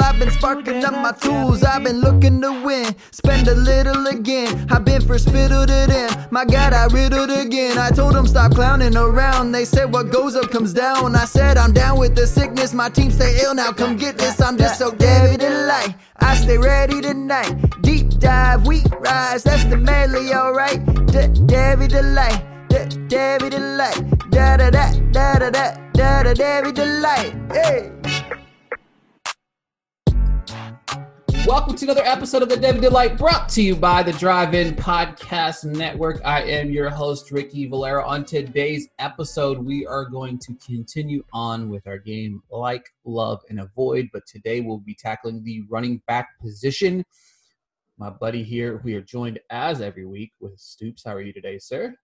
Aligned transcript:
I've 0.00 0.18
been 0.18 0.30
sparking 0.30 0.84
up 0.84 0.94
my 0.94 1.12
tools. 1.12 1.62
I've 1.62 1.84
been 1.84 2.00
looking 2.00 2.40
to 2.42 2.52
win. 2.64 2.94
Spend 3.10 3.48
a 3.48 3.54
little 3.54 4.06
again. 4.06 4.66
I've 4.70 4.84
been 4.84 5.02
first 5.02 5.30
fiddle 5.30 5.66
to 5.66 5.86
them. 5.88 6.10
My 6.30 6.44
God, 6.44 6.72
I 6.72 6.86
riddled 6.86 7.30
again. 7.30 7.78
I 7.78 7.90
told 7.90 8.14
them 8.14 8.26
stop 8.26 8.52
clowning 8.52 8.96
around. 8.96 9.52
They 9.52 9.64
said 9.64 9.92
what 9.92 10.10
goes 10.10 10.36
up 10.36 10.50
comes 10.50 10.72
down. 10.72 11.14
I 11.14 11.24
said 11.24 11.58
I'm 11.58 11.72
down 11.72 11.98
with 11.98 12.14
the 12.14 12.26
sickness. 12.26 12.72
My 12.72 12.88
team 12.88 13.10
stay 13.10 13.40
ill 13.42 13.54
now. 13.54 13.72
Come 13.72 13.96
get 13.96 14.18
this. 14.18 14.40
I'm 14.40 14.56
just 14.56 14.78
so 14.78 14.90
David 14.92 15.42
light. 15.42 15.94
I 16.18 16.34
stay 16.34 16.58
ready 16.58 17.00
tonight. 17.00 17.52
Deep 17.82 18.08
dive, 18.18 18.66
we 18.66 18.82
rise. 18.98 19.42
That's 19.42 19.64
the 19.64 19.76
medley, 19.76 20.32
alright. 20.34 20.84
David 21.46 21.90
delight. 21.90 22.44
David 23.08 23.50
delight. 23.50 24.30
Da 24.30 24.56
da 24.56 24.70
da 24.70 24.92
da 25.12 25.38
da 25.38 25.50
da 25.50 26.22
da 26.22 26.34
David 26.34 26.74
delight. 26.74 27.34
Hey. 27.52 27.99
Welcome 31.46 31.74
to 31.76 31.84
another 31.86 32.04
episode 32.04 32.42
of 32.42 32.48
the 32.48 32.56
David 32.56 32.82
Delight 32.82 33.16
brought 33.16 33.48
to 33.50 33.62
you 33.62 33.74
by 33.74 34.02
the 34.02 34.12
Drive 34.12 34.54
In 34.54 34.76
Podcast 34.76 35.64
Network. 35.64 36.20
I 36.24 36.42
am 36.42 36.70
your 36.70 36.90
host, 36.90 37.32
Ricky 37.32 37.66
Valera. 37.66 38.06
On 38.06 38.24
today's 38.24 38.88
episode, 38.98 39.58
we 39.58 39.86
are 39.86 40.04
going 40.04 40.38
to 40.38 40.54
continue 40.64 41.24
on 41.32 41.68
with 41.68 41.86
our 41.86 41.98
game 41.98 42.42
Like, 42.50 42.84
Love, 43.04 43.40
and 43.48 43.60
Avoid, 43.60 44.10
but 44.12 44.26
today 44.26 44.60
we'll 44.60 44.78
be 44.78 44.94
tackling 44.94 45.42
the 45.42 45.62
running 45.68 46.02
back 46.06 46.38
position. 46.40 47.04
My 47.98 48.10
buddy 48.10 48.44
here, 48.44 48.80
we 48.84 48.94
are 48.94 49.02
joined 49.02 49.40
as 49.50 49.80
every 49.80 50.06
week 50.06 50.32
with 50.40 50.58
Stoops. 50.58 51.04
How 51.04 51.14
are 51.14 51.22
you 51.22 51.32
today, 51.32 51.58
sir? 51.58 51.94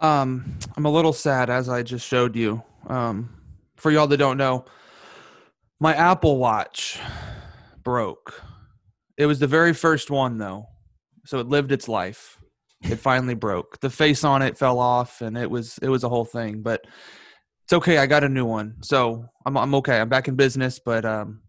Um, 0.00 0.58
I'm 0.76 0.86
a 0.86 0.90
little 0.90 1.12
sad 1.12 1.48
as 1.48 1.68
I 1.68 1.82
just 1.82 2.06
showed 2.06 2.34
you. 2.34 2.62
Um, 2.86 3.30
for 3.76 3.90
y'all 3.90 4.06
that 4.06 4.16
don't 4.16 4.36
know, 4.36 4.64
my 5.80 5.94
Apple 5.94 6.38
Watch 6.38 6.98
broke. 7.82 8.42
It 9.18 9.26
was 9.26 9.38
the 9.38 9.46
very 9.46 9.72
first 9.72 10.10
one 10.10 10.38
though, 10.38 10.66
so 11.24 11.38
it 11.38 11.48
lived 11.48 11.72
its 11.72 11.88
life. 11.88 12.38
It 12.82 12.96
finally 12.96 13.34
broke. 13.34 13.80
The 13.80 13.90
face 13.90 14.22
on 14.24 14.42
it 14.42 14.58
fell 14.58 14.78
off, 14.78 15.22
and 15.22 15.36
it 15.36 15.50
was 15.50 15.78
it 15.82 15.88
was 15.88 16.04
a 16.04 16.08
whole 16.08 16.24
thing. 16.24 16.62
But 16.62 16.86
it's 17.64 17.72
okay. 17.72 17.98
I 17.98 18.06
got 18.06 18.24
a 18.24 18.28
new 18.28 18.44
one, 18.44 18.76
so 18.82 19.24
I'm 19.44 19.56
I'm 19.56 19.74
okay. 19.76 19.98
I'm 19.98 20.08
back 20.08 20.28
in 20.28 20.36
business. 20.36 20.78
But 20.78 21.04
um, 21.04 21.40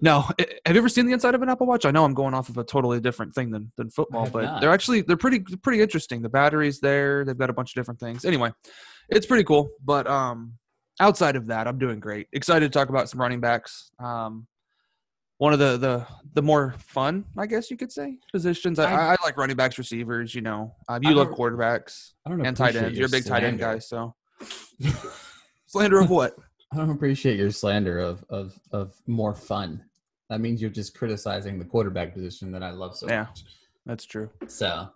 no, 0.00 0.22
have 0.38 0.74
you 0.74 0.78
ever 0.78 0.88
seen 0.88 1.06
the 1.06 1.12
inside 1.12 1.34
of 1.34 1.42
an 1.42 1.48
Apple 1.48 1.66
Watch? 1.66 1.84
I 1.84 1.90
know 1.90 2.04
I'm 2.04 2.14
going 2.14 2.34
off 2.34 2.48
of 2.48 2.56
a 2.56 2.64
totally 2.64 3.00
different 3.00 3.34
thing 3.34 3.50
than 3.50 3.70
than 3.76 3.90
football, 3.90 4.28
but 4.30 4.44
not. 4.44 4.60
they're 4.60 4.72
actually 4.72 5.02
they're 5.02 5.16
pretty 5.16 5.40
pretty 5.62 5.82
interesting. 5.82 6.22
The 6.22 6.28
battery's 6.28 6.80
there. 6.80 7.24
They've 7.24 7.38
got 7.38 7.50
a 7.50 7.52
bunch 7.52 7.70
of 7.70 7.74
different 7.74 8.00
things. 8.00 8.24
Anyway, 8.24 8.50
it's 9.10 9.26
pretty 9.26 9.44
cool. 9.44 9.68
But 9.84 10.06
um, 10.06 10.54
outside 10.98 11.36
of 11.36 11.48
that, 11.48 11.68
I'm 11.68 11.78
doing 11.78 12.00
great. 12.00 12.28
Excited 12.32 12.72
to 12.72 12.76
talk 12.76 12.88
about 12.88 13.10
some 13.10 13.20
running 13.20 13.40
backs. 13.40 13.90
Um, 14.02 14.46
one 15.38 15.52
of 15.52 15.58
the 15.58 15.76
the 15.76 16.06
the 16.34 16.42
more 16.42 16.74
fun, 16.78 17.24
I 17.36 17.46
guess 17.46 17.70
you 17.70 17.76
could 17.76 17.90
say, 17.90 18.18
positions. 18.30 18.78
I, 18.78 18.92
I, 18.92 19.12
I 19.12 19.16
like 19.24 19.36
running 19.36 19.56
backs, 19.56 19.78
receivers. 19.78 20.34
You 20.34 20.42
know, 20.42 20.74
um, 20.88 21.02
you 21.02 21.10
I 21.10 21.12
love 21.14 21.28
quarterbacks 21.28 22.12
I 22.26 22.30
don't 22.30 22.44
and 22.44 22.56
tight 22.56 22.76
ends. 22.76 22.90
your 22.90 22.90
You're 22.90 23.06
a 23.06 23.10
big 23.10 23.24
tight 23.24 23.44
end 23.44 23.58
guy, 23.58 23.78
so 23.78 24.14
slander 25.66 26.00
of 26.00 26.10
what? 26.10 26.36
I 26.72 26.76
don't 26.76 26.90
appreciate 26.90 27.38
your 27.38 27.50
slander 27.50 27.98
of 27.98 28.24
of 28.28 28.58
of 28.72 28.94
more 29.06 29.34
fun. 29.34 29.82
That 30.28 30.40
means 30.40 30.60
you're 30.60 30.70
just 30.70 30.96
criticizing 30.96 31.58
the 31.58 31.64
quarterback 31.64 32.12
position 32.12 32.52
that 32.52 32.62
I 32.62 32.70
love 32.70 32.96
so 32.96 33.06
much. 33.06 33.12
Yeah. 33.12 33.22
much. 33.22 33.44
That's 33.86 34.04
true. 34.04 34.28
So 34.46 34.90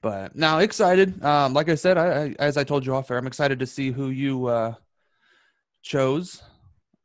But 0.00 0.34
now 0.34 0.58
excited. 0.58 1.22
Um, 1.22 1.52
like 1.52 1.68
I 1.68 1.74
said, 1.74 1.98
I, 1.98 2.06
I 2.06 2.36
as 2.38 2.56
I 2.56 2.64
told 2.64 2.86
you 2.86 2.94
off 2.94 3.10
air, 3.10 3.18
I'm 3.18 3.26
excited 3.26 3.58
to 3.58 3.66
see 3.66 3.90
who 3.90 4.08
you 4.08 4.46
uh, 4.46 4.74
chose. 5.82 6.42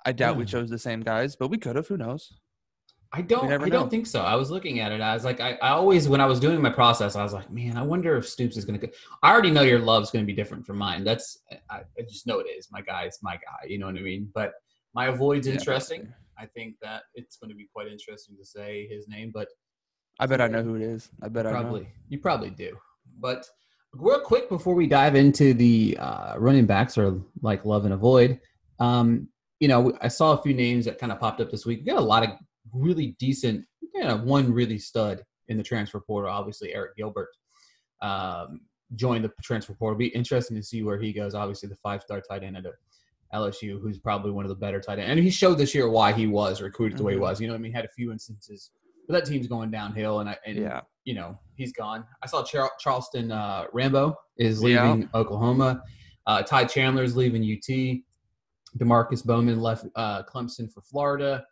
I 0.05 0.11
doubt 0.11 0.37
we 0.37 0.45
chose 0.45 0.69
the 0.69 0.77
same 0.77 1.01
guys, 1.01 1.35
but 1.35 1.49
we 1.49 1.57
could 1.57 1.75
have. 1.75 1.87
Who 1.87 1.97
knows? 1.97 2.31
I 3.15 3.21
don't. 3.21 3.49
I 3.49 3.57
know. 3.57 3.69
don't 3.69 3.89
think 3.89 4.07
so. 4.07 4.21
I 4.21 4.35
was 4.35 4.51
looking 4.51 4.81
at 4.81 4.91
it. 4.91 4.99
I 4.99 5.13
was 5.13 5.23
like, 5.23 5.39
I, 5.39 5.53
I 5.61 5.69
always 5.69 6.09
when 6.09 6.19
I 6.19 6.25
was 6.25 6.37
doing 6.37 6.61
my 6.61 6.69
process, 6.69 7.15
I 7.15 7.23
was 7.23 7.31
like, 7.31 7.49
man, 7.49 7.77
I 7.77 7.81
wonder 7.81 8.17
if 8.17 8.27
Stoops 8.27 8.57
is 8.57 8.65
going 8.65 8.77
to. 8.77 8.87
Go. 8.87 8.93
I 9.23 9.31
already 9.31 9.51
know 9.51 9.61
your 9.61 9.79
love's 9.79 10.11
going 10.11 10.23
to 10.23 10.27
be 10.27 10.35
different 10.35 10.65
from 10.65 10.77
mine. 10.77 11.05
That's 11.05 11.39
I, 11.69 11.77
I 11.97 12.01
just 12.01 12.27
know 12.27 12.39
it 12.39 12.47
is. 12.47 12.67
My 12.71 12.81
guy 12.81 13.05
is 13.05 13.17
my 13.23 13.35
guy. 13.35 13.67
You 13.67 13.79
know 13.79 13.85
what 13.85 13.95
I 13.95 14.01
mean? 14.01 14.29
But 14.35 14.51
my 14.93 15.07
avoid's 15.07 15.47
Yeah, 15.47 15.53
interesting. 15.53 16.13
I 16.37 16.45
think 16.45 16.75
that 16.81 17.03
it's 17.13 17.37
going 17.37 17.49
to 17.49 17.55
be 17.55 17.69
quite 17.73 17.87
interesting 17.87 18.35
to 18.37 18.45
say 18.45 18.85
his 18.91 19.07
name, 19.07 19.31
but 19.33 19.47
I 20.19 20.25
bet 20.25 20.41
I 20.41 20.47
know 20.47 20.63
who 20.63 20.75
it 20.75 20.81
is. 20.81 21.09
I 21.21 21.29
bet 21.29 21.47
I 21.47 21.51
probably 21.51 21.87
you 22.09 22.19
probably 22.19 22.49
do. 22.49 22.75
But 23.19 23.47
real 23.93 24.19
quick 24.19 24.49
before 24.49 24.75
we 24.75 24.87
dive 24.87 25.15
into 25.15 25.53
the 25.53 25.97
uh, 26.01 26.35
running 26.37 26.65
backs 26.65 26.97
or 26.97 27.21
like 27.41 27.63
love 27.63 27.85
and 27.85 27.93
avoid, 27.93 28.41
um, 28.79 29.29
you 29.61 29.69
know, 29.69 29.97
I 30.01 30.09
saw 30.09 30.33
a 30.33 30.41
few 30.41 30.53
names 30.53 30.83
that 30.83 30.99
kind 30.99 31.13
of 31.13 31.19
popped 31.21 31.39
up 31.39 31.49
this 31.49 31.65
week. 31.65 31.79
We 31.79 31.85
got 31.85 32.01
a 32.01 32.05
lot 32.05 32.23
of 32.23 32.31
really 32.75 33.15
decent, 33.19 33.65
you 33.93 34.03
know, 34.03 34.17
one 34.17 34.51
really 34.51 34.77
stud 34.77 35.23
in 35.47 35.57
the 35.57 35.63
transfer 35.63 35.99
portal. 35.99 36.29
Obviously, 36.31 36.73
Arik 36.75 36.95
Gilbert 36.97 37.29
um, 38.01 38.61
joined 38.95 39.23
the 39.25 39.31
transfer 39.43 39.73
portal. 39.73 39.97
Be 39.97 40.07
interesting 40.07 40.55
to 40.57 40.63
see 40.63 40.83
where 40.83 40.99
he 40.99 41.13
goes. 41.13 41.33
Obviously, 41.35 41.69
the 41.69 41.77
five-star 41.77 42.21
tight 42.21 42.43
end 42.43 42.57
at 42.57 42.65
LSU, 43.33 43.81
who's 43.81 43.97
probably 43.99 44.31
one 44.31 44.45
of 44.45 44.49
the 44.49 44.55
better 44.55 44.79
tight 44.79 44.99
end, 44.99 45.11
and 45.11 45.19
he 45.19 45.29
showed 45.29 45.55
this 45.57 45.73
year 45.73 45.89
why 45.89 46.11
he 46.11 46.27
was 46.27 46.61
recruited 46.61 46.97
the 46.97 47.03
way 47.03 47.13
he 47.13 47.17
Mhm. 47.17 47.21
was. 47.23 47.41
You 47.41 47.47
know, 47.47 47.53
what 47.53 47.59
I 47.59 47.61
mean, 47.61 47.73
had 47.73 47.85
a 47.85 47.89
few 47.89 48.11
instances, 48.11 48.71
but 49.07 49.13
that 49.13 49.25
team's 49.25 49.47
going 49.47 49.71
downhill, 49.71 50.19
and 50.19 50.29
I 50.29 50.37
and 50.45 50.57
Yeah. 50.57 50.81
you 51.05 51.15
know 51.15 51.37
he's 51.55 51.73
gone. 51.73 52.05
I 52.23 52.27
saw 52.27 52.43
Char- 52.43 52.71
Charleston 52.79 53.31
uh, 53.31 53.65
Rambo 53.73 54.15
is 54.37 54.61
Yeah. 54.63 54.91
leaving 54.91 55.09
Oklahoma. 55.13 55.81
Uh, 56.27 56.43
Ty 56.43 56.65
Chandler 56.65 57.03
is 57.03 57.15
leaving 57.15 57.43
UT. 57.43 58.03
Demarkcus 58.77 59.23
Bowman 59.25 59.59
left 59.59 59.85
uh, 59.95 60.23
Clemson 60.23 60.71
for 60.71 60.81
Florida. 60.81 61.45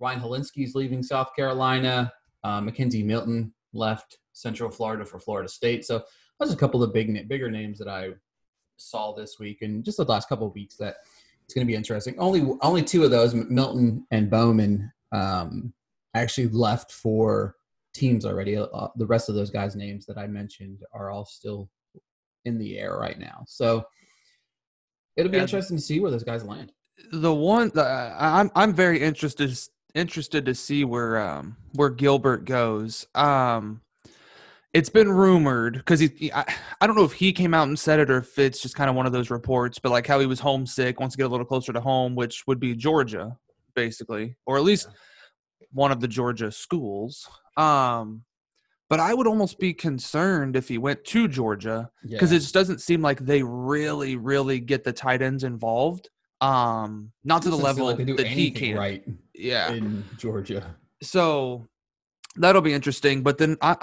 Ryan 0.00 0.20
Hilinski 0.20 0.64
is 0.64 0.74
leaving 0.74 1.02
South 1.02 1.30
Carolina. 1.36 2.12
Uh, 2.42 2.60
McKenzie 2.60 3.04
Milton 3.04 3.52
left 3.72 4.18
Central 4.32 4.70
Florida 4.70 5.04
for 5.04 5.20
Florida 5.20 5.48
State. 5.48 5.84
So 5.84 6.02
those 6.38 6.50
are 6.50 6.54
a 6.54 6.58
couple 6.58 6.82
of 6.82 6.92
big 6.92 7.28
bigger 7.28 7.50
names 7.50 7.78
that 7.78 7.88
I 7.88 8.10
saw 8.76 9.12
this 9.12 9.38
week 9.38 9.62
and 9.62 9.84
just 9.84 9.98
the 9.98 10.04
last 10.04 10.28
couple 10.28 10.46
of 10.46 10.54
weeks 10.54 10.76
that 10.76 10.96
it's 11.44 11.54
going 11.54 11.66
to 11.66 11.70
be 11.70 11.76
interesting. 11.76 12.14
Only 12.18 12.56
only 12.62 12.82
two 12.82 13.04
of 13.04 13.10
those, 13.10 13.34
Milton 13.34 14.06
and 14.10 14.30
Bowman, 14.30 14.90
um, 15.12 15.72
actually 16.14 16.48
left 16.48 16.92
for 16.92 17.56
teams 17.92 18.24
already. 18.24 18.56
Uh, 18.56 18.88
the 18.96 19.06
rest 19.06 19.28
of 19.28 19.34
those 19.34 19.50
guys' 19.50 19.76
names 19.76 20.06
that 20.06 20.16
I 20.16 20.26
mentioned 20.26 20.82
are 20.92 21.10
all 21.10 21.24
still 21.24 21.68
in 22.44 22.58
the 22.58 22.78
air 22.78 22.96
right 22.96 23.18
now. 23.18 23.44
So 23.46 23.84
it'll 25.16 25.30
be 25.30 25.36
yeah. 25.38 25.42
interesting 25.42 25.76
to 25.76 25.82
see 25.82 26.00
where 26.00 26.10
those 26.10 26.24
guys 26.24 26.44
land. 26.44 26.72
The 27.12 27.34
one 27.34 27.72
uh, 27.76 28.16
I'm 28.18 28.50
I'm 28.54 28.72
very 28.72 29.00
interested 29.02 29.58
interested 29.94 30.46
to 30.46 30.54
see 30.54 30.84
where 30.84 31.18
um 31.18 31.56
where 31.72 31.90
Gilbert 31.90 32.44
goes. 32.44 33.06
Um 33.14 33.82
it's 34.72 34.88
been 34.88 35.10
rumored 35.10 35.74
because 35.74 35.98
he, 35.98 36.32
I, 36.32 36.44
I, 36.80 36.86
don't 36.86 36.94
know 36.94 37.04
if 37.04 37.12
he 37.12 37.32
came 37.32 37.54
out 37.54 37.66
and 37.66 37.76
said 37.76 37.98
it 37.98 38.08
or 38.08 38.18
if 38.18 38.38
it's 38.38 38.60
just 38.60 38.76
kind 38.76 38.88
of 38.88 38.94
one 38.94 39.04
of 39.04 39.12
those 39.12 39.28
reports, 39.28 39.80
but 39.80 39.90
like 39.90 40.06
how 40.06 40.20
he 40.20 40.26
was 40.26 40.38
homesick, 40.38 41.00
wants 41.00 41.14
to 41.14 41.16
get 41.16 41.26
a 41.26 41.28
little 41.28 41.44
closer 41.44 41.72
to 41.72 41.80
home, 41.80 42.14
which 42.14 42.46
would 42.46 42.60
be 42.60 42.76
Georgia, 42.76 43.36
basically, 43.74 44.36
or 44.46 44.56
at 44.56 44.62
least 44.62 44.88
one 45.72 45.90
of 45.90 46.00
the 46.00 46.06
Georgia 46.06 46.52
schools. 46.52 47.28
Um, 47.56 48.22
but 48.88 49.00
I 49.00 49.14
would 49.14 49.26
almost 49.26 49.58
be 49.58 49.72
concerned 49.72 50.56
if 50.56 50.68
he 50.68 50.78
went 50.78 51.04
to 51.04 51.28
Georgia 51.28 51.90
because 52.02 52.30
yeah. 52.30 52.36
it 52.36 52.40
just 52.40 52.54
doesn't 52.54 52.80
seem 52.80 53.02
like 53.02 53.20
they 53.20 53.42
really, 53.42 54.16
really 54.16 54.60
get 54.60 54.84
the 54.84 54.92
tight 54.92 55.22
ends 55.22 55.44
involved. 55.44 56.10
Um, 56.40 57.12
not 57.24 57.42
to 57.42 57.50
the 57.50 57.56
level 57.56 57.86
like 57.86 57.98
that 58.16 58.26
he 58.26 58.50
can. 58.50 58.76
Right. 58.76 59.04
Yeah. 59.34 59.72
In 59.72 60.04
Georgia. 60.16 60.74
So 61.02 61.66
that'll 62.36 62.62
be 62.62 62.72
interesting. 62.72 63.22
But 63.22 63.38
then 63.38 63.56
I, 63.60 63.76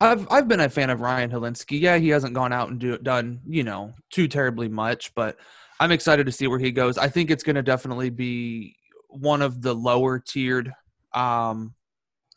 have 0.00 0.26
I've 0.30 0.48
been 0.48 0.60
a 0.60 0.68
fan 0.68 0.90
of 0.90 1.00
Ryan 1.00 1.30
Hilinski. 1.30 1.80
Yeah, 1.80 1.96
he 1.98 2.08
hasn't 2.08 2.34
gone 2.34 2.52
out 2.52 2.70
and 2.70 2.78
do, 2.78 2.98
done 2.98 3.40
you 3.46 3.62
know 3.62 3.94
too 4.10 4.28
terribly 4.28 4.68
much, 4.68 5.14
but 5.14 5.36
I'm 5.78 5.92
excited 5.92 6.26
to 6.26 6.32
see 6.32 6.46
where 6.46 6.58
he 6.58 6.72
goes. 6.72 6.98
I 6.98 7.08
think 7.08 7.30
it's 7.30 7.42
going 7.42 7.56
to 7.56 7.62
definitely 7.62 8.10
be 8.10 8.76
one 9.08 9.42
of 9.42 9.62
the 9.62 9.74
lower 9.74 10.18
tiered 10.18 10.72
um, 11.14 11.74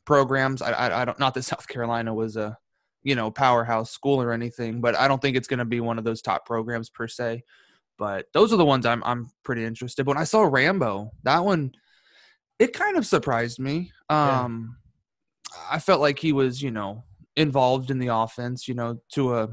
programs. 0.05 0.61
I, 0.61 0.71
I, 0.71 1.01
I 1.01 1.05
don't 1.05 1.19
not 1.19 1.33
that 1.33 1.43
South 1.43 1.67
Carolina 1.67 2.13
was 2.13 2.37
a 2.37 2.57
you 3.03 3.15
know 3.15 3.31
powerhouse 3.31 3.91
school 3.91 4.21
or 4.21 4.31
anything, 4.31 4.81
but 4.81 4.97
I 4.97 5.07
don't 5.07 5.21
think 5.21 5.37
it's 5.37 5.47
going 5.47 5.59
to 5.59 5.65
be 5.65 5.79
one 5.79 5.97
of 5.97 6.03
those 6.03 6.21
top 6.21 6.45
programs 6.45 6.89
per 6.89 7.07
se. 7.07 7.43
But 8.03 8.25
those 8.33 8.51
are 8.51 8.57
the 8.57 8.65
ones 8.65 8.85
I'm 8.85 9.01
I'm 9.05 9.29
pretty 9.45 9.63
interested. 9.63 10.03
But 10.03 10.15
when 10.15 10.21
I 10.21 10.25
saw 10.25 10.41
Rambo, 10.41 11.11
that 11.23 11.45
one 11.45 11.71
it 12.59 12.73
kind 12.73 12.97
of 12.97 13.05
surprised 13.05 13.59
me. 13.59 13.93
Um, 14.09 14.75
yeah. 15.55 15.61
I 15.71 15.79
felt 15.79 16.01
like 16.01 16.19
he 16.19 16.33
was 16.33 16.61
you 16.61 16.69
know 16.69 17.05
involved 17.37 17.91
in 17.91 17.99
the 17.99 18.13
offense, 18.13 18.67
you 18.67 18.73
know, 18.73 18.99
to 19.13 19.37
a 19.37 19.49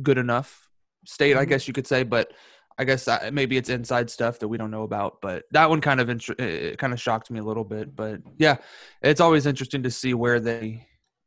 good 0.00 0.16
enough 0.16 0.66
state, 1.04 1.32
mm-hmm. 1.32 1.40
I 1.40 1.44
guess 1.44 1.68
you 1.68 1.74
could 1.74 1.86
say, 1.86 2.04
but 2.04 2.32
I 2.78 2.84
guess 2.84 3.06
maybe 3.30 3.58
it's 3.58 3.68
inside 3.68 4.08
stuff 4.08 4.38
that 4.38 4.48
we 4.48 4.56
don't 4.56 4.70
know 4.70 4.84
about, 4.84 5.20
but 5.20 5.44
that 5.50 5.68
one 5.68 5.82
kind 5.82 6.00
of 6.00 6.08
int- 6.08 6.40
it 6.40 6.78
kind 6.78 6.94
of 6.94 7.00
shocked 7.02 7.30
me 7.30 7.38
a 7.38 7.44
little 7.44 7.64
bit. 7.64 7.94
But 7.94 8.22
yeah, 8.38 8.56
it's 9.02 9.20
always 9.20 9.44
interesting 9.44 9.82
to 9.82 9.90
see 9.90 10.14
where 10.14 10.40
they 10.40 10.86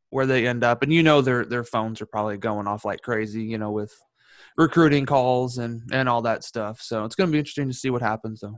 where 0.09 0.25
they 0.25 0.47
end 0.47 0.63
up, 0.63 0.81
and 0.81 0.91
you 0.91 1.03
know 1.03 1.21
their 1.21 1.45
their 1.45 1.63
phones 1.63 2.01
are 2.01 2.07
probably 2.07 2.39
going 2.39 2.65
off 2.65 2.83
like 2.83 3.03
crazy, 3.03 3.43
you 3.43 3.59
know, 3.59 3.69
with 3.69 3.93
recruiting 4.57 5.05
calls 5.05 5.57
and 5.57 5.81
and 5.91 6.07
all 6.07 6.21
that 6.23 6.43
stuff. 6.43 6.81
So 6.81 7.05
it's 7.05 7.15
going 7.15 7.29
to 7.29 7.31
be 7.31 7.39
interesting 7.39 7.67
to 7.67 7.73
see 7.73 7.89
what 7.89 8.01
happens, 8.01 8.41
though. 8.41 8.57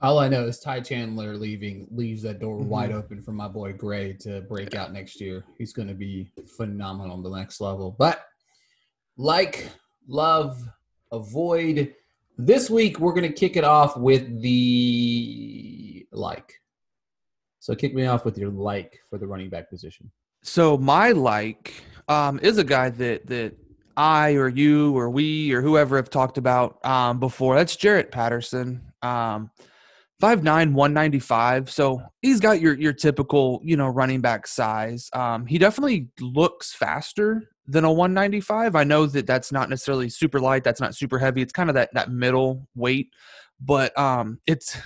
All 0.00 0.18
I 0.18 0.28
know 0.28 0.46
is 0.46 0.58
Ty 0.58 0.80
Chandler 0.80 1.36
leaving 1.36 1.86
leaves 1.92 2.22
that 2.22 2.40
door 2.40 2.58
mm-hmm. 2.58 2.68
wide 2.68 2.92
open 2.92 3.22
for 3.22 3.32
my 3.32 3.46
boy 3.46 3.72
Gray 3.72 4.14
to 4.20 4.40
break 4.42 4.74
out 4.74 4.92
next 4.92 5.20
year. 5.20 5.44
He's 5.58 5.72
going 5.72 5.88
to 5.88 5.94
be 5.94 6.32
phenomenal 6.56 7.12
on 7.12 7.22
the 7.22 7.30
next 7.30 7.60
level. 7.60 7.94
But 7.96 8.24
like, 9.16 9.70
love, 10.08 10.60
avoid 11.12 11.94
this 12.36 12.68
week, 12.68 12.98
we're 12.98 13.12
going 13.12 13.30
to 13.30 13.32
kick 13.32 13.56
it 13.56 13.64
off 13.64 13.96
with 13.96 14.42
the 14.42 16.06
like. 16.10 16.54
So 17.60 17.74
kick 17.76 17.94
me 17.94 18.06
off 18.06 18.24
with 18.24 18.36
your 18.36 18.50
like 18.50 18.98
for 19.08 19.18
the 19.18 19.26
running 19.26 19.50
back 19.50 19.70
position. 19.70 20.10
So 20.42 20.76
my 20.76 21.12
like 21.12 21.74
um, 22.08 22.40
is 22.42 22.58
a 22.58 22.64
guy 22.64 22.90
that 22.90 23.26
that 23.26 23.56
I 23.96 24.32
or 24.34 24.48
you 24.48 24.96
or 24.96 25.10
we 25.10 25.52
or 25.52 25.62
whoever 25.62 25.96
have 25.96 26.10
talked 26.10 26.38
about 26.38 26.84
um, 26.84 27.18
before. 27.20 27.56
That's 27.56 27.76
Jaret 27.76 28.10
Patterson. 28.10 28.92
Um, 29.02 29.50
5'9", 30.22 30.72
195. 30.72 31.68
So 31.70 32.00
he's 32.20 32.38
got 32.38 32.60
your 32.60 32.74
your 32.74 32.92
typical, 32.92 33.60
you 33.64 33.76
know, 33.76 33.88
running 33.88 34.20
back 34.20 34.46
size. 34.46 35.10
Um, 35.12 35.46
he 35.46 35.58
definitely 35.58 36.08
looks 36.20 36.72
faster 36.72 37.42
than 37.66 37.84
a 37.84 37.92
195. 37.92 38.76
I 38.76 38.84
know 38.84 39.06
that 39.06 39.26
that's 39.26 39.50
not 39.50 39.68
necessarily 39.68 40.08
super 40.08 40.38
light. 40.38 40.62
That's 40.62 40.80
not 40.80 40.94
super 40.94 41.18
heavy. 41.18 41.42
It's 41.42 41.52
kind 41.52 41.68
of 41.68 41.74
that 41.74 41.90
that 41.94 42.10
middle 42.10 42.68
weight. 42.76 43.10
But 43.60 43.96
um, 43.98 44.38
it's 44.46 44.76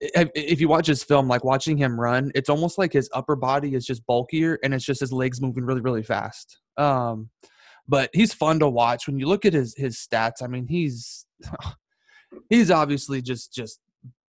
if 0.00 0.60
you 0.62 0.68
watch 0.68 0.86
his 0.86 1.04
film, 1.04 1.28
like 1.28 1.44
watching 1.44 1.76
him 1.76 2.00
run, 2.00 2.32
it's 2.34 2.48
almost 2.48 2.78
like 2.78 2.92
his 2.92 3.10
upper 3.12 3.36
body 3.36 3.74
is 3.74 3.84
just 3.84 4.06
bulkier 4.06 4.58
and 4.64 4.72
it's 4.72 4.84
just 4.84 5.00
his 5.00 5.12
legs 5.12 5.42
moving 5.42 5.64
really 5.64 5.82
really 5.82 6.02
fast. 6.02 6.58
Um, 6.78 7.28
but 7.90 8.08
he's 8.12 8.32
fun 8.32 8.60
to 8.60 8.68
watch. 8.68 9.08
When 9.08 9.18
you 9.18 9.26
look 9.26 9.44
at 9.44 9.52
his 9.52 9.74
his 9.76 9.96
stats, 9.96 10.42
I 10.42 10.46
mean, 10.46 10.68
he's 10.68 11.26
he's 12.48 12.70
obviously 12.70 13.20
just 13.20 13.52
just 13.52 13.80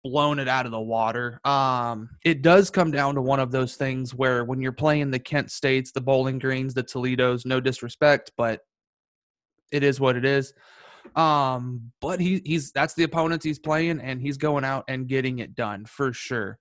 blown 0.04 0.40
it 0.40 0.48
out 0.48 0.66
of 0.66 0.72
the 0.72 0.82
water. 0.82 1.40
Um, 1.46 2.10
it 2.26 2.42
does 2.42 2.72
come 2.72 2.90
down 2.90 3.14
to 3.16 3.22
one 3.22 3.40
of 3.40 3.52
those 3.52 3.76
things 3.76 4.16
where 4.16 4.44
when 4.44 4.62
you're 4.62 4.72
playing 4.72 5.12
the 5.12 5.20
Kent 5.20 5.52
States, 5.52 5.92
the 5.92 6.02
Bowling 6.02 6.40
Greens, 6.40 6.74
the 6.74 6.82
Toledos, 6.82 7.46
no 7.46 7.60
disrespect, 7.60 8.32
but 8.36 8.62
it 9.72 9.84
is 9.84 10.00
what 10.00 10.16
it 10.16 10.26
is. 10.26 10.56
Um, 11.16 11.92
but 12.02 12.20
he 12.20 12.42
he's 12.44 12.72
that's 12.72 12.96
the 12.96 13.04
opponents 13.04 13.46
he's 13.46 13.60
playing, 13.60 14.02
and 14.02 14.20
he's 14.20 14.38
going 14.38 14.66
out 14.66 14.86
and 14.88 15.08
getting 15.08 15.38
it 15.38 15.54
done 15.54 15.86
for 15.86 16.14
sure. 16.14 16.58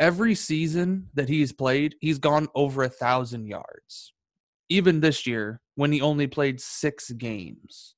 Every 0.00 0.34
season 0.34 1.08
that 1.14 1.28
he's 1.28 1.52
played, 1.52 1.94
he's 2.00 2.18
gone 2.18 2.48
over 2.56 2.82
a 2.82 2.88
thousand 2.88 3.46
yards. 3.46 4.12
Even 4.68 5.00
this 5.00 5.26
year, 5.26 5.60
when 5.74 5.92
he 5.92 6.00
only 6.00 6.26
played 6.26 6.60
six 6.60 7.10
games, 7.10 7.94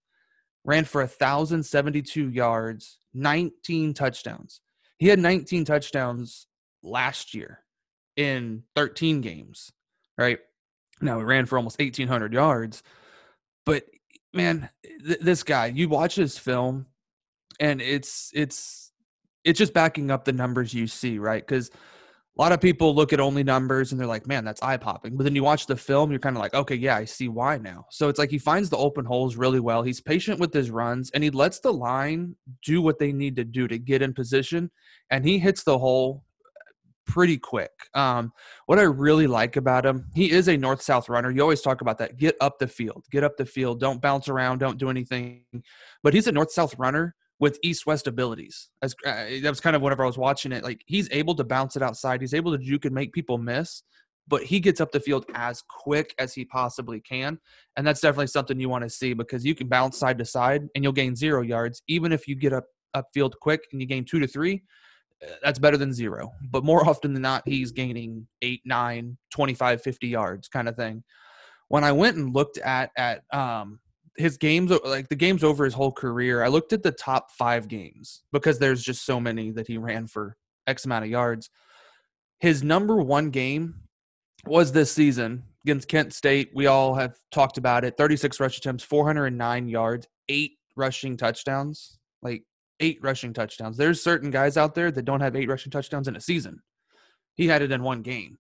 ran 0.65 0.85
for 0.85 1.03
a 1.03 1.09
thousand 1.09 1.63
seventy-two 1.63 2.31
yards, 2.31 2.99
19 3.15 3.95
touchdowns. 3.95 4.61
He 4.99 5.09
had 5.09 5.19
19 5.19 5.65
touchdowns 5.65 6.47
last 6.83 7.35
year 7.35 7.61
in 8.17 8.63
13 8.77 9.21
games, 9.21 9.73
right? 10.19 10.39
Now 11.01 11.19
he 11.19 11.25
ran 11.25 11.47
for 11.47 11.57
almost 11.57 11.79
1,800 11.79 12.33
yards. 12.33 12.83
But 13.67 13.85
man, 14.33 14.69
th- 14.83 15.21
this 15.21 15.43
guy, 15.43 15.67
you 15.67 15.89
watch 15.89 16.15
his 16.15 16.39
film, 16.39 16.87
and 17.61 17.81
it's 17.81 18.31
it's 18.35 18.93
it's 19.45 19.59
just 19.59 19.75
backing 19.75 20.11
up 20.11 20.25
the 20.25 20.33
numbers 20.33 20.75
you 20.75 20.87
see, 20.87 21.19
right? 21.19 21.45
Because 21.47 21.71
a 22.37 22.43
lot 22.43 22.53
of 22.53 22.61
people 22.61 22.95
look 22.95 23.13
at 23.13 23.21
only 23.21 23.45
numbers 23.45 23.93
and 23.93 24.01
they're 24.01 24.09
like, 24.09 24.27
man, 24.27 24.45
that's 24.45 24.63
eye 24.63 24.77
popping. 24.77 25.17
But 25.17 25.23
then 25.23 25.37
you 25.37 25.45
watch 25.45 25.67
the 25.67 25.77
film, 25.77 26.11
you're 26.11 26.19
kind 26.19 26.37
of 26.37 26.43
like, 26.43 26.53
okay, 26.53 26.75
yeah, 26.75 26.97
I 26.97 27.05
see 27.05 27.29
why 27.29 27.59
now. 27.59 27.87
So 27.91 28.09
it's 28.09 28.19
like 28.19 28.31
he 28.31 28.39
finds 28.39 28.69
the 28.69 28.77
open 28.77 29.05
holes 29.05 29.37
really 29.37 29.61
well. 29.61 29.83
He's 29.83 30.01
patient 30.01 30.41
with 30.41 30.53
his 30.53 30.71
runs 30.71 31.11
and 31.13 31.23
he 31.23 31.31
lets 31.31 31.61
the 31.61 31.73
line 31.73 32.35
do 32.65 32.83
what 32.83 32.99
they 32.99 33.13
need 33.13 33.37
to 33.37 33.45
do 33.45 33.69
to 33.69 33.79
get 33.79 34.03
in 34.03 34.13
position. 34.13 34.71
And 35.11 35.25
he 35.25 35.39
hits 35.39 35.63
the 35.63 35.79
hole 35.79 36.25
pretty 37.07 37.39
quick. 37.39 37.71
Um, 37.95 38.33
what 38.67 38.81
I 38.81 38.83
really 38.83 39.29
like 39.29 39.55
about 39.55 39.87
him, 39.87 40.07
he 40.15 40.33
is 40.33 40.49
a 40.49 40.57
north 40.57 40.83
south 40.83 41.09
runner. 41.09 41.31
You 41.31 41.41
always 41.43 41.61
talk 41.61 41.83
about 41.83 41.99
that. 41.99 42.17
Get 42.17 42.35
up 42.41 42.59
the 42.59 42.67
field, 42.67 43.05
get 43.13 43.23
up 43.23 43.37
the 43.37 43.47
field. 43.47 43.79
Don't 43.79 44.03
bounce 44.03 44.29
around, 44.29 44.59
don't 44.59 44.79
do 44.79 44.91
anything. 44.91 45.45
But 46.03 46.15
he's 46.15 46.27
a 46.27 46.33
north 46.33 46.51
south 46.51 46.75
runner 46.79 47.15
with 47.41 47.59
east 47.63 47.87
west 47.87 48.07
abilities. 48.07 48.71
As 48.83 48.95
uh, 49.07 49.27
that 49.43 49.51
was 49.51 49.61
kind 49.61 49.77
of 49.77 49.83
whenever 49.83 50.05
I 50.05 50.07
was 50.07 50.19
watching 50.19 50.53
it, 50.53 50.65
like 50.65 50.83
he's 50.87 51.09
able 51.11 51.35
to 51.37 51.45
bounce 51.45 51.77
it 51.77 51.83
outside. 51.83 52.21
He's 52.21 52.35
able 52.35 52.53
to 52.53 52.59
juke 52.59 52.85
and 52.85 52.95
make 52.95 53.13
people 53.13 53.39
miss, 53.39 53.83
but 54.29 54.43
he 54.43 54.61
gets 54.61 54.81
up 54.81 54.93
the 54.93 55.01
field 55.01 55.27
as 55.35 55.63
quick 55.63 56.15
as 56.19 56.35
he 56.35 56.45
possibly 56.45 57.01
can, 57.01 57.39
and 57.77 57.87
that's 57.87 58.01
definitely 58.01 58.29
something 58.29 58.59
you 58.59 58.69
want 58.69 58.85
to 58.85 58.91
see 58.91 59.15
because 59.15 59.45
you 59.45 59.55
can 59.55 59.69
bounce 59.69 59.99
side 59.99 60.19
to 60.19 60.25
side 60.25 60.63
and 60.75 60.85
you'll 60.85 60.93
gain 60.93 61.17
zero 61.17 61.43
yards, 61.43 61.83
even 61.89 62.13
if 62.13 62.29
you 62.29 62.35
get 62.35 62.53
up 62.53 62.65
upfield 62.95 63.33
quick 63.41 63.67
and 63.73 63.81
you 63.81 63.87
gain 63.87 64.05
two 64.05 64.21
to 64.21 64.27
three. 64.27 64.63
Uh, 65.23 65.33
that's 65.43 65.59
better 65.59 65.77
than 65.77 65.93
zero. 65.93 66.33
But 66.51 66.65
more 66.65 66.89
often 66.89 67.13
than 67.13 67.23
not, 67.23 67.43
he's 67.47 67.73
gaining 67.73 68.27
eight, 68.43 68.63
nine, 68.65 69.17
25, 69.33 69.83
50 69.83 70.07
yards 70.07 70.49
kind 70.49 70.69
of 70.69 70.77
thing. 70.77 71.03
When 71.69 71.83
I 71.83 71.93
went 71.93 72.17
and 72.17 72.35
looked 72.35 72.59
at 72.59 72.91
at 72.97 73.23
um, 73.33 73.81
his 74.17 74.37
games 74.37 74.73
like 74.85 75.09
the 75.09 75.17
games 75.17 75.43
over 75.43 75.65
his 75.65 75.75
whole 75.75 75.91
career 75.91 76.45
i 76.45 76.49
looked 76.49 76.73
at 76.73 76.83
the 76.83 76.93
top 76.93 77.31
five 77.33 77.67
games 77.67 78.23
because 78.33 78.59
there's 78.59 78.83
just 78.83 79.05
so 79.05 79.19
many 79.19 79.51
that 79.51 79.67
he 79.67 79.77
ran 79.77 80.07
for 80.07 80.37
x 80.67 80.85
amount 80.85 81.05
of 81.05 81.11
yards. 81.11 81.51
His 82.39 82.63
number 82.63 82.97
one 82.97 83.31
game 83.31 83.75
was 84.47 84.73
this 84.73 84.93
season 84.93 85.45
against 85.65 85.89
kent 85.89 86.13
state. 86.13 86.51
We 86.55 86.67
all 86.67 86.95
have 86.95 87.19
talked 87.33 87.59
about 87.59 87.85
it. 87.85 87.97
36 87.97 88.41
rush 88.41 88.59
attempts 88.59 88.85
409 88.85 89.69
yards 89.69 90.07
eight 90.29 90.53
rushing 90.77 91.17
touchdowns 91.17 91.99
like 92.23 92.43
eight 92.81 92.99
rushing 93.03 93.33
touchdowns. 93.33 93.77
There's 93.77 94.03
certain 94.03 94.31
guys 94.31 94.57
out 94.57 94.75
there 94.75 94.91
that 94.91 95.05
don't 95.05 95.21
have 95.21 95.37
eight 95.37 95.49
rushing 95.49 95.71
touchdowns 95.71 96.09
in 96.09 96.17
a 96.17 96.21
season. 96.21 96.61
He 97.35 97.47
had 97.47 97.63
it 97.63 97.73
in 97.73 97.83
one 97.83 98.03
game 98.03 98.39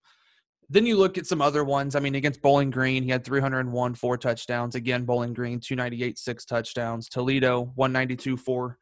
then 0.69 0.87
you 0.87 0.97
look 0.97 1.19
at 1.19 1.27
some 1.27 1.43
other 1.43 1.65
ones. 1.65 1.95
I 1.95 2.01
mean, 2.01 2.15
against 2.15 2.43
Bowling 2.43 2.71
Green, 2.71 3.03
he 3.03 3.11
had 3.11 3.25
301, 3.25 3.95
four 3.95 4.17
touchdowns. 4.17 4.75
Again, 4.75 5.05
Bowling 5.05 5.35
Green, 5.35 5.61
298, 5.61 6.19
six 6.19 6.45
touchdowns. 6.45 7.09
Toledo, 7.09 7.73
192, 7.75 8.37
four 8.37 8.79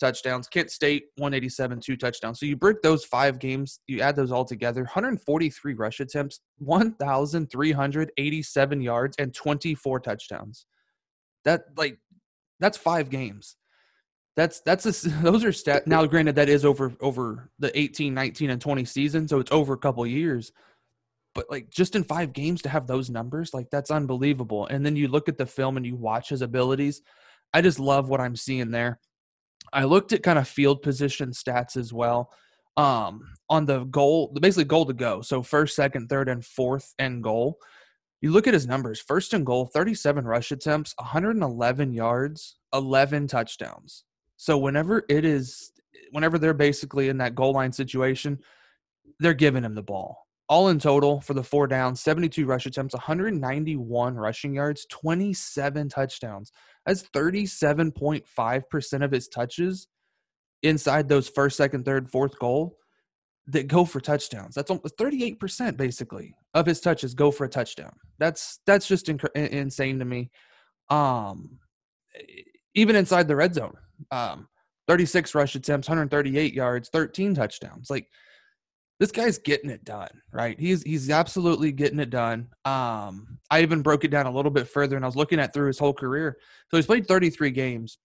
touchdowns. 0.00 0.48
Kent 0.48 0.70
State, 0.70 1.06
187, 1.16 1.80
two 1.80 1.96
touchdowns. 1.96 2.40
So 2.40 2.46
you 2.46 2.56
break 2.56 2.80
those 2.82 3.04
five 3.04 3.38
games, 3.38 3.80
you 3.86 4.00
add 4.00 4.16
those 4.16 4.32
all 4.32 4.44
together 4.44 4.82
143 4.82 5.74
rush 5.74 6.00
attempts, 6.00 6.40
1,387 6.58 8.80
yards, 8.80 9.16
and 9.18 9.34
24 9.34 10.00
touchdowns. 10.00 10.66
That, 11.44 11.64
like, 11.76 11.98
that's 12.60 12.78
five 12.78 13.10
games. 13.10 13.56
That's 14.36 14.60
that's 14.60 14.86
a, 14.86 14.92
those 15.22 15.44
are 15.44 15.52
stat. 15.52 15.86
Now, 15.86 16.06
granted, 16.06 16.36
that 16.36 16.48
is 16.48 16.64
over 16.64 16.94
over 17.00 17.50
the 17.58 17.78
18, 17.78 18.14
19, 18.14 18.48
and 18.50 18.60
20 18.60 18.84
season, 18.84 19.28
so 19.28 19.40
it's 19.40 19.52
over 19.52 19.74
a 19.74 19.78
couple 19.78 20.06
years 20.06 20.52
but 21.38 21.48
like 21.48 21.70
just 21.70 21.94
in 21.94 22.02
five 22.02 22.32
games 22.32 22.62
to 22.62 22.68
have 22.68 22.88
those 22.88 23.10
numbers, 23.10 23.54
like 23.54 23.70
that's 23.70 23.92
unbelievable. 23.92 24.66
And 24.66 24.84
then 24.84 24.96
you 24.96 25.06
look 25.06 25.28
at 25.28 25.38
the 25.38 25.46
film 25.46 25.76
and 25.76 25.86
you 25.86 25.94
watch 25.94 26.30
his 26.30 26.42
abilities. 26.42 27.00
I 27.54 27.62
just 27.62 27.78
love 27.78 28.08
what 28.08 28.20
I'm 28.20 28.34
seeing 28.34 28.72
there. 28.72 28.98
I 29.72 29.84
looked 29.84 30.12
at 30.12 30.24
kind 30.24 30.40
of 30.40 30.48
field 30.48 30.82
position 30.82 31.30
stats 31.30 31.76
as 31.76 31.92
well. 31.92 32.32
Um, 32.76 33.20
on 33.48 33.66
the 33.66 33.84
goal, 33.84 34.36
basically 34.40 34.64
goal 34.64 34.84
to 34.86 34.92
go. 34.92 35.22
So 35.22 35.40
first, 35.40 35.76
second, 35.76 36.08
third, 36.08 36.28
and 36.28 36.44
fourth 36.44 36.92
and 36.98 37.22
goal. 37.22 37.60
You 38.20 38.32
look 38.32 38.48
at 38.48 38.54
his 38.54 38.66
numbers. 38.66 39.00
First 39.00 39.32
and 39.32 39.46
goal, 39.46 39.66
37 39.66 40.24
rush 40.24 40.50
attempts, 40.50 40.92
111 40.98 41.92
yards, 41.92 42.56
11 42.74 43.28
touchdowns. 43.28 44.02
So 44.38 44.58
whenever 44.58 45.04
it 45.08 45.24
is, 45.24 45.70
whenever 46.10 46.36
they're 46.36 46.52
basically 46.52 47.08
in 47.08 47.18
that 47.18 47.36
goal 47.36 47.52
line 47.52 47.72
situation, 47.72 48.40
they're 49.20 49.34
giving 49.34 49.62
him 49.62 49.76
the 49.76 49.84
ball 49.84 50.24
all 50.48 50.68
in 50.68 50.78
total 50.78 51.20
for 51.20 51.34
the 51.34 51.42
four 51.42 51.66
downs 51.66 52.00
72 52.00 52.46
rush 52.46 52.66
attempts 52.66 52.94
191 52.94 54.14
rushing 54.14 54.54
yards 54.54 54.86
27 54.86 55.88
touchdowns. 55.88 56.52
That's 56.86 57.02
37.5% 57.14 59.04
of 59.04 59.10
his 59.12 59.28
touches 59.28 59.88
inside 60.62 61.08
those 61.08 61.28
first 61.28 61.56
second 61.56 61.84
third 61.84 62.10
fourth 62.10 62.38
goal 62.38 62.76
that 63.46 63.66
go 63.66 63.84
for 63.84 64.00
touchdowns. 64.00 64.54
That's 64.54 64.70
almost 64.70 64.96
38% 64.96 65.76
basically 65.76 66.34
of 66.54 66.66
his 66.66 66.80
touches 66.80 67.14
go 67.14 67.30
for 67.30 67.44
a 67.44 67.48
touchdown. 67.48 67.92
That's 68.18 68.60
that's 68.66 68.86
just 68.86 69.06
inc- 69.06 69.34
insane 69.34 69.98
to 69.98 70.04
me. 70.04 70.30
Um 70.90 71.58
even 72.74 72.96
inside 72.96 73.28
the 73.28 73.36
red 73.36 73.54
zone 73.54 73.74
um 74.10 74.48
36 74.88 75.34
rush 75.34 75.54
attempts 75.54 75.88
138 75.88 76.54
yards 76.54 76.88
13 76.88 77.34
touchdowns. 77.34 77.90
Like 77.90 78.06
this 78.98 79.12
guy's 79.12 79.38
getting 79.38 79.70
it 79.70 79.84
done, 79.84 80.08
right? 80.32 80.58
He's 80.58 80.82
he's 80.82 81.10
absolutely 81.10 81.70
getting 81.72 82.00
it 82.00 82.10
done. 82.10 82.48
Um, 82.64 83.38
I 83.50 83.62
even 83.62 83.82
broke 83.82 84.04
it 84.04 84.10
down 84.10 84.26
a 84.26 84.32
little 84.32 84.50
bit 84.50 84.68
further, 84.68 84.96
and 84.96 85.04
I 85.04 85.08
was 85.08 85.16
looking 85.16 85.38
at 85.38 85.54
through 85.54 85.68
his 85.68 85.78
whole 85.78 85.94
career. 85.94 86.36
So 86.70 86.76
he's 86.76 86.86
played 86.86 87.06
33 87.06 87.50
games. 87.50 87.98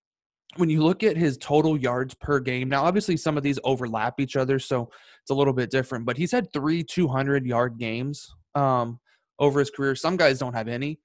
When 0.57 0.69
you 0.69 0.83
look 0.83 1.01
at 1.01 1.17
his 1.17 1.37
total 1.37 1.75
yards 1.75 2.13
per 2.13 2.39
game, 2.39 2.69
now 2.69 2.83
obviously 2.83 3.17
some 3.17 3.37
of 3.37 3.43
these 3.43 3.57
overlap 3.63 4.19
each 4.19 4.35
other, 4.35 4.59
so 4.59 4.91
it's 5.21 5.31
a 5.31 5.33
little 5.33 5.53
bit 5.53 5.71
different. 5.71 6.05
But 6.05 6.15
he's 6.15 6.31
had 6.31 6.51
three 6.53 6.83
200 6.83 7.45
yard 7.45 7.79
games 7.79 8.31
um, 8.53 8.99
over 9.39 9.59
his 9.59 9.71
career. 9.71 9.95
Some 9.95 10.15
guys 10.15 10.37
don't 10.37 10.53
have 10.53 10.67
any. 10.67 10.99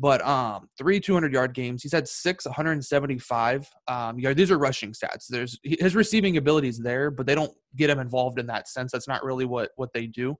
But 0.00 0.24
um, 0.24 0.68
three 0.78 1.00
200 1.00 1.32
yard 1.32 1.54
games. 1.54 1.82
He's 1.82 1.92
had 1.92 2.06
six 2.06 2.46
175 2.46 3.68
um, 3.88 4.18
yard. 4.18 4.36
These 4.36 4.50
are 4.50 4.58
rushing 4.58 4.92
stats. 4.92 5.26
There's 5.28 5.58
his 5.64 5.96
receiving 5.96 6.36
abilities 6.36 6.78
there, 6.78 7.10
but 7.10 7.26
they 7.26 7.34
don't 7.34 7.52
get 7.76 7.90
him 7.90 7.98
involved 7.98 8.38
in 8.38 8.46
that 8.46 8.68
sense. 8.68 8.92
That's 8.92 9.08
not 9.08 9.24
really 9.24 9.44
what 9.44 9.70
what 9.76 9.92
they 9.92 10.06
do. 10.06 10.36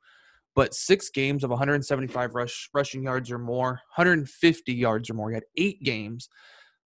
But 0.54 0.74
six 0.74 1.10
games 1.10 1.44
of 1.44 1.50
175 1.50 2.34
rush 2.34 2.68
rushing 2.72 3.02
yards 3.02 3.30
or 3.30 3.38
more, 3.38 3.80
150 3.96 4.72
yards 4.72 5.10
or 5.10 5.14
more. 5.14 5.30
He 5.30 5.34
had 5.34 5.44
eight 5.56 5.82
games 5.82 6.28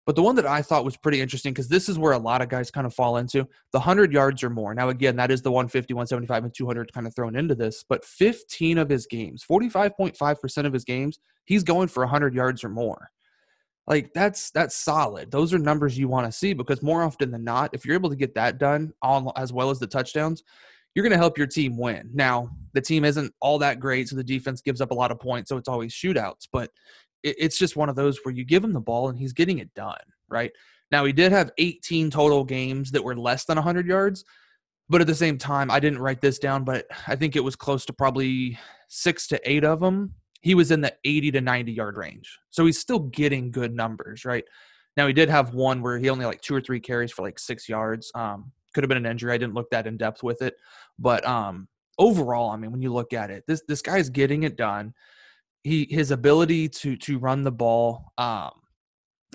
but 0.05 0.15
the 0.15 0.23
one 0.23 0.35
that 0.35 0.47
I 0.47 0.61
thought 0.61 0.85
was 0.85 0.97
pretty 0.97 1.21
interesting 1.21 1.53
because 1.53 1.67
this 1.67 1.87
is 1.87 1.99
where 1.99 2.13
a 2.13 2.17
lot 2.17 2.41
of 2.41 2.49
guys 2.49 2.71
kind 2.71 2.87
of 2.87 2.93
fall 2.93 3.17
into 3.17 3.47
the 3.71 3.79
100 3.79 4.11
yards 4.11 4.43
or 4.43 4.49
more. 4.49 4.73
Now, 4.73 4.89
again, 4.89 5.15
that 5.17 5.31
is 5.31 5.41
the 5.41 5.51
150, 5.51 5.93
175, 5.93 6.43
and 6.43 6.53
200 6.53 6.91
kind 6.93 7.05
of 7.05 7.15
thrown 7.15 7.35
into 7.35 7.53
this. 7.53 7.83
But 7.87 8.03
15 8.03 8.79
of 8.79 8.89
his 8.89 9.05
games, 9.05 9.45
45.5% 9.49 10.65
of 10.65 10.73
his 10.73 10.83
games, 10.83 11.19
he's 11.45 11.63
going 11.63 11.87
for 11.87 12.03
100 12.03 12.33
yards 12.33 12.63
or 12.63 12.69
more. 12.69 13.11
Like 13.87 14.13
that's 14.13 14.51
that's 14.51 14.75
solid. 14.75 15.31
Those 15.31 15.53
are 15.53 15.59
numbers 15.59 15.97
you 15.97 16.07
want 16.07 16.25
to 16.27 16.31
see 16.31 16.53
because 16.53 16.83
more 16.83 17.03
often 17.03 17.31
than 17.31 17.43
not, 17.43 17.71
if 17.73 17.83
you're 17.83 17.95
able 17.95 18.11
to 18.11 18.15
get 18.15 18.35
that 18.35 18.57
done 18.57 18.93
on 19.01 19.31
as 19.35 19.51
well 19.51 19.69
as 19.69 19.79
the 19.79 19.87
touchdowns, 19.87 20.43
you're 20.93 21.03
going 21.03 21.11
to 21.11 21.17
help 21.17 21.37
your 21.37 21.47
team 21.47 21.77
win. 21.77 22.09
Now, 22.13 22.49
the 22.73 22.81
team 22.81 23.05
isn't 23.05 23.33
all 23.39 23.59
that 23.59 23.79
great, 23.79 24.09
so 24.09 24.15
the 24.15 24.23
defense 24.23 24.61
gives 24.61 24.81
up 24.81 24.91
a 24.91 24.95
lot 24.95 25.11
of 25.11 25.19
points, 25.19 25.49
so 25.49 25.57
it's 25.57 25.69
always 25.69 25.93
shootouts. 25.93 26.47
But 26.51 26.69
it's 27.23 27.57
just 27.57 27.75
one 27.75 27.89
of 27.89 27.95
those 27.95 28.19
where 28.23 28.33
you 28.33 28.43
give 28.43 28.63
him 28.63 28.73
the 28.73 28.79
ball 28.79 29.09
and 29.09 29.17
he's 29.17 29.33
getting 29.33 29.59
it 29.59 29.73
done, 29.73 30.01
right? 30.29 30.51
Now, 30.91 31.05
he 31.05 31.13
did 31.13 31.31
have 31.31 31.51
18 31.57 32.09
total 32.09 32.43
games 32.43 32.91
that 32.91 33.03
were 33.03 33.15
less 33.15 33.45
than 33.45 33.55
100 33.55 33.87
yards, 33.87 34.25
but 34.89 35.01
at 35.01 35.07
the 35.07 35.15
same 35.15 35.37
time, 35.37 35.71
I 35.71 35.79
didn't 35.79 35.99
write 35.99 36.21
this 36.21 36.37
down, 36.37 36.63
but 36.63 36.85
I 37.07 37.15
think 37.15 37.35
it 37.35 37.43
was 37.43 37.55
close 37.55 37.85
to 37.85 37.93
probably 37.93 38.59
six 38.89 39.27
to 39.27 39.49
eight 39.49 39.63
of 39.63 39.79
them. 39.79 40.13
He 40.41 40.53
was 40.55 40.71
in 40.71 40.81
the 40.81 40.93
80 41.05 41.31
to 41.31 41.41
90 41.41 41.71
yard 41.71 41.97
range. 41.97 42.37
So 42.49 42.65
he's 42.65 42.79
still 42.79 42.99
getting 42.99 43.51
good 43.51 43.73
numbers, 43.73 44.25
right? 44.25 44.43
Now, 44.97 45.07
he 45.07 45.13
did 45.13 45.29
have 45.29 45.53
one 45.53 45.81
where 45.81 45.97
he 45.97 46.09
only 46.09 46.25
like 46.25 46.41
two 46.41 46.55
or 46.55 46.61
three 46.61 46.79
carries 46.79 47.11
for 47.11 47.21
like 47.21 47.39
six 47.39 47.69
yards. 47.69 48.11
Um, 48.15 48.51
could 48.73 48.83
have 48.83 48.89
been 48.89 48.97
an 48.97 49.05
injury. 49.05 49.31
I 49.31 49.37
didn't 49.37 49.53
look 49.53 49.69
that 49.71 49.87
in 49.87 49.97
depth 49.97 50.23
with 50.23 50.41
it. 50.41 50.55
But 50.99 51.25
um, 51.25 51.67
overall, 51.97 52.49
I 52.49 52.57
mean, 52.57 52.71
when 52.71 52.81
you 52.81 52.91
look 52.91 53.13
at 53.13 53.31
it, 53.31 53.45
this, 53.47 53.63
this 53.67 53.81
guy's 53.81 54.09
getting 54.09 54.43
it 54.43 54.57
done 54.57 54.93
he 55.63 55.87
his 55.89 56.11
ability 56.11 56.69
to 56.69 56.95
to 56.97 57.19
run 57.19 57.43
the 57.43 57.51
ball 57.51 58.11
um, 58.17 58.51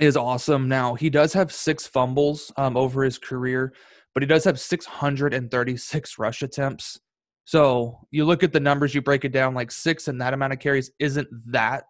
is 0.00 0.16
awesome. 0.16 0.68
Now 0.68 0.94
he 0.94 1.10
does 1.10 1.32
have 1.32 1.52
six 1.52 1.86
fumbles 1.86 2.52
um, 2.56 2.76
over 2.76 3.02
his 3.02 3.18
career, 3.18 3.72
but 4.14 4.22
he 4.22 4.26
does 4.26 4.44
have 4.44 4.60
636 4.60 6.18
rush 6.18 6.42
attempts. 6.42 6.98
So 7.44 8.00
you 8.10 8.24
look 8.24 8.42
at 8.42 8.52
the 8.52 8.60
numbers, 8.60 8.94
you 8.94 9.02
break 9.02 9.24
it 9.24 9.32
down 9.32 9.54
like 9.54 9.70
six 9.70 10.08
and 10.08 10.20
that 10.20 10.34
amount 10.34 10.52
of 10.52 10.58
carries 10.58 10.90
isn't 10.98 11.28
that 11.52 11.84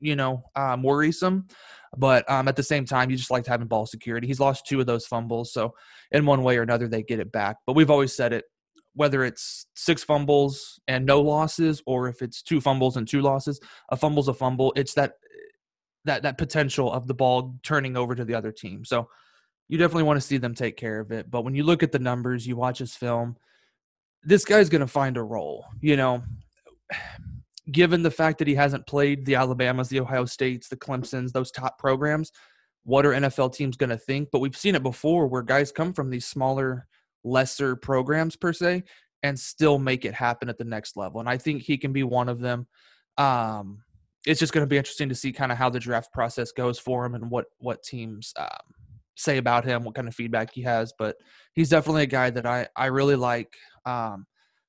you 0.00 0.16
know 0.16 0.44
um, 0.56 0.82
worrisome. 0.82 1.46
But 1.96 2.28
um, 2.30 2.48
at 2.48 2.56
the 2.56 2.62
same 2.62 2.86
time, 2.86 3.10
you 3.10 3.16
just 3.16 3.30
like 3.30 3.46
having 3.46 3.66
ball 3.66 3.84
security. 3.84 4.26
He's 4.26 4.40
lost 4.40 4.66
two 4.66 4.80
of 4.80 4.86
those 4.86 5.06
fumbles, 5.06 5.52
so 5.52 5.74
in 6.10 6.24
one 6.24 6.42
way 6.42 6.56
or 6.56 6.62
another, 6.62 6.88
they 6.88 7.02
get 7.02 7.20
it 7.20 7.30
back. 7.30 7.58
But 7.66 7.76
we've 7.76 7.90
always 7.90 8.14
said 8.14 8.32
it: 8.32 8.44
whether 8.94 9.24
it's 9.24 9.66
six 9.74 10.04
fumbles 10.04 10.78
and 10.86 11.06
no 11.06 11.20
losses 11.20 11.82
or 11.86 12.08
if 12.08 12.22
it's 12.22 12.42
two 12.42 12.60
fumbles 12.60 12.96
and 12.96 13.08
two 13.08 13.22
losses 13.22 13.60
a 13.88 13.96
fumble's 13.96 14.28
a 14.28 14.34
fumble. 14.34 14.72
It's 14.76 14.94
that 14.94 15.14
that 16.04 16.22
that 16.22 16.38
potential 16.38 16.92
of 16.92 17.06
the 17.06 17.14
ball 17.14 17.58
turning 17.62 17.96
over 17.96 18.14
to 18.14 18.24
the 18.24 18.34
other 18.34 18.52
team. 18.52 18.84
So 18.84 19.08
you 19.68 19.78
definitely 19.78 20.02
want 20.02 20.20
to 20.20 20.26
see 20.26 20.36
them 20.36 20.54
take 20.54 20.76
care 20.76 21.00
of 21.00 21.12
it. 21.12 21.30
But 21.30 21.44
when 21.44 21.54
you 21.54 21.64
look 21.64 21.82
at 21.82 21.92
the 21.92 21.98
numbers 21.98 22.46
you 22.46 22.56
watch 22.56 22.78
his 22.78 22.94
film 22.94 23.36
this 24.24 24.44
guy's 24.44 24.68
going 24.68 24.80
to 24.80 24.86
find 24.86 25.16
a 25.16 25.22
role 25.22 25.64
you 25.80 25.96
know? 25.96 26.22
Given 27.70 28.02
the 28.02 28.10
fact 28.10 28.38
that 28.38 28.48
he 28.48 28.56
hasn't 28.56 28.86
played 28.86 29.24
the 29.24 29.36
alabamas 29.36 29.88
the 29.88 30.00
ohio 30.00 30.26
states 30.26 30.68
the 30.68 30.76
clemsons 30.76 31.32
those 31.32 31.50
top 31.50 31.78
programs 31.78 32.32
what 32.84 33.06
are 33.06 33.12
nfl 33.12 33.54
teams 33.54 33.76
going 33.76 33.90
to 33.90 33.96
think? 33.96 34.30
But 34.32 34.40
we've 34.40 34.56
seen 34.56 34.74
it 34.74 34.82
before 34.82 35.28
where 35.28 35.42
guys 35.42 35.72
come 35.72 35.92
from 35.92 36.10
these 36.10 36.26
smaller 36.26 36.86
lesser 37.24 37.76
programs 37.76 38.36
per 38.36 38.52
se 38.52 38.84
and 39.22 39.38
still 39.38 39.78
make 39.78 40.04
it 40.04 40.14
happen 40.14 40.48
at 40.48 40.58
the 40.58 40.64
next 40.64 40.96
level. 40.96 41.20
And 41.20 41.28
I 41.28 41.38
think 41.38 41.62
he 41.62 41.78
can 41.78 41.92
be 41.92 42.02
one 42.02 42.28
of 42.28 42.40
them. 42.40 42.66
Um, 43.18 43.82
it's 44.26 44.40
just 44.40 44.52
going 44.52 44.62
to 44.62 44.68
be 44.68 44.76
interesting 44.76 45.08
to 45.08 45.14
see 45.14 45.32
kind 45.32 45.52
of 45.52 45.58
how 45.58 45.70
the 45.70 45.80
draft 45.80 46.12
process 46.12 46.52
goes 46.52 46.78
for 46.78 47.04
him 47.04 47.14
and 47.14 47.30
what 47.30 47.46
what 47.58 47.82
teams 47.82 48.32
um, 48.36 48.48
say 49.16 49.38
about 49.38 49.64
him, 49.64 49.84
what 49.84 49.94
kind 49.94 50.08
of 50.08 50.14
feedback 50.14 50.52
he 50.52 50.62
has. 50.62 50.92
But 50.98 51.16
he's 51.54 51.68
definitely 51.68 52.04
a 52.04 52.06
guy 52.06 52.30
that 52.30 52.46
I 52.46 52.68
I 52.76 52.86
really 52.86 53.16
like. 53.16 53.52
Um, 53.84 54.26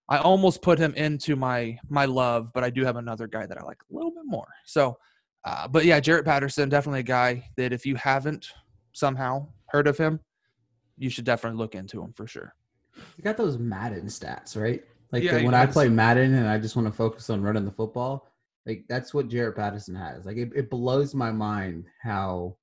I 0.10 0.18
almost 0.18 0.62
put 0.62 0.80
him 0.80 0.94
into 0.96 1.36
my 1.36 1.78
my 1.90 2.06
love, 2.06 2.52
but 2.54 2.64
I 2.64 2.70
do 2.70 2.84
have 2.84 2.98
another 2.98 3.28
guy 3.28 3.46
that 3.46 3.58
I 3.58 3.64
like 3.64 3.78
a 3.90 3.96
little 3.96 4.12
bit 4.12 4.26
more. 4.26 4.48
So, 4.66 4.98
uh, 5.46 5.68
but 5.68 5.86
yeah, 5.86 6.00
Jaret 6.00 6.26
Patterson, 6.26 6.70
definitely 6.70 7.02
a 7.02 7.04
guy 7.04 7.46
that 7.58 7.74
if 7.74 7.86
you 7.86 7.96
haven't 7.96 8.48
somehow 8.94 9.48
heard 9.70 9.88
of 9.88 9.98
him, 9.98 10.20
you 10.98 11.10
should 11.10 11.26
definitely 11.26 11.58
look 11.58 11.76
into 11.76 12.02
him 12.02 12.14
for 12.14 12.28
sure. 12.28 12.54
You 13.18 13.24
got 13.24 13.38
those 13.38 13.58
Madden 13.58 14.06
stats, 14.08 14.60
right? 14.60 14.84
Like 15.12 15.24
Yeah, 15.24 15.40
the, 15.40 15.46
when 15.46 15.54
I 15.54 15.66
play 15.66 15.90
Madden 15.90 16.34
and 16.34 16.48
I 16.48 16.58
just 16.60 16.76
want 16.76 16.88
to 16.88 16.92
focus 16.94 17.30
on 17.30 17.42
running 17.42 17.66
the 17.66 17.72
football, 17.72 18.28
like 18.66 18.86
that's 18.88 19.14
what 19.14 19.30
Jaret 19.30 19.56
Patterson 19.56 19.96
has. 19.96 20.26
Like 20.26 20.38
it, 20.38 20.52
it 20.56 20.70
blows 20.70 21.14
my 21.14 21.32
mind 21.32 21.86
how 22.02 22.56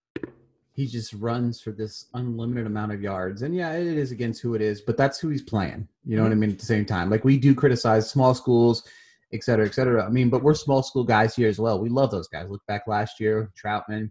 he 0.73 0.87
just 0.87 1.13
runs 1.15 1.61
for 1.61 1.73
this 1.73 2.07
unlimited 2.15 2.67
amount 2.67 2.93
of 2.93 3.03
yards. 3.03 3.43
And 3.43 3.55
yeah, 3.55 3.73
it 3.73 3.87
is 3.99 4.13
against 4.13 4.41
who 4.41 4.55
it 4.55 4.63
is, 4.63 4.81
but 4.81 4.97
that's 4.97 5.19
who 5.19 5.29
he's 5.29 5.43
playing. 5.43 5.87
You 6.05 6.17
know 6.17 6.23
what 6.23 6.29
I 6.31 6.33
Mm-hmm. 6.33 6.41
mean? 6.41 6.51
At 6.51 6.59
the 6.59 6.67
same 6.67 6.85
time, 6.87 7.11
like 7.11 7.25
we 7.25 7.37
do 7.39 7.55
criticize 7.55 8.09
small 8.09 8.35
schools, 8.35 8.85
et 9.33 9.45
cetera, 9.45 9.67
et 9.67 9.75
cetera. 9.75 10.05
I 10.05 10.09
mean, 10.09 10.31
but 10.31 10.43
we're 10.43 10.55
small 10.55 10.83
school 10.83 11.05
guys 11.05 11.35
here 11.37 11.49
as 11.49 11.59
well. 11.59 11.81
We 11.81 11.89
love 11.89 12.11
those 12.11 12.29
guys. 12.29 12.49
Look 12.49 12.65
back 12.67 12.87
last 12.87 13.21
year, 13.21 13.51
Troutman. 13.63 14.11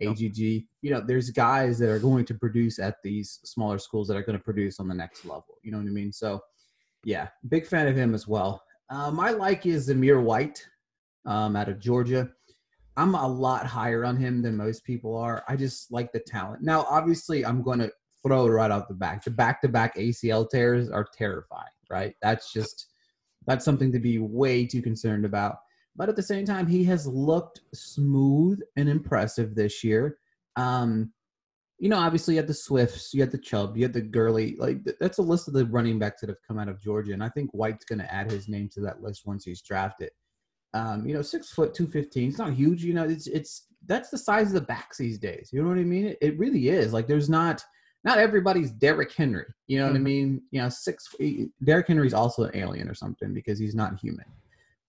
AGG. 0.00 0.38
You 0.82 0.90
know, 0.90 1.00
there's 1.00 1.30
guys 1.30 1.78
that 1.78 1.90
are 1.90 1.98
going 1.98 2.24
to 2.26 2.34
produce 2.34 2.78
at 2.78 2.96
these 3.02 3.40
smaller 3.44 3.78
schools 3.78 4.08
that 4.08 4.16
are 4.16 4.22
going 4.22 4.38
to 4.38 4.44
produce 4.44 4.80
on 4.80 4.88
the 4.88 4.94
next 4.94 5.24
level. 5.24 5.58
You 5.62 5.72
know 5.72 5.78
what 5.78 5.86
I 5.86 5.90
mean? 5.90 6.12
So, 6.12 6.40
yeah, 7.04 7.28
big 7.48 7.66
fan 7.66 7.86
of 7.86 7.96
him 7.96 8.14
as 8.14 8.26
well. 8.28 8.62
My 8.90 9.30
like 9.30 9.66
is 9.66 9.88
Zamir 9.88 10.22
White 10.22 10.66
um, 11.26 11.56
out 11.56 11.68
of 11.68 11.78
Georgia. 11.78 12.30
I'm 12.96 13.14
a 13.14 13.26
lot 13.26 13.66
higher 13.66 14.04
on 14.04 14.16
him 14.16 14.42
than 14.42 14.56
most 14.56 14.84
people 14.84 15.16
are. 15.16 15.44
I 15.48 15.56
just 15.56 15.90
like 15.92 16.12
the 16.12 16.20
talent. 16.20 16.62
Now, 16.62 16.86
obviously, 16.90 17.46
I'm 17.46 17.62
going 17.62 17.78
to 17.78 17.90
throw 18.26 18.46
it 18.46 18.50
right 18.50 18.70
off 18.70 18.88
the 18.88 18.94
back. 18.94 19.24
The 19.24 19.30
back-to-back 19.30 19.96
ACL 19.96 20.48
tears 20.50 20.90
are 20.90 21.06
terrifying, 21.16 21.64
right? 21.88 22.14
That's 22.20 22.52
just 22.52 22.88
that's 23.46 23.64
something 23.64 23.90
to 23.92 23.98
be 23.98 24.18
way 24.18 24.66
too 24.66 24.82
concerned 24.82 25.24
about. 25.24 25.56
But 26.00 26.08
at 26.08 26.16
the 26.16 26.22
same 26.22 26.46
time, 26.46 26.66
he 26.66 26.82
has 26.84 27.06
looked 27.06 27.60
smooth 27.74 28.58
and 28.78 28.88
impressive 28.88 29.54
this 29.54 29.84
year. 29.84 30.16
Um, 30.56 31.12
you 31.78 31.90
know, 31.90 31.98
obviously 31.98 32.32
you 32.32 32.38
had 32.40 32.46
the 32.46 32.54
Swifts, 32.54 33.12
you 33.12 33.20
had 33.20 33.30
the 33.30 33.36
Chubb, 33.36 33.76
you 33.76 33.82
had 33.82 33.92
the 33.92 34.00
Gurley. 34.00 34.56
Like 34.58 34.78
that's 34.98 35.18
a 35.18 35.22
list 35.22 35.46
of 35.46 35.52
the 35.52 35.66
running 35.66 35.98
backs 35.98 36.22
that 36.22 36.30
have 36.30 36.38
come 36.48 36.58
out 36.58 36.70
of 36.70 36.80
Georgia, 36.80 37.12
and 37.12 37.22
I 37.22 37.28
think 37.28 37.50
White's 37.50 37.84
going 37.84 37.98
to 37.98 38.10
add 38.10 38.30
his 38.30 38.48
name 38.48 38.70
to 38.72 38.80
that 38.80 39.02
list 39.02 39.26
once 39.26 39.44
he's 39.44 39.60
drafted. 39.60 40.08
Um, 40.72 41.06
you 41.06 41.12
know, 41.12 41.20
six 41.20 41.50
foot 41.50 41.74
two 41.74 41.86
fifteen. 41.86 42.30
It's 42.30 42.38
not 42.38 42.54
huge. 42.54 42.82
You 42.82 42.94
know, 42.94 43.04
it's 43.04 43.26
it's 43.26 43.66
that's 43.84 44.08
the 44.08 44.16
size 44.16 44.46
of 44.46 44.54
the 44.54 44.62
backs 44.62 44.96
these 44.96 45.18
days. 45.18 45.50
You 45.52 45.62
know 45.62 45.68
what 45.68 45.76
I 45.76 45.84
mean? 45.84 46.06
It, 46.06 46.18
it 46.22 46.38
really 46.38 46.70
is. 46.70 46.94
Like 46.94 47.08
there's 47.08 47.28
not 47.28 47.62
not 48.04 48.16
everybody's 48.16 48.70
Derrick 48.70 49.12
Henry. 49.12 49.44
You 49.66 49.80
know 49.80 49.84
what 49.84 49.96
mm-hmm. 49.96 50.00
I 50.00 50.04
mean? 50.04 50.42
You 50.50 50.62
know, 50.62 50.70
six 50.70 51.14
Derrick 51.62 51.88
Henry's 51.88 52.14
also 52.14 52.44
an 52.44 52.56
alien 52.56 52.88
or 52.88 52.94
something 52.94 53.34
because 53.34 53.58
he's 53.58 53.74
not 53.74 54.00
human 54.00 54.24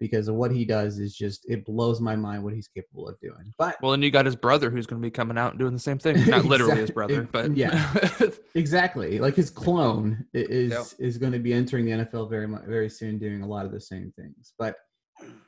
because 0.01 0.27
of 0.27 0.33
what 0.33 0.51
he 0.51 0.65
does 0.65 0.97
is 0.97 1.15
just 1.15 1.45
it 1.47 1.63
blows 1.63 2.01
my 2.01 2.15
mind 2.15 2.43
what 2.43 2.55
he's 2.55 2.67
capable 2.67 3.07
of 3.07 3.17
doing. 3.19 3.53
But 3.59 3.77
well, 3.83 3.93
and 3.93 4.03
you 4.03 4.09
got 4.09 4.25
his 4.25 4.35
brother 4.35 4.71
who's 4.71 4.87
going 4.87 4.99
to 4.99 5.05
be 5.05 5.11
coming 5.11 5.37
out 5.37 5.51
and 5.51 5.59
doing 5.59 5.73
the 5.73 5.79
same 5.79 5.99
thing. 5.99 6.25
Not 6.27 6.43
literally 6.43 6.81
his 6.81 6.89
brother, 6.89 7.29
but 7.31 7.55
yeah, 7.55 7.93
exactly. 8.55 9.19
Like 9.19 9.35
his 9.35 9.51
clone 9.51 10.25
is 10.33 10.71
yep. 10.71 10.85
is 10.97 11.19
going 11.19 11.33
to 11.33 11.39
be 11.39 11.53
entering 11.53 11.85
the 11.85 11.91
NFL 11.91 12.31
very 12.31 12.47
much 12.47 12.63
very 12.65 12.89
soon, 12.89 13.19
doing 13.19 13.43
a 13.43 13.47
lot 13.47 13.65
of 13.65 13.71
the 13.71 13.79
same 13.79 14.11
things. 14.17 14.53
But 14.57 14.75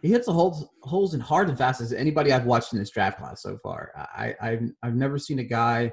he 0.04 0.10
hits 0.10 0.28
the 0.28 0.34
holes 0.34 0.68
holes 0.84 1.16
in 1.16 1.20
hard 1.20 1.50
and 1.50 1.58
fast 1.58 1.82
as 1.82 1.92
anybody 1.92 2.32
I've 2.32 2.46
watched 2.46 2.74
in 2.74 2.80
this 2.80 2.92
draft 2.92 3.18
class 3.18 3.42
so 3.42 3.58
far. 3.64 3.92
I 3.96 4.36
I've, 4.40 4.70
I've 4.84 4.96
never 4.96 5.18
seen 5.18 5.40
a 5.40 5.44
guy. 5.44 5.92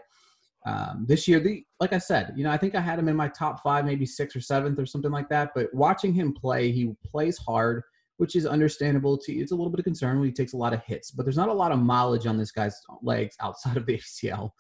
Um, 0.67 1.07
this 1.09 1.27
year, 1.27 1.41
the 1.41 1.65
like 1.81 1.95
I 1.95 1.99
said, 1.99 2.35
you 2.37 2.45
know, 2.45 2.51
I 2.51 2.59
think 2.59 2.75
I 2.75 2.81
had 2.83 2.99
him 2.99 3.09
in 3.09 3.17
my 3.17 3.29
top 3.29 3.63
five, 3.63 3.87
maybe 3.87 4.05
sixth 4.05 4.37
or 4.37 4.43
seventh 4.43 4.79
or 4.79 4.85
something 4.85 5.11
like 5.11 5.31
that. 5.31 5.53
But 5.55 5.73
watching 5.73 6.13
him 6.13 6.35
play, 6.35 6.71
he 6.71 6.93
plays 7.11 7.39
hard 7.39 7.85
which 8.21 8.37
is 8.37 8.45
understandable. 8.45 9.17
To 9.17 9.33
it's 9.33 9.51
a 9.51 9.55
little 9.55 9.71
bit 9.71 9.81
of 9.81 9.85
concern 9.85 10.19
when 10.19 10.29
he 10.29 10.33
takes 10.33 10.53
a 10.53 10.57
lot 10.59 10.75
of 10.75 10.85
hits, 10.85 11.11
but 11.11 11.25
there's 11.25 11.39
not 11.39 11.49
a 11.49 11.55
lot 11.55 11.73
of 11.73 11.79
mileage 11.79 12.27
on 12.27 12.37
this 12.37 12.53
guy's 12.53 12.79
legs 13.03 13.35
outside 13.41 13.79
of 13.79 13.87
the 13.87 13.97
ACL. 13.99 14.51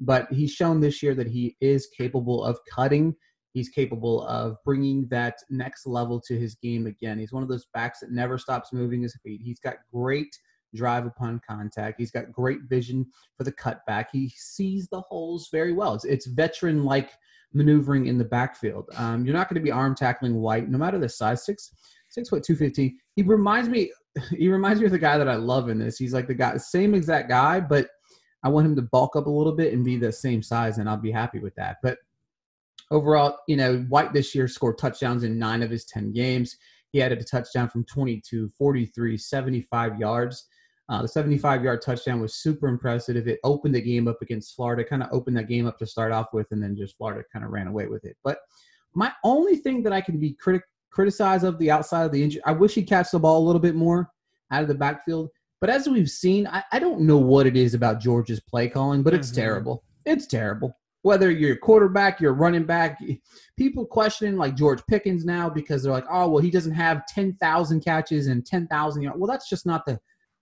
But 0.00 0.32
he's 0.32 0.52
shown 0.52 0.80
this 0.80 1.02
year 1.02 1.14
that 1.14 1.26
he 1.26 1.54
is 1.60 1.88
capable 1.94 2.42
of 2.42 2.58
cutting. 2.74 3.14
He's 3.52 3.68
capable 3.68 4.26
of 4.26 4.56
bringing 4.64 5.06
that 5.08 5.36
next 5.50 5.86
level 5.86 6.18
to 6.28 6.38
his 6.38 6.54
game 6.54 6.86
again. 6.86 7.18
He's 7.18 7.32
one 7.32 7.42
of 7.42 7.50
those 7.50 7.66
backs 7.74 8.00
that 8.00 8.10
never 8.10 8.38
stops 8.38 8.72
moving 8.72 9.02
his 9.02 9.14
feet. 9.22 9.42
He's 9.44 9.60
got 9.60 9.74
great 9.92 10.34
drive 10.74 11.04
upon 11.04 11.42
contact. 11.46 12.00
He's 12.00 12.12
got 12.12 12.32
great 12.32 12.60
vision 12.70 13.04
for 13.36 13.44
the 13.44 13.52
cutback. 13.52 14.06
He 14.10 14.32
sees 14.34 14.88
the 14.88 15.02
holes 15.02 15.50
very 15.52 15.74
well. 15.74 15.92
It's, 15.92 16.06
it's 16.06 16.26
veteran 16.26 16.84
like 16.84 17.10
maneuvering 17.52 18.06
in 18.06 18.16
the 18.16 18.24
backfield. 18.24 18.88
Um, 18.96 19.26
you're 19.26 19.34
not 19.34 19.50
going 19.50 19.60
to 19.60 19.64
be 19.64 19.72
arm 19.72 19.94
tackling 19.94 20.36
White, 20.36 20.70
no 20.70 20.78
matter 20.78 20.98
the 20.98 21.08
size. 21.08 21.44
Six 21.44 21.74
six 22.10 22.28
foot 22.28 22.42
two 22.42 22.56
fifteen. 22.56 22.98
He 23.20 23.26
reminds 23.26 23.68
me. 23.68 23.92
He 24.30 24.48
reminds 24.48 24.80
me 24.80 24.86
of 24.86 24.92
the 24.92 24.98
guy 24.98 25.18
that 25.18 25.28
I 25.28 25.36
love 25.36 25.68
in 25.68 25.78
this. 25.78 25.96
He's 25.96 26.12
like 26.12 26.26
the 26.26 26.34
guy, 26.34 26.56
same 26.56 26.94
exact 26.94 27.28
guy, 27.28 27.60
but 27.60 27.88
I 28.42 28.48
want 28.48 28.66
him 28.66 28.74
to 28.74 28.82
bulk 28.82 29.14
up 29.14 29.26
a 29.26 29.30
little 29.30 29.54
bit 29.54 29.72
and 29.72 29.84
be 29.84 29.96
the 29.96 30.10
same 30.10 30.42
size, 30.42 30.78
and 30.78 30.88
I'll 30.88 30.96
be 30.96 31.12
happy 31.12 31.38
with 31.38 31.54
that. 31.54 31.76
But 31.80 31.98
overall, 32.90 33.38
you 33.46 33.56
know, 33.56 33.78
White 33.88 34.12
this 34.12 34.34
year 34.34 34.48
scored 34.48 34.78
touchdowns 34.78 35.22
in 35.22 35.38
nine 35.38 35.62
of 35.62 35.70
his 35.70 35.84
ten 35.84 36.12
games. 36.12 36.56
He 36.90 37.00
added 37.00 37.20
a 37.20 37.24
touchdown 37.24 37.68
from 37.68 37.84
22, 37.84 38.50
43, 38.58 39.16
75 39.16 39.98
yards. 40.00 40.48
Uh, 40.88 41.02
the 41.02 41.08
75 41.08 41.62
yard 41.62 41.80
touchdown 41.80 42.20
was 42.20 42.34
super 42.34 42.66
impressive. 42.66 43.28
It 43.28 43.38
opened 43.44 43.76
the 43.76 43.80
game 43.80 44.08
up 44.08 44.20
against 44.22 44.56
Florida, 44.56 44.82
kind 44.82 45.04
of 45.04 45.10
opened 45.12 45.36
that 45.36 45.46
game 45.46 45.66
up 45.66 45.78
to 45.78 45.86
start 45.86 46.10
off 46.10 46.32
with, 46.32 46.48
and 46.50 46.60
then 46.60 46.74
just 46.74 46.96
Florida 46.96 47.22
kind 47.32 47.44
of 47.44 47.52
ran 47.52 47.68
away 47.68 47.86
with 47.86 48.04
it. 48.04 48.16
But 48.24 48.38
my 48.94 49.12
only 49.22 49.54
thing 49.54 49.84
that 49.84 49.92
I 49.92 50.00
can 50.00 50.18
be 50.18 50.32
critic 50.32 50.64
criticize 50.90 51.44
of 51.44 51.58
the 51.58 51.70
outside 51.70 52.04
of 52.04 52.12
the 52.12 52.22
injury. 52.22 52.42
I 52.44 52.52
wish 52.52 52.74
he'd 52.74 52.88
catch 52.88 53.10
the 53.10 53.18
ball 53.18 53.42
a 53.42 53.46
little 53.46 53.60
bit 53.60 53.74
more 53.74 54.10
out 54.50 54.62
of 54.62 54.68
the 54.68 54.74
backfield. 54.74 55.30
But 55.60 55.70
as 55.70 55.88
we've 55.88 56.10
seen, 56.10 56.46
I, 56.46 56.62
I 56.72 56.78
don't 56.78 57.02
know 57.02 57.18
what 57.18 57.46
it 57.46 57.56
is 57.56 57.74
about 57.74 58.00
Georgia's 58.00 58.40
play 58.40 58.68
calling, 58.68 59.02
but 59.02 59.14
it's 59.14 59.28
mm-hmm. 59.28 59.40
terrible. 59.40 59.84
It's 60.06 60.26
terrible. 60.26 60.76
Whether 61.02 61.30
you're 61.30 61.54
a 61.54 61.58
quarterback, 61.58 62.20
you're 62.20 62.34
running 62.34 62.64
back, 62.64 62.98
people 63.56 63.86
questioning 63.86 64.36
like 64.36 64.54
George 64.54 64.80
Pickens 64.88 65.24
now 65.24 65.48
because 65.48 65.82
they're 65.82 65.92
like, 65.92 66.04
oh, 66.10 66.28
well, 66.28 66.42
he 66.42 66.50
doesn't 66.50 66.74
have 66.74 67.06
10,000 67.06 67.80
catches 67.80 68.26
and 68.26 68.44
10,000 68.44 69.02
yards. 69.02 69.18
Well, 69.18 69.30
that's 69.30 69.48
just 69.48 69.64
not 69.64 69.86
the 69.86 69.98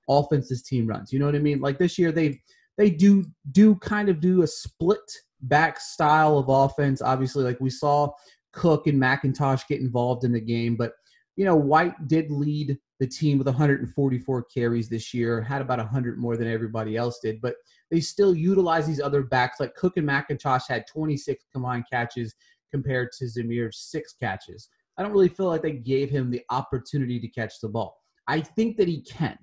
offense 0.09 0.49
this 0.49 0.63
team 0.63 0.87
runs. 0.87 1.13
You 1.13 1.19
know 1.19 1.27
what 1.27 1.37
I 1.37 1.41
mean? 1.41 1.61
Like 1.61 1.79
this 1.79 1.99
year, 1.99 2.11
they 2.11 2.41
they 2.77 2.91
do 2.91 3.25
do 3.53 3.75
kind 3.77 4.09
of 4.09 4.21
do 4.21 4.43
a 4.43 4.47
split 4.47 4.99
back 5.43 5.81
style 5.81 6.39
of 6.39 6.49
offense. 6.49 7.03
Obviously, 7.03 7.45
like 7.45 7.61
we 7.61 7.71
saw 7.71 8.11
Cook 8.53 8.87
and 8.87 9.01
McIntosh 9.01 9.67
get 9.69 9.81
involved 9.81 10.25
in 10.25 10.33
the 10.33 10.41
game. 10.41 10.77
But, 10.77 10.93
you 11.37 11.45
know, 11.45 11.57
White 11.57 12.09
did 12.09 12.31
lead 12.31 12.79
the 13.01 13.07
team 13.07 13.39
with 13.39 13.47
144 13.47 14.43
carries 14.45 14.89
this 14.89 15.15
year, 15.15 15.41
had 15.41 15.63
about 15.63 15.79
100 15.79 16.19
more 16.19 16.37
than 16.37 16.49
everybody 16.49 16.97
else 16.97 17.21
did. 17.23 17.41
But 17.41 17.55
they 17.91 18.01
still 18.01 18.35
utilize 18.35 18.87
these 18.87 19.01
other 19.01 19.23
backs. 19.23 19.61
Like 19.61 19.75
Cook 19.75 19.97
and 19.97 20.09
McIntosh 20.09 20.63
had 20.69 20.87
26 20.87 21.45
combined 21.53 21.85
catches 21.91 22.35
compared 22.71 23.11
to 23.19 23.25
Zamir's 23.25 23.79
six 23.91 24.15
catches. 24.21 24.69
I 24.97 25.03
don't 25.03 25.13
really 25.13 25.29
feel 25.29 25.47
like 25.47 25.63
they 25.63 25.73
gave 25.73 26.11
him 26.11 26.31
the 26.31 26.43
opportunity 26.51 27.21
to 27.21 27.29
catch 27.29 27.61
the 27.61 27.69
ball. 27.69 27.97
I 28.27 28.41
think 28.41 28.77
that 28.77 28.89
he 28.89 29.03
can. 29.03 29.39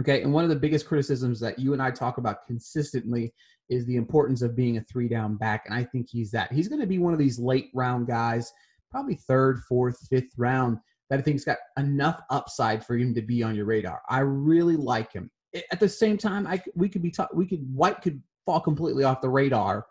Okay. 0.00 0.22
And 0.22 0.32
one 0.32 0.44
of 0.44 0.50
the 0.50 0.56
biggest 0.56 0.86
criticisms 0.86 1.40
that 1.40 1.58
you 1.58 1.72
and 1.72 1.82
I 1.82 1.90
talk 1.90 2.18
about 2.18 2.46
consistently 2.46 3.34
is 3.70 3.86
the 3.86 3.96
importance 3.96 4.42
of 4.42 4.56
being 4.56 4.76
a 4.76 4.82
three 4.82 5.08
down 5.08 5.36
back. 5.36 5.64
And 5.66 5.74
I 5.74 5.84
think 5.84 6.08
he's 6.10 6.30
that. 6.32 6.52
He's 6.52 6.68
going 6.68 6.80
to 6.80 6.86
be 6.86 6.98
one 6.98 7.12
of 7.12 7.18
these 7.18 7.38
late 7.38 7.70
round 7.72 8.08
guys, 8.08 8.52
probably 8.90 9.14
third, 9.14 9.60
fourth, 9.68 9.96
fifth 10.10 10.32
round, 10.36 10.78
that 11.08 11.18
I 11.18 11.22
think's 11.22 11.44
got 11.44 11.58
enough 11.78 12.20
upside 12.30 12.84
for 12.84 12.96
him 12.96 13.14
to 13.14 13.22
be 13.22 13.42
on 13.42 13.54
your 13.54 13.64
radar. 13.64 14.02
I 14.08 14.20
really 14.20 14.76
like 14.76 15.12
him. 15.12 15.30
At 15.72 15.80
the 15.80 15.88
same 15.88 16.16
time, 16.16 16.46
I 16.46 16.60
we 16.74 16.88
could 16.88 17.02
be 17.02 17.12
we 17.34 17.46
could 17.46 17.66
White 17.74 18.02
could 18.02 18.22
fall 18.46 18.60
completely 18.60 19.04
off 19.04 19.20
the 19.20 19.28
radar, 19.28 19.86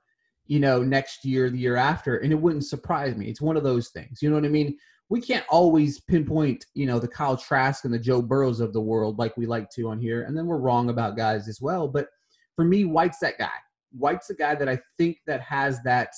you 0.46 0.60
know, 0.60 0.82
next 0.82 1.26
year, 1.26 1.50
the 1.50 1.58
year 1.58 1.76
after, 1.76 2.18
and 2.18 2.32
it 2.32 2.40
wouldn't 2.40 2.66
surprise 2.66 3.16
me. 3.16 3.28
It's 3.28 3.42
one 3.42 3.58
of 3.58 3.64
those 3.64 3.90
things. 3.90 4.22
You 4.22 4.30
know 4.30 4.36
what 4.36 4.46
I 4.46 4.50
mean? 4.50 4.78
We 5.10 5.20
can't 5.20 5.46
always 5.50 6.00
pinpoint, 6.00 6.66
you 6.76 6.86
know, 6.86 7.00
the 7.00 7.08
Kyle 7.08 7.36
Trask 7.36 7.84
and 7.84 7.94
the 7.94 8.00
Joe 8.00 8.22
Burrows 8.22 8.60
of 8.60 8.74
the 8.74 8.82
world 8.82 9.20
like 9.20 9.36
we 9.36 9.46
like 9.46 9.70
to 9.72 9.90
on 9.90 10.00
here, 10.00 10.24
and 10.24 10.38
then 10.38 10.46
we're 10.46 10.58
wrong 10.58 10.90
about 10.90 11.18
guys 11.18 11.50
as 11.50 11.60
well. 11.62 11.88
But 11.88 12.08
for 12.56 12.64
me, 12.64 12.86
White's 12.86 13.20
that 13.20 13.38
guy. 13.38 13.50
White's 13.92 14.30
a 14.30 14.36
guy 14.36 14.56
that 14.56 14.70
I 14.70 14.80
think 14.98 15.18
that 15.28 15.42
has 15.42 15.82
that 15.84 16.14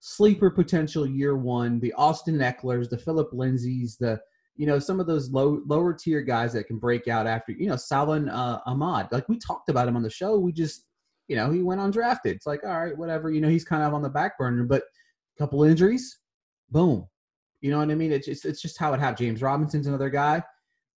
sleeper 0.00 0.50
potential 0.50 1.06
year 1.06 1.36
one. 1.36 1.78
The 1.80 1.92
Austin 1.94 2.38
Ekelers, 2.38 2.90
the 2.90 2.98
Phillip 2.98 3.30
Lindsays, 3.32 3.96
the 3.98 4.20
you 4.56 4.66
know 4.66 4.78
some 4.78 5.00
of 5.00 5.06
those 5.06 5.30
low 5.30 5.62
lower 5.66 5.94
tier 5.94 6.20
guys 6.20 6.52
that 6.52 6.64
can 6.64 6.78
break 6.78 7.08
out 7.08 7.26
after 7.26 7.52
you 7.52 7.68
know 7.68 7.76
Salvon 7.76 8.28
uh, 8.28 8.60
Ahmed. 8.66 9.06
Like 9.10 9.28
we 9.28 9.38
talked 9.38 9.68
about 9.68 9.88
him 9.88 9.96
on 9.96 10.02
the 10.02 10.10
show. 10.10 10.38
We 10.38 10.52
just 10.52 10.86
you 11.28 11.36
know 11.36 11.50
he 11.50 11.62
went 11.62 11.80
undrafted. 11.80 12.18
It's 12.26 12.46
like 12.46 12.64
all 12.64 12.80
right, 12.84 12.96
whatever. 12.96 13.30
You 13.30 13.40
know 13.40 13.48
he's 13.48 13.64
kind 13.64 13.82
of 13.82 13.94
on 13.94 14.02
the 14.02 14.10
back 14.10 14.38
burner, 14.38 14.64
but 14.64 14.82
a 14.82 15.38
couple 15.38 15.64
injuries, 15.64 16.18
boom. 16.70 17.06
You 17.60 17.70
know 17.70 17.78
what 17.78 17.90
I 17.90 17.94
mean? 17.94 18.10
It's 18.10 18.26
just, 18.26 18.44
it's 18.44 18.60
just 18.60 18.78
how 18.78 18.92
it 18.92 18.98
happened. 18.98 19.18
James 19.18 19.40
Robinson's 19.40 19.86
another 19.86 20.10
guy. 20.10 20.42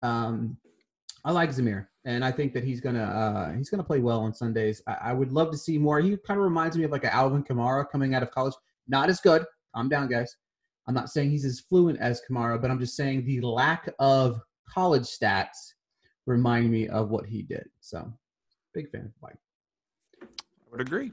Um, 0.02 0.58
I 1.26 1.32
like 1.32 1.50
Zamir 1.50 1.88
and 2.06 2.24
I 2.24 2.32
think 2.32 2.54
that 2.54 2.64
he's 2.64 2.80
gonna 2.80 3.04
uh, 3.04 3.52
he's 3.54 3.70
gonna 3.70 3.84
play 3.84 4.00
well 4.00 4.22
on 4.22 4.34
Sundays. 4.34 4.82
I, 4.88 4.98
I, 5.06 5.14
would 5.14 5.34
love 5.34 5.52
to 5.52 5.58
see 5.58 5.78
more. 5.78 6.00
He 6.00 6.16
kind 6.18 6.40
of 6.40 6.44
reminds 6.44 6.78
me 6.78 6.84
of 6.84 6.92
like 6.92 7.04
an 7.04 7.10
Alvin 7.10 7.44
Kamara 7.44 7.90
coming 7.90 8.14
out 8.14 8.24
of 8.24 8.32
college. 8.32 8.54
Not 8.88 9.10
as 9.10 9.20
good. 9.20 9.44
Calm 9.74 9.90
down, 9.90 10.08
guys. 10.08 10.38
I'm 10.88 10.94
not 10.94 11.10
saying 11.10 11.32
he's 11.32 11.46
as 11.46 11.60
fluent 11.60 12.00
as 12.00 12.22
Kamara, 12.30 12.62
but 12.62 12.70
I'm 12.70 12.80
just 12.80 12.96
saying 12.96 13.26
the 13.26 13.42
lack 13.42 13.90
of 13.98 14.40
college 14.70 15.04
stats 15.04 15.74
remind 16.28 16.70
me 16.70 16.88
of 16.88 17.10
what 17.10 17.26
he 17.26 17.42
did. 17.42 17.68
So, 17.80 18.14
big 18.74 18.92
fan. 18.92 19.06
Of 19.06 19.12
Mike. 19.22 19.38
I 20.22 20.28
would 20.72 20.82
agree. 20.82 21.12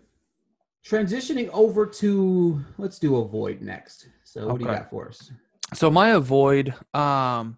Transitioning 0.87 1.49
over 1.55 1.87
to 1.87 2.63
let's 2.77 2.99
do 2.99 3.17
avoid 3.17 3.63
next. 3.63 4.09
So, 4.25 4.47
what 4.47 4.55
okay. 4.57 4.65
do 4.65 4.71
you 4.71 4.77
got 4.77 4.91
for 4.91 5.09
us? 5.09 5.31
So 5.73 5.91
my 5.91 6.11
avoid. 6.11 6.75
Um, 6.93 7.57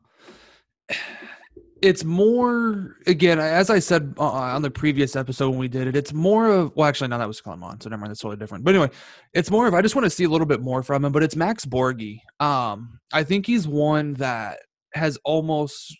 it's 1.85 2.03
more 2.03 2.97
again 3.07 3.39
as 3.39 3.69
i 3.69 3.79
said 3.79 4.15
uh, 4.19 4.23
on 4.23 4.63
the 4.63 4.71
previous 4.71 5.15
episode 5.15 5.51
when 5.51 5.59
we 5.59 5.69
did 5.69 5.87
it 5.87 5.95
it's 5.95 6.15
more 6.15 6.49
of 6.49 6.75
well 6.75 6.89
actually 6.89 7.09
no 7.09 7.19
that 7.19 7.29
was 7.29 7.43
Kellen 7.43 7.61
so 7.79 7.91
never 7.91 8.01
mind 8.01 8.11
that's 8.11 8.21
totally 8.21 8.39
different. 8.39 8.65
But 8.65 8.75
anyway 8.75 8.91
it's 9.35 9.51
more 9.51 9.67
of 9.67 9.75
i 9.75 9.83
just 9.83 9.95
want 9.95 10.05
to 10.05 10.11
see 10.11 10.25
a 10.25 10.29
little 10.29 10.47
bit 10.47 10.63
more 10.63 10.83
from 10.83 11.05
him 11.05 11.13
but 11.13 11.23
it's 11.23 11.37
max 11.37 11.67
Borghi. 11.67 12.21
um 12.41 12.99
i 13.13 13.23
think 13.23 13.47
he's 13.47 13.69
one 13.69 14.15
that 14.15 14.61
has 14.95 15.19
almost 15.25 15.95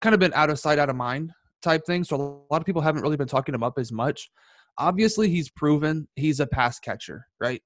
kind 0.00 0.14
of 0.14 0.20
been 0.20 0.32
out 0.34 0.48
of 0.48 0.58
sight 0.58 0.78
out 0.78 0.88
of 0.88 0.96
mind 0.96 1.30
type 1.62 1.84
thing 1.84 2.04
so 2.04 2.16
a 2.16 2.52
lot 2.52 2.60
of 2.60 2.64
people 2.64 2.80
haven't 2.80 3.02
really 3.02 3.16
been 3.16 3.28
talking 3.28 3.54
him 3.54 3.62
up 3.62 3.78
as 3.78 3.92
much. 3.92 4.30
Obviously 4.78 5.28
he's 5.28 5.50
proven 5.50 6.08
he's 6.16 6.40
a 6.40 6.46
pass 6.46 6.78
catcher 6.78 7.26
right 7.40 7.62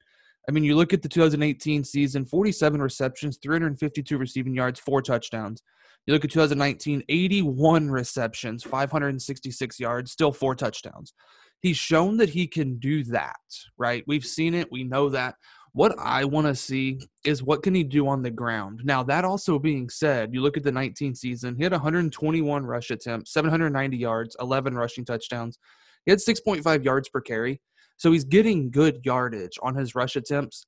I 0.49 0.53
mean, 0.53 0.65
you 0.65 0.75
look 0.75 0.93
at 0.93 1.03
the 1.03 1.09
2018 1.09 1.85
season 1.85 2.25
47 2.25 2.83
receptions, 2.83 3.39
352 3.43 4.19
receiving 4.19 4.55
yards, 4.55 4.81
four 4.81 5.01
touchdowns. 5.03 5.63
You 6.07 6.15
look 6.15 6.25
at 6.25 6.33
2019, 6.33 7.05
81 7.09 7.91
receptions, 7.91 8.65
566 8.65 9.79
yards, 9.79 10.11
still 10.11 10.33
four 10.33 10.57
touchdowns. 10.57 11.15
He's 11.61 11.77
shown 11.77 12.17
that 12.17 12.31
he 12.31 12.49
can 12.49 12.79
do 12.81 13.05
that, 13.05 13.37
right? 13.79 14.03
We've 14.09 14.27
seen 14.27 14.55
it, 14.55 14.73
we 14.73 14.83
know 14.83 15.09
that. 15.11 15.37
What 15.75 15.97
I 15.99 16.25
want 16.25 16.49
to 16.49 16.57
see 16.57 16.99
is 17.25 17.43
what 17.43 17.63
can 17.63 17.75
he 17.75 17.85
do 17.85 18.09
on 18.09 18.23
the 18.23 18.31
ground. 18.31 18.81
Now, 18.85 19.03
that 19.05 19.25
also 19.25 19.59
being 19.61 19.89
said, 19.89 20.35
you 20.35 20.43
look 20.43 20.57
at 20.57 20.65
the 20.65 20.73
19 20.73 21.15
season, 21.15 21.57
he 21.57 21.63
had 21.63 21.73
121 21.73 22.67
rush 22.67 22.91
attempts, 22.91 23.33
790 23.33 23.97
yards, 23.97 24.37
11 24.41 24.75
rushing 24.75 25.05
touchdowns. 25.05 25.59
He 26.05 26.11
had 26.11 26.19
6.5 26.19 26.85
yards 26.85 27.09
per 27.09 27.21
carry. 27.21 27.61
So 28.03 28.11
he's 28.11 28.25
getting 28.25 28.71
good 28.73 29.01
yardage 29.05 29.59
on 29.63 29.77
his 29.77 29.95
rush 29.95 30.17
attempts 30.17 30.67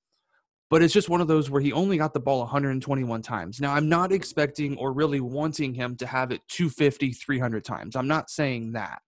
but 0.71 0.83
it's 0.83 0.95
just 0.95 1.09
one 1.09 1.21
of 1.21 1.29
those 1.29 1.51
where 1.51 1.61
he 1.61 1.73
only 1.73 1.99
got 1.99 2.15
the 2.15 2.21
ball 2.21 2.41
121 2.41 3.23
times. 3.23 3.61
Now, 3.61 3.75
I'm 3.75 3.89
not 3.89 4.11
expecting 4.13 4.77
or 4.77 4.93
really 4.93 5.21
wanting 5.21 5.75
him 5.75 5.95
to 5.97 6.07
have 6.07 6.33
it 6.33 6.41
250, 6.49 7.13
300 7.13 7.65
times. 7.65 7.95
I'm 7.95 8.09
not 8.09 8.31
saying 8.31 8.73
that. 8.73 9.01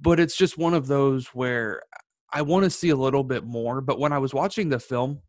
But 0.00 0.18
it's 0.18 0.36
just 0.36 0.58
one 0.58 0.74
of 0.74 0.86
those 0.88 1.28
where 1.28 1.82
I 2.32 2.42
want 2.42 2.64
to 2.64 2.70
see 2.70 2.88
a 2.88 2.96
little 2.96 3.22
bit 3.22 3.44
more. 3.44 3.80
But 3.80 4.00
when 4.00 4.12
I 4.12 4.18
was 4.18 4.34
watching 4.34 4.70
the 4.70 4.80
film, 4.80 5.20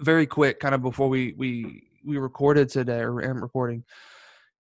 very 0.00 0.26
quick, 0.26 0.60
kind 0.60 0.74
of 0.74 0.80
before 0.80 1.08
we 1.08 1.34
we 1.36 1.82
we 2.04 2.16
recorded 2.16 2.70
today 2.70 3.00
or 3.00 3.22
am 3.22 3.42
recording, 3.42 3.84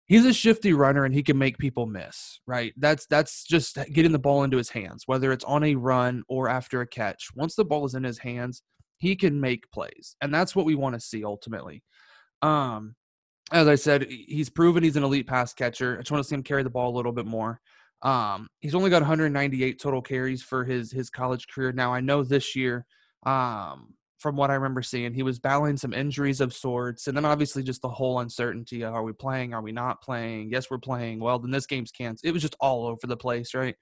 he's 0.06 0.24
a 0.24 0.32
shifty 0.32 0.72
runner 0.72 1.04
and 1.04 1.14
he 1.14 1.22
can 1.22 1.38
make 1.38 1.58
people 1.58 1.86
miss. 1.86 2.40
Right? 2.46 2.72
That's 2.76 3.06
that's 3.06 3.44
just 3.44 3.78
getting 3.92 4.12
the 4.12 4.18
ball 4.18 4.44
into 4.44 4.56
his 4.56 4.70
hands, 4.70 5.04
whether 5.06 5.32
it's 5.32 5.44
on 5.44 5.64
a 5.64 5.74
run 5.74 6.22
or 6.28 6.48
after 6.48 6.80
a 6.80 6.86
catch. 6.86 7.28
Once 7.34 7.54
the 7.54 7.64
ball 7.64 7.84
is 7.84 7.94
in 7.94 8.04
his 8.04 8.18
hands, 8.18 8.62
he 8.98 9.14
can 9.14 9.40
make 9.40 9.70
plays, 9.70 10.16
and 10.22 10.32
that's 10.32 10.56
what 10.56 10.66
we 10.66 10.74
want 10.74 10.94
to 10.94 11.00
see 11.00 11.24
ultimately. 11.24 11.82
Um, 12.42 12.94
as 13.52 13.68
I 13.68 13.76
said, 13.76 14.06
he's 14.08 14.50
proven 14.50 14.82
he's 14.82 14.96
an 14.96 15.04
elite 15.04 15.26
pass 15.26 15.52
catcher. 15.52 15.96
I 15.96 16.00
just 16.00 16.10
want 16.10 16.22
to 16.22 16.28
see 16.28 16.34
him 16.34 16.42
carry 16.42 16.62
the 16.62 16.70
ball 16.70 16.90
a 16.90 16.96
little 16.96 17.12
bit 17.12 17.26
more. 17.26 17.60
Um, 18.02 18.48
he's 18.60 18.74
only 18.74 18.90
got 18.90 19.02
198 19.02 19.80
total 19.80 20.02
carries 20.02 20.42
for 20.42 20.64
his 20.64 20.92
his 20.92 21.10
college 21.10 21.46
career. 21.48 21.72
Now 21.72 21.92
I 21.92 22.00
know 22.00 22.22
this 22.22 22.56
year, 22.56 22.86
um, 23.24 23.94
from 24.26 24.34
what 24.34 24.50
I 24.50 24.54
remember 24.54 24.82
seeing, 24.82 25.14
he 25.14 25.22
was 25.22 25.38
battling 25.38 25.76
some 25.76 25.92
injuries 25.92 26.40
of 26.40 26.52
sorts, 26.52 27.06
and 27.06 27.16
then 27.16 27.24
obviously 27.24 27.62
just 27.62 27.80
the 27.80 27.88
whole 27.88 28.18
uncertainty: 28.18 28.82
of 28.82 28.92
are 28.92 29.04
we 29.04 29.12
playing? 29.12 29.54
Are 29.54 29.62
we 29.62 29.70
not 29.70 30.02
playing? 30.02 30.50
Yes, 30.50 30.68
we're 30.68 30.78
playing. 30.78 31.20
Well, 31.20 31.38
then 31.38 31.52
this 31.52 31.66
game's 31.66 31.92
canceled. 31.92 32.28
It 32.28 32.32
was 32.32 32.42
just 32.42 32.56
all 32.58 32.86
over 32.86 33.06
the 33.06 33.16
place, 33.16 33.54
right? 33.54 33.76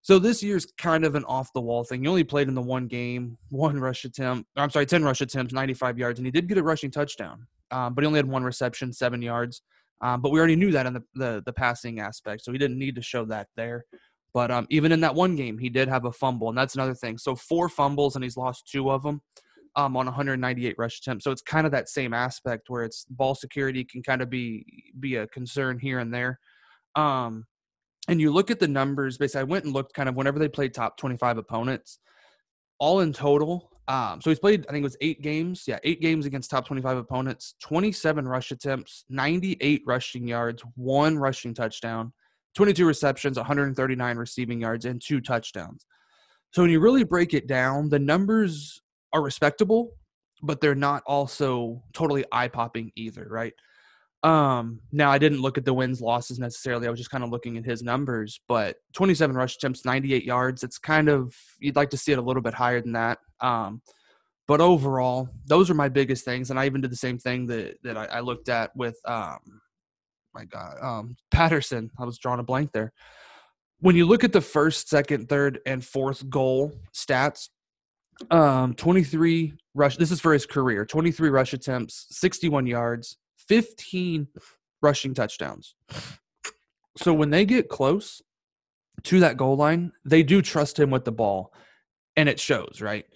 So 0.00 0.18
this 0.18 0.42
year's 0.42 0.66
kind 0.78 1.04
of 1.04 1.14
an 1.14 1.24
off 1.26 1.52
the 1.54 1.60
wall 1.60 1.84
thing. 1.84 2.02
He 2.02 2.08
only 2.08 2.24
played 2.24 2.48
in 2.48 2.56
the 2.56 2.60
one 2.60 2.88
game, 2.88 3.38
one 3.50 3.78
rush 3.78 4.04
attempt. 4.04 4.48
I'm 4.56 4.68
sorry, 4.68 4.84
10 4.84 5.04
rush 5.04 5.20
attempts, 5.20 5.52
95 5.52 5.96
yards, 5.96 6.18
and 6.18 6.26
he 6.26 6.32
did 6.32 6.48
get 6.48 6.58
a 6.58 6.62
rushing 6.64 6.90
touchdown, 6.90 7.46
um, 7.70 7.94
but 7.94 8.02
he 8.02 8.08
only 8.08 8.18
had 8.18 8.26
one 8.26 8.42
reception, 8.42 8.92
seven 8.92 9.22
yards. 9.22 9.62
Um, 10.00 10.22
but 10.22 10.32
we 10.32 10.40
already 10.40 10.56
knew 10.56 10.72
that 10.72 10.86
in 10.86 10.94
the, 10.94 11.04
the, 11.14 11.42
the 11.46 11.52
passing 11.52 12.00
aspect, 12.00 12.42
so 12.42 12.50
he 12.50 12.58
didn't 12.58 12.80
need 12.80 12.96
to 12.96 13.02
show 13.02 13.24
that 13.26 13.46
there. 13.56 13.84
But 14.34 14.50
um, 14.50 14.66
even 14.70 14.90
in 14.90 15.02
that 15.02 15.14
one 15.14 15.36
game, 15.36 15.56
he 15.56 15.68
did 15.68 15.86
have 15.86 16.04
a 16.04 16.10
fumble, 16.10 16.48
and 16.48 16.58
that's 16.58 16.74
another 16.74 16.94
thing. 16.94 17.16
So 17.16 17.36
four 17.36 17.68
fumbles, 17.68 18.16
and 18.16 18.24
he's 18.24 18.36
lost 18.36 18.66
two 18.66 18.90
of 18.90 19.04
them 19.04 19.20
um, 19.76 19.96
on 19.96 20.06
198 20.06 20.74
rush 20.78 20.98
attempts. 20.98 21.24
So 21.24 21.30
it's 21.30 21.42
kind 21.42 21.66
of 21.66 21.72
that 21.72 21.88
same 21.88 22.12
aspect 22.12 22.68
where 22.68 22.84
it's 22.84 23.04
ball 23.10 23.34
security 23.34 23.84
can 23.84 24.02
kind 24.02 24.22
of 24.22 24.30
be 24.30 24.92
be 25.00 25.16
a 25.16 25.26
concern 25.28 25.78
here 25.78 25.98
and 25.98 26.12
there. 26.12 26.38
Um, 26.94 27.46
and 28.08 28.20
you 28.20 28.32
look 28.32 28.50
at 28.50 28.58
the 28.58 28.68
numbers 28.68 29.18
basically 29.18 29.40
i 29.40 29.44
went 29.44 29.64
and 29.64 29.74
looked 29.74 29.94
kind 29.94 30.08
of 30.08 30.16
whenever 30.16 30.38
they 30.38 30.48
played 30.48 30.74
top 30.74 30.96
25 30.96 31.38
opponents 31.38 31.98
all 32.78 33.00
in 33.00 33.12
total 33.12 33.70
um, 33.88 34.20
so 34.20 34.30
he's 34.30 34.38
played 34.38 34.64
i 34.68 34.72
think 34.72 34.82
it 34.82 34.84
was 34.84 34.96
eight 35.00 35.22
games 35.22 35.64
yeah 35.66 35.78
eight 35.84 36.00
games 36.00 36.26
against 36.26 36.50
top 36.50 36.66
25 36.66 36.98
opponents 36.98 37.54
27 37.62 38.26
rush 38.26 38.50
attempts 38.50 39.04
98 39.08 39.82
rushing 39.86 40.26
yards 40.26 40.62
one 40.76 41.18
rushing 41.18 41.54
touchdown 41.54 42.12
22 42.54 42.86
receptions 42.86 43.36
139 43.36 44.16
receiving 44.16 44.60
yards 44.60 44.84
and 44.84 45.00
two 45.04 45.20
touchdowns 45.20 45.86
so 46.52 46.62
when 46.62 46.70
you 46.70 46.80
really 46.80 47.04
break 47.04 47.34
it 47.34 47.46
down 47.46 47.88
the 47.88 47.98
numbers 47.98 48.81
are 49.12 49.22
respectable 49.22 49.90
but 50.42 50.60
they're 50.60 50.74
not 50.74 51.02
also 51.06 51.82
totally 51.92 52.24
eye-popping 52.32 52.90
either 52.96 53.26
right 53.30 53.54
um, 54.24 54.80
now 54.92 55.10
I 55.10 55.18
didn't 55.18 55.42
look 55.42 55.58
at 55.58 55.64
the 55.64 55.74
wins 55.74 56.00
losses 56.00 56.38
necessarily. 56.38 56.86
I 56.86 56.90
was 56.90 57.00
just 57.00 57.10
kind 57.10 57.24
of 57.24 57.30
looking 57.30 57.58
at 57.58 57.64
his 57.64 57.82
numbers, 57.82 58.40
but 58.46 58.76
27 58.92 59.34
rush 59.34 59.56
attempts, 59.56 59.84
98 59.84 60.24
yards. 60.24 60.62
It's 60.62 60.78
kind 60.78 61.08
of 61.08 61.34
you'd 61.58 61.74
like 61.74 61.90
to 61.90 61.96
see 61.96 62.12
it 62.12 62.18
a 62.18 62.22
little 62.22 62.42
bit 62.42 62.54
higher 62.54 62.80
than 62.80 62.92
that. 62.92 63.18
Um, 63.40 63.82
but 64.46 64.60
overall, 64.60 65.28
those 65.46 65.70
are 65.70 65.74
my 65.74 65.88
biggest 65.88 66.24
things, 66.24 66.50
and 66.50 66.58
I 66.58 66.66
even 66.66 66.80
did 66.80 66.92
the 66.92 66.96
same 66.96 67.18
thing 67.18 67.46
that 67.46 67.78
that 67.82 67.96
I, 67.96 68.04
I 68.04 68.20
looked 68.20 68.48
at 68.48 68.70
with 68.76 68.96
um, 69.06 69.38
my 70.34 70.44
God, 70.44 70.76
um, 70.80 71.16
Patterson. 71.30 71.90
I 71.98 72.04
was 72.04 72.18
drawing 72.18 72.40
a 72.40 72.44
blank 72.44 72.70
there. 72.72 72.92
When 73.80 73.96
you 73.96 74.06
look 74.06 74.22
at 74.22 74.32
the 74.32 74.40
first, 74.40 74.88
second, 74.88 75.28
third, 75.28 75.58
and 75.66 75.84
fourth 75.84 76.28
goal 76.30 76.72
stats, 76.94 77.48
um, 78.30 78.74
23 78.74 79.54
rush. 79.74 79.96
This 79.96 80.10
is 80.10 80.20
for 80.20 80.32
his 80.32 80.46
career. 80.46 80.84
23 80.84 81.30
rush 81.30 81.52
attempts, 81.52 82.06
61 82.10 82.66
yards, 82.66 83.16
15 83.48 84.28
rushing 84.80 85.14
touchdowns. 85.14 85.74
So 86.98 87.14
when 87.14 87.30
they 87.30 87.44
get 87.44 87.68
close 87.68 88.20
to 89.04 89.20
that 89.20 89.36
goal 89.36 89.56
line, 89.56 89.92
they 90.04 90.22
do 90.22 90.42
trust 90.42 90.78
him 90.78 90.90
with 90.90 91.04
the 91.04 91.12
ball, 91.12 91.52
and 92.16 92.28
it 92.28 92.38
shows, 92.38 92.80
right? 92.80 93.06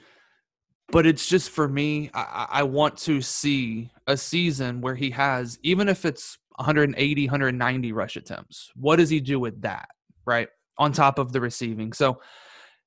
But 0.88 1.06
it's 1.06 1.28
just 1.28 1.50
for 1.50 1.68
me, 1.68 2.10
I, 2.14 2.46
I 2.50 2.62
want 2.62 2.96
to 2.98 3.20
see 3.20 3.90
a 4.06 4.16
season 4.16 4.80
where 4.80 4.94
he 4.94 5.10
has, 5.10 5.58
even 5.62 5.88
if 5.88 6.04
it's 6.04 6.38
180, 6.56 7.26
190 7.26 7.92
rush 7.92 8.16
attempts, 8.16 8.70
what 8.74 8.96
does 8.96 9.10
he 9.10 9.20
do 9.20 9.38
with 9.38 9.60
that, 9.62 9.88
right? 10.24 10.48
On 10.78 10.92
top 10.92 11.18
of 11.18 11.32
the 11.32 11.40
receiving. 11.40 11.92
So, 11.92 12.20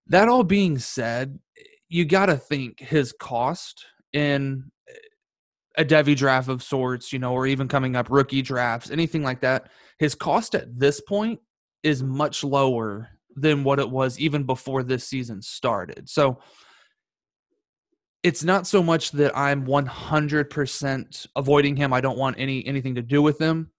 that 0.08 0.27
all 0.27 0.43
being 0.43 0.79
said, 0.79 1.38
you 1.89 2.06
got 2.06 2.28
to 2.28 2.38
think 2.38 2.80
his 2.80 3.13
cost 3.19 3.86
in 4.13 4.71
a 5.78 5.86
Devy 5.86 6.15
draft 6.15 6.49
of 6.49 6.62
sorts, 6.62 7.12
you 7.12 7.19
know, 7.19 7.34
or 7.34 7.47
even 7.47 7.67
coming 7.67 7.95
up 7.95 8.10
rookie 8.10 8.41
drafts, 8.41 8.91
anything 8.91 9.23
like 9.23 9.41
that, 9.41 9.69
his 9.97 10.15
cost 10.15 10.56
at 10.56 10.80
this 10.80 11.02
point 11.02 11.39
is 11.84 12.04
much 12.04 12.43
lower 12.43 13.10
than 13.36 13.63
what 13.63 13.80
it 13.80 13.89
was 13.89 14.19
even 14.19 14.43
before 14.43 14.84
this 14.84 15.08
season 15.08 15.41
started. 15.41 16.10
So 16.10 16.39
it's 18.23 18.43
not 18.43 18.67
so 18.67 18.84
much 18.84 19.12
that 19.12 19.38
I'm 19.38 19.65
100% 19.65 21.28
avoiding 21.36 21.75
him. 21.75 21.93
I 21.93 22.02
don't 22.02 22.17
want 22.17 22.36
any 22.38 22.65
anything 22.67 22.95
to 22.95 23.02
do 23.02 23.21
with 23.21 23.39
him. 23.39 23.71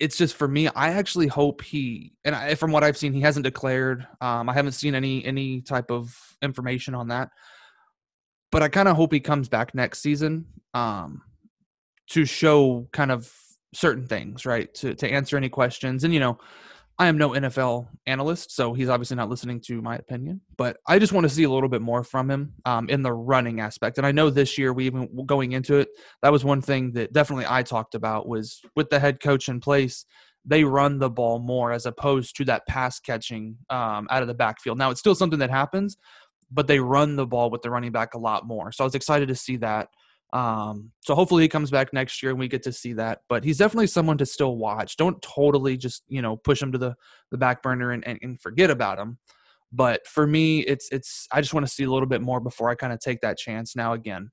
It's 0.00 0.16
just 0.16 0.34
for 0.34 0.48
me. 0.48 0.66
I 0.68 0.88
actually 0.88 1.26
hope 1.26 1.62
he, 1.62 2.14
and 2.24 2.34
I, 2.34 2.54
from 2.54 2.72
what 2.72 2.82
I've 2.82 2.96
seen, 2.96 3.12
he 3.12 3.20
hasn't 3.20 3.44
declared. 3.44 4.06
Um, 4.20 4.48
I 4.48 4.54
haven't 4.54 4.72
seen 4.72 4.94
any 4.94 5.24
any 5.24 5.60
type 5.60 5.90
of 5.90 6.16
information 6.42 6.94
on 6.94 7.08
that. 7.08 7.28
But 8.50 8.62
I 8.62 8.68
kind 8.68 8.88
of 8.88 8.96
hope 8.96 9.12
he 9.12 9.20
comes 9.20 9.48
back 9.48 9.74
next 9.74 10.00
season. 10.00 10.46
Um, 10.74 11.22
to 12.10 12.24
show 12.24 12.88
kind 12.92 13.12
of 13.12 13.32
certain 13.74 14.06
things, 14.06 14.46
right? 14.46 14.72
To 14.74 14.94
to 14.94 15.08
answer 15.08 15.36
any 15.36 15.48
questions. 15.48 16.02
And 16.04 16.12
you 16.12 16.20
know, 16.20 16.38
I 17.00 17.06
am 17.06 17.16
no 17.16 17.30
NFL 17.30 17.88
analyst, 18.04 18.54
so 18.54 18.74
he's 18.74 18.90
obviously 18.90 19.16
not 19.16 19.30
listening 19.30 19.58
to 19.62 19.80
my 19.80 19.96
opinion. 19.96 20.42
But 20.58 20.76
I 20.86 20.98
just 20.98 21.14
want 21.14 21.24
to 21.24 21.30
see 21.30 21.44
a 21.44 21.50
little 21.50 21.70
bit 21.70 21.80
more 21.80 22.04
from 22.04 22.30
him 22.30 22.52
um, 22.66 22.90
in 22.90 23.00
the 23.00 23.10
running 23.10 23.58
aspect. 23.58 23.96
And 23.96 24.06
I 24.06 24.12
know 24.12 24.28
this 24.28 24.58
year 24.58 24.74
we 24.74 24.84
even 24.84 25.24
going 25.24 25.52
into 25.52 25.76
it, 25.76 25.88
that 26.20 26.30
was 26.30 26.44
one 26.44 26.60
thing 26.60 26.92
that 26.92 27.14
definitely 27.14 27.46
I 27.48 27.62
talked 27.62 27.94
about 27.94 28.28
was 28.28 28.60
with 28.76 28.90
the 28.90 29.00
head 29.00 29.18
coach 29.18 29.48
in 29.48 29.60
place. 29.60 30.04
They 30.44 30.62
run 30.62 30.98
the 30.98 31.08
ball 31.08 31.38
more 31.38 31.72
as 31.72 31.86
opposed 31.86 32.36
to 32.36 32.44
that 32.44 32.66
pass 32.66 33.00
catching 33.00 33.56
um, 33.70 34.06
out 34.10 34.20
of 34.20 34.28
the 34.28 34.34
backfield. 34.34 34.76
Now 34.76 34.90
it's 34.90 35.00
still 35.00 35.14
something 35.14 35.38
that 35.38 35.50
happens, 35.50 35.96
but 36.50 36.66
they 36.66 36.80
run 36.80 37.16
the 37.16 37.26
ball 37.26 37.48
with 37.48 37.62
the 37.62 37.70
running 37.70 37.92
back 37.92 38.12
a 38.12 38.18
lot 38.18 38.46
more. 38.46 38.72
So 38.72 38.84
I 38.84 38.86
was 38.86 38.94
excited 38.94 39.28
to 39.28 39.34
see 39.34 39.56
that. 39.56 39.88
Um, 40.32 40.92
so 41.00 41.14
hopefully 41.14 41.42
he 41.42 41.48
comes 41.48 41.70
back 41.70 41.92
next 41.92 42.22
year 42.22 42.30
and 42.30 42.38
we 42.38 42.46
get 42.48 42.62
to 42.62 42.72
see 42.72 42.92
that. 42.94 43.22
But 43.28 43.42
he's 43.44 43.58
definitely 43.58 43.88
someone 43.88 44.18
to 44.18 44.26
still 44.26 44.56
watch. 44.56 44.96
Don't 44.96 45.20
totally 45.22 45.76
just 45.76 46.04
you 46.08 46.22
know 46.22 46.36
push 46.36 46.62
him 46.62 46.72
to 46.72 46.78
the 46.78 46.94
the 47.30 47.38
back 47.38 47.62
burner 47.62 47.92
and, 47.92 48.06
and, 48.06 48.18
and 48.22 48.40
forget 48.40 48.70
about 48.70 48.98
him. 48.98 49.18
But 49.72 50.06
for 50.06 50.26
me, 50.26 50.60
it's 50.60 50.88
it's 50.90 51.28
I 51.32 51.40
just 51.40 51.54
want 51.54 51.66
to 51.66 51.72
see 51.72 51.84
a 51.84 51.90
little 51.90 52.08
bit 52.08 52.22
more 52.22 52.40
before 52.40 52.70
I 52.70 52.74
kind 52.74 52.92
of 52.92 53.00
take 53.00 53.20
that 53.20 53.38
chance. 53.38 53.76
Now 53.76 53.92
again, 53.92 54.30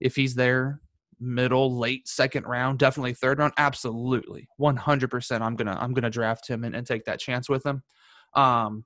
if 0.00 0.16
he's 0.16 0.34
there, 0.34 0.80
middle, 1.20 1.78
late 1.78 2.08
second 2.08 2.44
round, 2.46 2.78
definitely 2.78 3.14
third 3.14 3.38
round, 3.38 3.52
absolutely, 3.58 4.48
one 4.56 4.76
hundred 4.76 5.10
percent. 5.10 5.42
I'm 5.44 5.56
gonna 5.56 5.76
I'm 5.80 5.94
gonna 5.94 6.10
draft 6.10 6.48
him 6.48 6.64
and, 6.64 6.74
and 6.74 6.86
take 6.86 7.04
that 7.04 7.20
chance 7.20 7.48
with 7.48 7.64
him. 7.64 7.82
Um, 8.34 8.84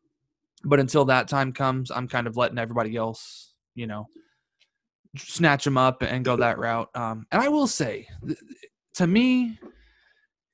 but 0.64 0.80
until 0.80 1.04
that 1.06 1.28
time 1.28 1.52
comes, 1.52 1.90
I'm 1.90 2.08
kind 2.08 2.26
of 2.26 2.36
letting 2.36 2.58
everybody 2.58 2.96
else, 2.96 3.52
you 3.74 3.86
know, 3.86 4.06
snatch 5.16 5.66
him 5.66 5.78
up 5.78 6.02
and 6.02 6.24
go 6.24 6.36
that 6.36 6.58
route. 6.58 6.88
Um, 6.94 7.26
and 7.30 7.42
I 7.42 7.48
will 7.48 7.66
say, 7.66 8.08
to 8.94 9.06
me, 9.06 9.58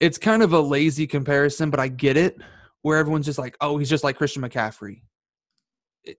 it's 0.01 0.19
kind 0.19 0.43
of 0.43 0.53
a 0.53 0.61
lazy 0.61 1.07
comparison, 1.07 1.71
but 1.71 1.81
I 1.81 1.89
get 1.89 2.17
it. 2.17 2.37
Where 2.83 2.97
everyone's 2.97 3.27
just 3.27 3.39
like, 3.39 3.57
"Oh, 3.61 3.77
he's 3.77 3.91
just 3.91 4.05
like 4.05 4.17
Christian 4.17 4.43
McCaffrey." 4.43 5.03
It, 6.05 6.17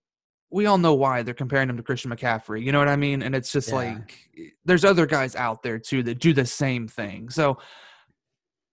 we 0.50 0.66
all 0.66 0.78
know 0.78 0.94
why 0.94 1.22
they're 1.22 1.34
comparing 1.34 1.68
him 1.68 1.76
to 1.76 1.82
Christian 1.82 2.12
McCaffrey. 2.12 2.62
You 2.64 2.70
know 2.70 2.78
what 2.78 2.86
I 2.86 2.94
mean? 2.94 3.22
And 3.22 3.34
it's 3.34 3.50
just 3.50 3.70
yeah. 3.70 3.74
like 3.74 4.16
there's 4.64 4.84
other 4.84 5.04
guys 5.04 5.34
out 5.34 5.64
there 5.64 5.80
too 5.80 6.04
that 6.04 6.20
do 6.20 6.32
the 6.32 6.46
same 6.46 6.86
thing. 6.86 7.30
So 7.30 7.58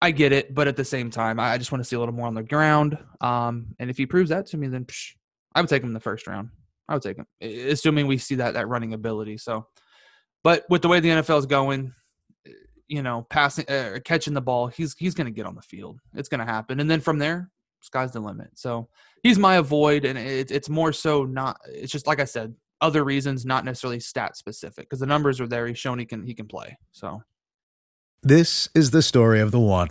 I 0.02 0.12
get 0.12 0.32
it, 0.32 0.54
but 0.54 0.68
at 0.68 0.76
the 0.76 0.86
same 0.86 1.10
time, 1.10 1.40
I 1.40 1.58
just 1.58 1.72
want 1.72 1.84
to 1.84 1.88
see 1.88 1.96
a 1.96 2.00
little 2.00 2.14
more 2.14 2.28
on 2.28 2.36
the 2.36 2.44
ground. 2.44 2.98
Um, 3.22 3.76
and 3.80 3.90
if 3.90 3.98
he 3.98 4.06
proves 4.06 4.30
that 4.30 4.46
to 4.48 4.58
me, 4.58 4.68
then 4.68 4.86
psh, 4.86 5.16
I 5.56 5.62
would 5.62 5.70
take 5.70 5.82
him 5.82 5.90
in 5.90 5.94
the 5.94 6.00
first 6.00 6.28
round. 6.28 6.50
I 6.89 6.93
would 6.93 7.04
take 7.04 7.17
him, 7.17 7.28
assuming 7.39 8.08
we 8.08 8.17
see 8.17 8.36
that 8.36 8.56
that 8.56 8.67
running 8.67 8.93
ability. 8.93 9.38
So, 9.38 9.67
but 10.43 10.65
with 10.69 10.82
the 10.82 10.88
way 10.88 10.99
the 10.99 11.10
NFL 11.10 11.38
is 11.38 11.45
going, 11.45 11.93
eh, 12.47 12.52
you 12.88 13.04
know, 13.04 13.28
passing, 13.30 13.69
uh, 13.69 13.99
catching 14.04 14.34
the 14.34 14.41
ball, 14.41 14.67
he's 14.67 14.95
he's 14.97 15.13
going 15.13 15.28
to 15.28 15.32
get 15.32 15.45
on 15.45 15.56
the 15.56 15.62
field. 15.62 15.99
It's 16.15 16.30
going 16.30 16.39
to 16.39 16.52
happen, 16.52 16.80
and 16.80 16.89
then 16.89 16.99
from 16.99 17.19
there, 17.19 17.52
sky's 17.82 18.12
the 18.12 18.19
limit. 18.19 18.49
So 18.56 18.89
he's 19.21 19.38
my 19.38 19.56
avoid, 19.58 20.04
and 20.04 20.17
it, 20.17 20.49
it's 20.49 20.67
more 20.67 20.91
so 20.91 21.25
not. 21.25 21.60
It's 21.67 21.91
just 21.91 22.08
like 22.08 22.19
I 22.19 22.25
said, 22.25 22.56
other 22.82 23.04
reasons, 23.04 23.45
not 23.45 23.65
necessarily 23.65 23.99
stat 23.99 24.36
specific, 24.36 24.86
because 24.86 24.99
the 24.99 25.06
numbers 25.06 25.39
are 25.39 25.47
there. 25.47 25.67
He's 25.67 25.78
shown 25.78 25.99
he 25.99 26.06
can 26.06 26.25
he 26.25 26.34
can 26.34 26.47
play. 26.47 26.75
So 26.91 27.21
This 28.23 28.67
is 28.73 28.89
the 28.89 29.04
story 29.04 29.39
of 29.39 29.52
the 29.52 29.60
one. 29.60 29.89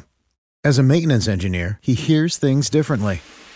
As 0.65 0.79
a 0.79 0.83
maintenance 0.83 1.29
engineer, 1.29 1.79
he 1.81 1.95
hears 1.95 2.37
things 2.37 2.69
differently. 2.69 3.21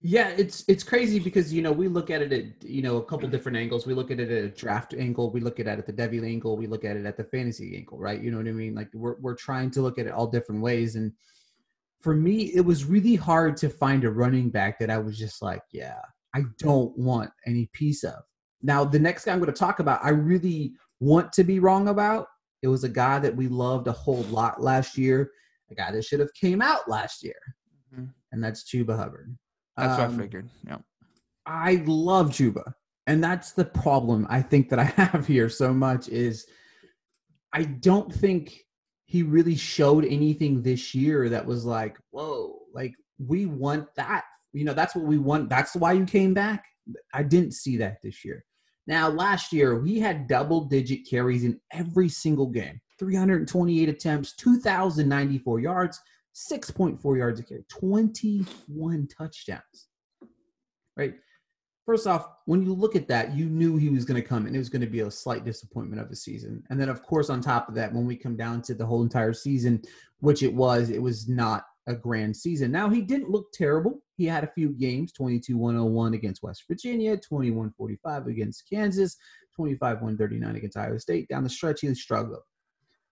Yeah, 0.00 0.28
it's 0.28 0.64
it's 0.68 0.84
crazy 0.84 1.18
because 1.18 1.52
you 1.52 1.60
know 1.60 1.72
we 1.72 1.88
look 1.88 2.08
at 2.08 2.22
it 2.22 2.32
at 2.32 2.68
you 2.68 2.82
know 2.82 2.98
a 2.98 3.04
couple 3.04 3.28
different 3.28 3.58
angles. 3.58 3.84
We 3.84 3.94
look 3.94 4.12
at 4.12 4.20
it 4.20 4.30
at 4.30 4.44
a 4.44 4.48
draft 4.48 4.94
angle. 4.94 5.32
We 5.32 5.40
look 5.40 5.58
at 5.58 5.66
it 5.66 5.76
at 5.78 5.86
the 5.86 5.92
Devy 5.92 6.24
angle. 6.24 6.56
We 6.56 6.68
look 6.68 6.84
at 6.84 6.96
it 6.96 7.04
at 7.04 7.16
the 7.16 7.24
fantasy 7.24 7.76
angle, 7.76 7.98
right? 7.98 8.20
You 8.20 8.30
know 8.30 8.36
what 8.36 8.46
I 8.46 8.52
mean? 8.52 8.76
Like 8.76 8.90
we're 8.94 9.16
we're 9.20 9.34
trying 9.34 9.72
to 9.72 9.82
look 9.82 9.98
at 9.98 10.06
it 10.06 10.12
all 10.12 10.28
different 10.28 10.62
ways. 10.62 10.94
And 10.94 11.12
for 12.00 12.14
me, 12.14 12.52
it 12.54 12.60
was 12.60 12.84
really 12.84 13.16
hard 13.16 13.56
to 13.56 13.68
find 13.68 14.04
a 14.04 14.10
running 14.10 14.50
back 14.50 14.78
that 14.78 14.88
I 14.88 14.98
was 14.98 15.18
just 15.18 15.42
like, 15.42 15.62
yeah, 15.72 16.00
I 16.32 16.42
don't 16.60 16.96
want 16.96 17.30
any 17.44 17.68
piece 17.72 18.04
of. 18.04 18.22
Now, 18.62 18.84
the 18.84 19.00
next 19.00 19.24
guy 19.24 19.32
I'm 19.32 19.40
going 19.40 19.52
to 19.52 19.58
talk 19.58 19.80
about, 19.80 20.04
I 20.04 20.10
really 20.10 20.74
want 21.00 21.32
to 21.32 21.42
be 21.44 21.58
wrong 21.58 21.88
about. 21.88 22.28
It 22.62 22.68
was 22.68 22.84
a 22.84 22.88
guy 22.88 23.18
that 23.18 23.34
we 23.34 23.48
loved 23.48 23.88
a 23.88 23.92
whole 23.92 24.22
lot 24.24 24.62
last 24.62 24.96
year, 24.96 25.32
a 25.72 25.74
guy 25.74 25.90
that 25.90 26.04
should 26.04 26.20
have 26.20 26.32
came 26.34 26.62
out 26.62 26.88
last 26.88 27.24
year, 27.24 27.40
Mhm. 27.92 28.12
and 28.30 28.42
that's 28.42 28.62
Chuba 28.62 28.96
Hubbard. 28.96 29.36
That's 29.78 29.98
what 29.98 30.00
I 30.00 30.12
Um, 30.12 30.18
figured. 30.18 30.48
Yeah. 30.66 30.78
I 31.46 31.82
love 31.86 32.30
Chuba. 32.30 32.74
And 33.06 33.24
that's 33.24 33.52
the 33.52 33.64
problem 33.64 34.26
I 34.28 34.42
think 34.42 34.68
that 34.68 34.78
I 34.78 34.84
have 35.02 35.26
here 35.26 35.48
so 35.48 35.72
much 35.72 36.08
is 36.08 36.46
I 37.52 37.64
don't 37.64 38.12
think 38.12 38.64
he 39.06 39.22
really 39.22 39.56
showed 39.56 40.04
anything 40.04 40.62
this 40.62 40.94
year 40.94 41.30
that 41.30 41.46
was 41.46 41.64
like, 41.64 41.96
whoa, 42.10 42.58
like 42.74 42.92
we 43.18 43.46
want 43.46 43.86
that. 43.96 44.24
You 44.52 44.64
know, 44.64 44.74
that's 44.74 44.94
what 44.94 45.06
we 45.06 45.16
want. 45.18 45.48
That's 45.48 45.74
why 45.74 45.92
you 45.92 46.04
came 46.04 46.34
back. 46.34 46.64
I 47.14 47.22
didn't 47.22 47.52
see 47.54 47.76
that 47.78 47.98
this 48.02 48.24
year. 48.24 48.44
Now, 48.86 49.08
last 49.08 49.52
year, 49.52 49.80
we 49.80 49.98
had 49.98 50.26
double 50.28 50.64
digit 50.64 51.00
carries 51.08 51.44
in 51.44 51.60
every 51.72 52.08
single 52.08 52.46
game 52.46 52.80
328 52.98 53.88
attempts, 53.88 54.34
2,094 54.36 55.60
yards, 55.60 56.00
6.4 56.38 57.18
yards 57.18 57.40
a 57.40 57.42
carry, 57.42 57.64
21 57.68 59.08
touchdowns. 59.08 59.88
Right? 60.96 61.14
First 61.84 62.06
off, 62.06 62.28
when 62.44 62.62
you 62.62 62.74
look 62.74 62.94
at 62.96 63.08
that, 63.08 63.34
you 63.34 63.46
knew 63.46 63.76
he 63.76 63.88
was 63.88 64.04
going 64.04 64.20
to 64.20 64.26
come 64.26 64.46
and 64.46 64.54
it 64.54 64.58
was 64.58 64.68
going 64.68 64.82
to 64.82 64.86
be 64.86 65.00
a 65.00 65.10
slight 65.10 65.44
disappointment 65.44 66.02
of 66.02 66.10
the 66.10 66.16
season. 66.16 66.62
And 66.68 66.78
then, 66.78 66.90
of 66.90 67.02
course, 67.02 67.30
on 67.30 67.40
top 67.40 67.68
of 67.68 67.74
that, 67.76 67.92
when 67.92 68.06
we 68.06 68.14
come 68.14 68.36
down 68.36 68.62
to 68.62 68.74
the 68.74 68.84
whole 68.84 69.02
entire 69.02 69.32
season, 69.32 69.82
which 70.20 70.42
it 70.42 70.52
was, 70.52 70.90
it 70.90 71.02
was 71.02 71.28
not 71.28 71.64
a 71.86 71.94
grand 71.94 72.36
season. 72.36 72.70
Now, 72.70 72.90
he 72.90 73.00
didn't 73.00 73.30
look 73.30 73.50
terrible. 73.52 74.02
He 74.16 74.26
had 74.26 74.44
a 74.44 74.52
few 74.54 74.68
games 74.68 75.12
22 75.12 75.56
101 75.56 76.14
against 76.14 76.42
West 76.42 76.64
Virginia, 76.68 77.16
21 77.16 77.72
45 77.76 78.26
against 78.26 78.68
Kansas, 78.68 79.16
25 79.56 80.02
139 80.02 80.56
against 80.56 80.76
Iowa 80.76 81.00
State. 81.00 81.28
Down 81.28 81.42
the 81.42 81.48
stretch, 81.48 81.80
he 81.80 81.92
struggled. 81.94 82.42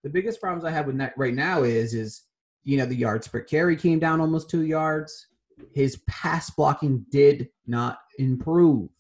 The 0.05 0.11
biggest 0.11 0.41
problems 0.41 0.65
I 0.65 0.71
have 0.71 0.87
with 0.87 0.99
that 0.99 1.15
right 1.17 1.35
now 1.35 1.62
is, 1.62 1.95
is 1.95 2.25
you 2.66 2.76
know, 2.76 2.85
the 2.85 2.96
yards 2.96 3.29
per 3.29 3.40
carry 3.40 3.76
came 3.76 4.00
down 4.00 4.20
almost 4.20 4.50
two 4.50 4.64
yards. 4.64 5.29
His 5.72 6.02
pass 6.09 6.50
blocking 6.50 7.07
did 7.11 7.48
not 7.66 8.00
improve. 8.18 8.90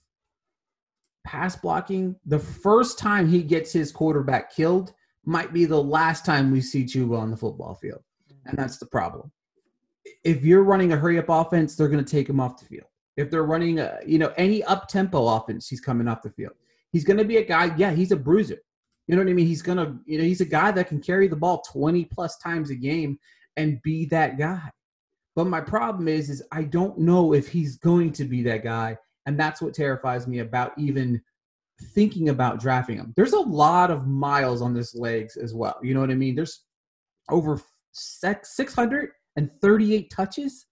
Pass 1.24 1.56
blocking, 1.56 2.14
the 2.24 2.38
first 2.38 2.96
time 2.96 3.28
he 3.28 3.42
gets 3.42 3.72
his 3.72 3.90
quarterback 3.90 4.54
killed 4.54 4.94
might 5.24 5.52
be 5.52 5.64
the 5.64 5.82
last 5.82 6.24
time 6.24 6.52
we 6.52 6.60
see 6.60 6.84
Chuba 6.84 7.18
on 7.18 7.32
the 7.32 7.36
football 7.36 7.74
field. 7.74 8.02
And 8.28 8.38
mm-hmm. 8.38 8.56
that's 8.56 8.78
the 8.78 8.86
problem. 8.86 9.32
If 10.22 10.44
you're 10.44 10.62
running 10.62 10.92
a 10.92 10.96
hurry 10.96 11.18
up 11.18 11.28
offense, 11.28 11.74
they're 11.74 11.88
going 11.88 12.04
to 12.04 12.10
take 12.10 12.28
him 12.28 12.38
off 12.38 12.60
the 12.60 12.66
field. 12.66 12.86
If 13.16 13.32
they're 13.32 13.44
running, 13.44 13.80
a, 13.80 13.98
you 14.06 14.18
know, 14.18 14.32
any 14.36 14.62
up 14.62 14.86
tempo 14.86 15.26
offense, 15.26 15.68
he's 15.68 15.80
coming 15.80 16.06
off 16.06 16.22
the 16.22 16.30
field. 16.30 16.52
He's 16.92 17.04
going 17.04 17.18
to 17.18 17.24
be 17.24 17.38
a 17.38 17.44
guy, 17.44 17.74
yeah, 17.76 17.90
he's 17.90 18.12
a 18.12 18.16
bruiser. 18.16 18.58
You 19.08 19.16
know 19.16 19.22
what 19.22 19.30
I 19.30 19.34
mean? 19.34 19.46
He's 19.46 19.62
going 19.62 19.78
to, 19.78 19.96
you 20.06 20.18
know, 20.18 20.24
he's 20.24 20.40
a 20.40 20.46
guy 20.46 20.70
that 20.70 20.88
can 20.88 21.00
carry 21.00 21.26
the 21.26 21.34
ball 21.34 21.62
20 21.62 22.04
plus 22.04 22.38
times 22.38 22.70
a 22.70 22.76
game 22.76 23.18
and 23.56 23.80
be 23.82 24.06
that 24.06 24.38
guy. 24.38 24.70
But 25.34 25.46
my 25.46 25.60
problem 25.60 26.08
is, 26.08 26.30
is 26.30 26.42
I 26.52 26.64
don't 26.64 26.98
know 26.98 27.34
if 27.34 27.48
he's 27.48 27.76
going 27.76 28.12
to 28.12 28.24
be 28.24 28.42
that 28.44 28.64
guy, 28.64 28.96
and 29.26 29.38
that's 29.38 29.60
what 29.60 29.74
terrifies 29.74 30.26
me 30.26 30.38
about 30.38 30.72
even 30.78 31.20
thinking 31.94 32.30
about 32.30 32.60
drafting 32.60 32.96
him. 32.96 33.12
There's 33.16 33.34
a 33.34 33.40
lot 33.40 33.90
of 33.90 34.06
miles 34.06 34.62
on 34.62 34.72
this 34.72 34.94
legs 34.94 35.36
as 35.36 35.52
well. 35.52 35.76
You 35.82 35.92
know 35.92 36.00
what 36.00 36.10
I 36.10 36.14
mean? 36.14 36.34
There's 36.34 36.62
over 37.28 37.60
638 37.92 40.10
touches 40.10 40.66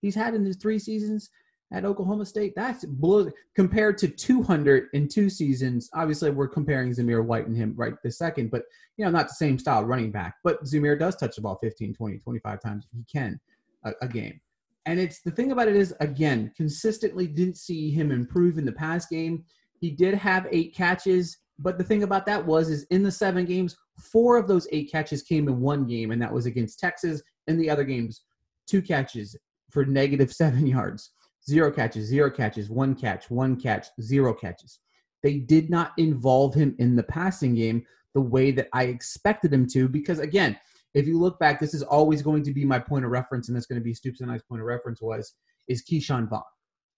he's 0.00 0.14
had 0.14 0.34
in 0.34 0.44
his 0.44 0.56
three 0.56 0.78
seasons 0.78 1.28
at 1.72 1.84
Oklahoma 1.84 2.24
State. 2.24 2.54
That's 2.56 2.84
blows 2.84 3.32
compared 3.54 3.98
to 3.98 4.08
200 4.08 4.88
in 4.92 5.08
two 5.08 5.28
seasons. 5.28 5.90
Obviously, 5.94 6.30
we're 6.30 6.48
comparing 6.48 6.90
Zamir 6.90 7.24
White 7.24 7.46
and 7.46 7.56
him 7.56 7.74
right 7.76 7.94
this 8.02 8.18
second, 8.18 8.50
but 8.50 8.62
you 8.96 9.04
know, 9.04 9.10
not 9.10 9.28
the 9.28 9.34
same 9.34 9.58
style 9.58 9.84
running 9.84 10.10
back. 10.10 10.34
But 10.44 10.64
Zamir 10.64 10.98
does 10.98 11.16
touch 11.16 11.36
the 11.36 11.42
ball 11.42 11.58
15, 11.62 11.94
20, 11.94 12.18
25 12.18 12.60
times 12.60 12.86
if 12.90 12.96
he 12.96 13.04
can 13.12 13.38
a, 13.84 13.92
a 14.02 14.08
game. 14.08 14.40
And 14.86 14.98
it's 14.98 15.20
the 15.20 15.30
thing 15.30 15.52
about 15.52 15.68
it 15.68 15.76
is, 15.76 15.94
again, 16.00 16.50
consistently 16.56 17.26
didn't 17.26 17.58
see 17.58 17.90
him 17.90 18.10
improve 18.10 18.56
in 18.56 18.64
the 18.64 18.72
pass 18.72 19.06
game. 19.06 19.44
He 19.80 19.90
did 19.90 20.14
have 20.14 20.48
eight 20.50 20.74
catches, 20.74 21.36
but 21.58 21.76
the 21.76 21.84
thing 21.84 22.04
about 22.04 22.24
that 22.26 22.44
was, 22.44 22.70
is 22.70 22.84
in 22.84 23.02
the 23.02 23.12
seven 23.12 23.44
games, 23.44 23.76
four 24.00 24.38
of 24.38 24.48
those 24.48 24.66
eight 24.72 24.90
catches 24.90 25.22
came 25.22 25.46
in 25.46 25.60
one 25.60 25.86
game, 25.86 26.10
and 26.10 26.22
that 26.22 26.32
was 26.32 26.46
against 26.46 26.78
Texas. 26.78 27.22
In 27.48 27.58
the 27.58 27.68
other 27.68 27.84
games, 27.84 28.22
two 28.66 28.80
catches 28.80 29.36
for 29.70 29.84
negative 29.84 30.32
seven 30.42 30.66
yards, 30.66 31.10
zero 31.48 31.70
catches, 31.70 32.06
zero 32.06 32.30
catches, 32.30 32.70
one 32.70 32.94
catch, 32.94 33.30
one 33.30 33.56
catch, 33.56 33.88
zero 34.00 34.34
catches. 34.34 34.80
They 35.22 35.38
did 35.38 35.70
not 35.70 35.92
involve 35.96 36.54
him 36.54 36.76
in 36.78 36.94
the 36.94 37.02
passing 37.02 37.54
game 37.54 37.84
the 38.14 38.20
way 38.20 38.50
that 38.52 38.68
I 38.72 38.84
expected 38.84 39.52
him 39.52 39.66
to, 39.68 39.88
because 39.88 40.18
again, 40.18 40.58
if 40.94 41.06
you 41.06 41.18
look 41.18 41.38
back, 41.38 41.60
this 41.60 41.74
is 41.74 41.82
always 41.82 42.22
going 42.22 42.42
to 42.44 42.52
be 42.52 42.64
my 42.64 42.78
point 42.78 43.04
of 43.04 43.10
reference, 43.10 43.48
and 43.48 43.56
that's 43.56 43.66
going 43.66 43.80
to 43.80 43.84
be 43.84 43.94
Stoops 43.94 44.20
and 44.20 44.30
I's 44.30 44.42
point 44.42 44.62
of 44.62 44.66
reference 44.66 45.00
was 45.02 45.34
is 45.68 45.84
Ke'Shawn 45.84 46.28
Vaughn. 46.28 46.42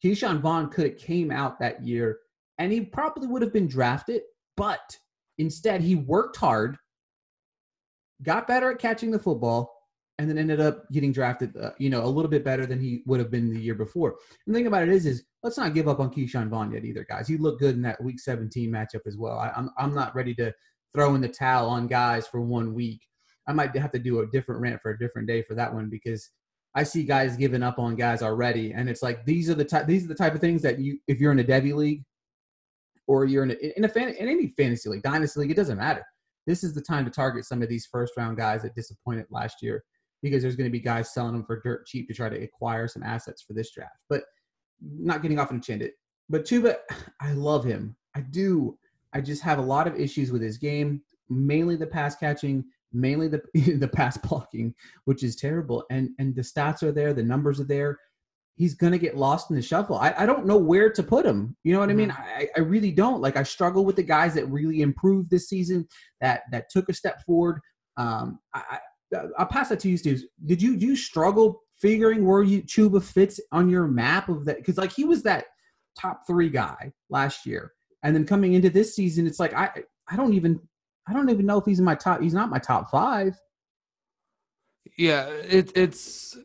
Ke'Shawn 0.05 0.41
Vaughn 0.41 0.69
could 0.69 0.87
have 0.87 0.99
came 0.99 1.31
out 1.31 1.59
that 1.59 1.85
year 1.85 2.19
and 2.59 2.71
he 2.71 2.83
probably 2.83 3.27
would 3.27 3.43
have 3.43 3.55
been 3.55 3.67
drafted, 3.67 4.23
but 4.57 4.99
instead 5.39 5.81
he 5.81 5.95
worked 5.95 6.37
hard, 6.37 6.77
got 8.23 8.47
better 8.47 8.71
at 8.71 8.79
catching 8.79 9.11
the 9.11 9.19
football, 9.19 9.73
and 10.21 10.29
then 10.29 10.37
ended 10.37 10.61
up 10.61 10.85
getting 10.93 11.13
drafted, 11.13 11.57
uh, 11.57 11.71
you 11.79 11.89
know, 11.89 12.05
a 12.05 12.07
little 12.07 12.31
bit 12.31 12.45
better 12.45 12.67
than 12.67 12.79
he 12.79 13.03
would 13.07 13.21
have 13.21 13.31
been 13.31 13.53
the 13.53 13.59
year 13.59 13.75
before. 13.75 14.17
And 14.47 14.55
the 14.55 14.59
thing 14.59 14.67
about 14.67 14.83
it 14.83 14.91
is, 14.91 15.07
is 15.07 15.25
let's 15.43 15.57
not 15.57 15.73
give 15.73 15.89
up 15.89 15.99
on 15.99 16.13
Ke'Shawn 16.13 16.51
Vaughn 16.51 16.73
yet 16.73 16.85
either, 16.85 17.07
guys. 17.09 17.27
He 17.27 17.39
looked 17.39 17.61
good 17.61 17.75
in 17.75 17.83
that 17.83 18.03
Week 18.05 18.21
17 18.21 18.71
matchup 18.71 19.07
as 19.07 19.17
well. 19.17 19.39
I, 19.39 19.51
I'm 19.57 19.71
I'm 19.79 19.95
not 19.95 20.15
ready 20.15 20.35
to 20.35 20.53
throw 20.95 21.15
in 21.15 21.23
the 21.23 21.29
towel 21.29 21.71
on 21.71 21.87
guys 21.87 22.27
for 22.27 22.43
one 22.43 22.75
week. 22.75 23.01
I 23.49 23.55
might 23.55 23.75
have 23.75 23.93
to 23.93 23.99
do 23.99 24.21
a 24.21 24.27
different 24.27 24.61
rant 24.61 24.83
for 24.83 24.91
a 24.91 24.99
different 24.99 25.27
day 25.27 25.43
for 25.43 25.55
that 25.55 25.73
one 25.73 25.89
because 25.89 26.29
I 26.75 26.83
see 26.83 27.03
guys 27.03 27.37
giving 27.37 27.63
up 27.63 27.79
on 27.79 27.97
guys 27.97 28.21
already, 28.21 28.73
and 28.73 28.91
it's 28.91 29.03
like 29.03 29.25
these 29.25 29.49
are 29.49 29.55
the 29.55 29.65
type 29.65 29.87
these 29.87 30.05
are 30.05 30.09
the 30.09 30.15
type 30.15 30.35
of 30.35 30.43
things 30.43 30.61
that 30.63 30.79
you 30.79 30.99
if 31.09 31.19
you're 31.19 31.33
in 31.33 31.39
a 31.39 31.45
Devy 31.45 31.75
league 31.75 32.03
or 33.07 33.25
you're 33.25 33.45
in 33.45 33.53
a, 33.53 33.79
in 33.79 33.85
a 33.85 33.89
fan, 33.89 34.11
in 34.11 34.29
any 34.29 34.53
fantasy 34.59 34.91
league, 34.91 35.03
dynasty 35.03 35.41
league, 35.41 35.51
it 35.51 35.57
doesn't 35.57 35.79
matter. 35.79 36.05
This 36.47 36.63
is 36.63 36.75
the 36.75 36.83
time 36.83 37.05
to 37.05 37.11
target 37.11 37.45
some 37.45 37.63
of 37.63 37.69
these 37.69 37.89
first 37.91 38.13
round 38.17 38.37
guys 38.37 38.63
that 38.63 38.75
disappointed 38.75 39.27
last 39.31 39.57
year 39.63 39.83
because 40.23 40.43
there's 40.43 40.57
going 40.57 40.69
to 40.69 40.73
be 40.73 40.81
guys 40.81 41.13
selling 41.13 41.33
them 41.33 41.45
for 41.45 41.61
dirt 41.61 41.87
cheap 41.87 42.09
to 42.09 42.15
try 42.15 42.29
to 42.29 42.43
acquire 42.43 42.89
some 42.89 43.03
assets 43.03 43.43
for 43.43 43.53
this 43.53 43.71
draft. 43.73 43.97
But 44.09 44.25
not 44.81 45.23
getting 45.23 45.39
off 45.39 45.51
on 45.51 45.59
a 45.59 45.61
tangent. 45.61 45.93
But 46.29 46.45
Chuba, 46.45 46.77
I 47.21 47.33
love 47.33 47.65
him. 47.65 47.97
I 48.15 48.21
do. 48.21 48.79
I 49.13 49.21
just 49.21 49.43
have 49.43 49.59
a 49.59 49.63
lot 49.63 49.87
of 49.87 49.99
issues 49.99 50.31
with 50.31 50.43
his 50.43 50.57
game, 50.57 51.03
mainly 51.29 51.77
the 51.77 51.87
pass 51.87 52.15
catching, 52.17 52.65
mainly 52.93 53.29
the 53.29 53.43
the 53.79 53.89
pass 53.89 54.17
blocking, 54.17 54.75
which 55.05 55.23
is 55.23 55.37
terrible. 55.37 55.85
And 55.91 56.11
and 56.19 56.35
the 56.35 56.43
stats 56.43 56.83
are 56.83 56.93
there, 56.93 57.13
the 57.13 57.23
numbers 57.23 57.61
are 57.61 57.65
there. 57.65 57.99
He's 58.57 58.75
gonna 58.75 58.99
get 58.99 59.17
lost 59.17 59.51
in 59.51 59.57
the 59.57 59.63
shuffle. 59.63 59.97
I, 59.97 60.15
I 60.19 60.27
don't 60.27 60.47
know 60.47 60.59
where 60.59 60.93
to 60.93 61.03
put 61.03 61.25
him. 61.25 61.57
You 61.65 61.73
know 61.73 61.81
what 61.81 61.91
I 61.91 61.95
mean? 61.95 62.11
Mm-hmm. 62.11 62.23
I, 62.23 62.49
I 62.57 62.61
really 62.61 62.93
don't. 62.93 63.23
Like 63.23 63.37
I 63.37 63.43
struggle 63.43 63.85
with 63.85 63.97
the 63.97 64.03
guys 64.03 64.35
that 64.35 64.51
really 64.51 64.83
improved 64.83 65.31
this 65.31 65.49
season, 65.49 65.89
that 66.21 66.43
that 66.53 66.69
took 66.71 66.89
a 66.89 66.95
step 66.95 67.25
forward. 67.25 67.61
Um, 67.97 68.39
I, 68.55 68.79
I'll 69.39 69.47
pass 69.47 69.69
that 69.71 69.81
to 69.81 69.89
you, 69.89 69.97
Steve. 69.97 70.23
Did 70.45 70.63
you 70.63 70.77
do 70.77 70.87
you 70.87 70.97
struggle 70.97 71.63
figuring 71.81 72.27
where 72.27 72.43
you 72.43 72.63
Chuba 72.63 73.03
fits 73.03 73.41
on 73.53 73.69
your 73.69 73.87
map 73.87 74.29
of 74.29 74.45
that? 74.45 74.59
Because 74.59 74.77
like 74.77 74.93
he 74.93 75.05
was 75.05 75.23
that 75.25 75.47
top 75.99 76.27
three 76.27 76.51
guy 76.51 76.93
last 77.09 77.47
year, 77.47 77.73
and 78.03 78.15
then 78.15 78.27
coming 78.27 78.55
into 78.55 78.71
this 78.71 78.95
season, 78.95 79.27
it's 79.27 79.41
like 79.41 79.55
I 79.55 79.71
I 80.09 80.17
don't 80.17 80.35
even 80.35 80.61
I 81.09 81.13
don't 81.13 81.29
even 81.31 81.47
know 81.47 81.59
if 81.59 81.65
he's 81.65 81.79
in 81.79 81.85
my 81.85 81.95
top. 81.95 82.21
He's 82.21 82.35
not 82.35 82.51
my 82.51 82.59
top 82.59 82.91
five. 82.91 83.39
Yeah, 84.97 85.27
it, 85.29 85.73
it's 85.75 86.39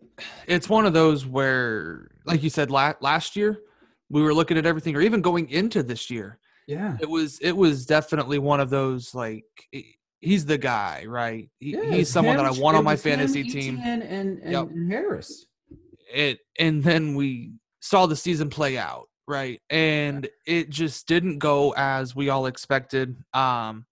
it's 0.47 0.69
one 0.69 0.85
of 0.85 0.93
those 0.93 1.25
where, 1.25 2.09
like 2.25 2.43
you 2.43 2.49
said, 2.49 2.71
la- 2.71 2.93
last 3.01 3.35
year 3.35 3.59
we 4.09 4.21
were 4.21 4.33
looking 4.33 4.57
at 4.57 4.65
everything, 4.65 4.95
or 4.95 5.01
even 5.01 5.21
going 5.21 5.49
into 5.49 5.83
this 5.83 6.09
year, 6.09 6.39
Yeah, 6.67 6.97
it 6.99 7.09
was 7.09 7.39
it 7.39 7.53
was 7.53 7.85
definitely 7.85 8.39
one 8.39 8.59
of 8.59 8.69
those 8.69 9.13
like 9.13 9.45
he's 10.25 10.45
the 10.45 10.57
guy, 10.57 11.05
right? 11.07 11.49
He, 11.59 11.77
he's 11.89 12.09
someone 12.09 12.35
that 12.37 12.45
I 12.45 12.51
want 12.51 12.75
on 12.75 12.83
my 12.83 12.95
fantasy 12.95 13.43
team. 13.43 13.79
And 13.83 14.03
and, 14.03 14.39
and, 14.41 14.51
Yep. 14.51 14.67
and 14.69 14.91
Harris. 14.91 15.45
it 16.13 16.39
and 16.59 16.83
then 16.83 17.15
we 17.15 17.53
saw 17.81 18.05
the 18.05 18.15
season 18.15 18.49
play 18.49 18.77
out 18.77 19.07
right 19.27 19.59
and 19.71 20.27
it 20.45 20.69
just 20.69 21.07
didn't 21.07 21.39
go 21.39 21.73
as 21.77 22.15
we 22.15 22.29
all 22.29 22.45
expected 22.45 23.15
um 23.33 23.85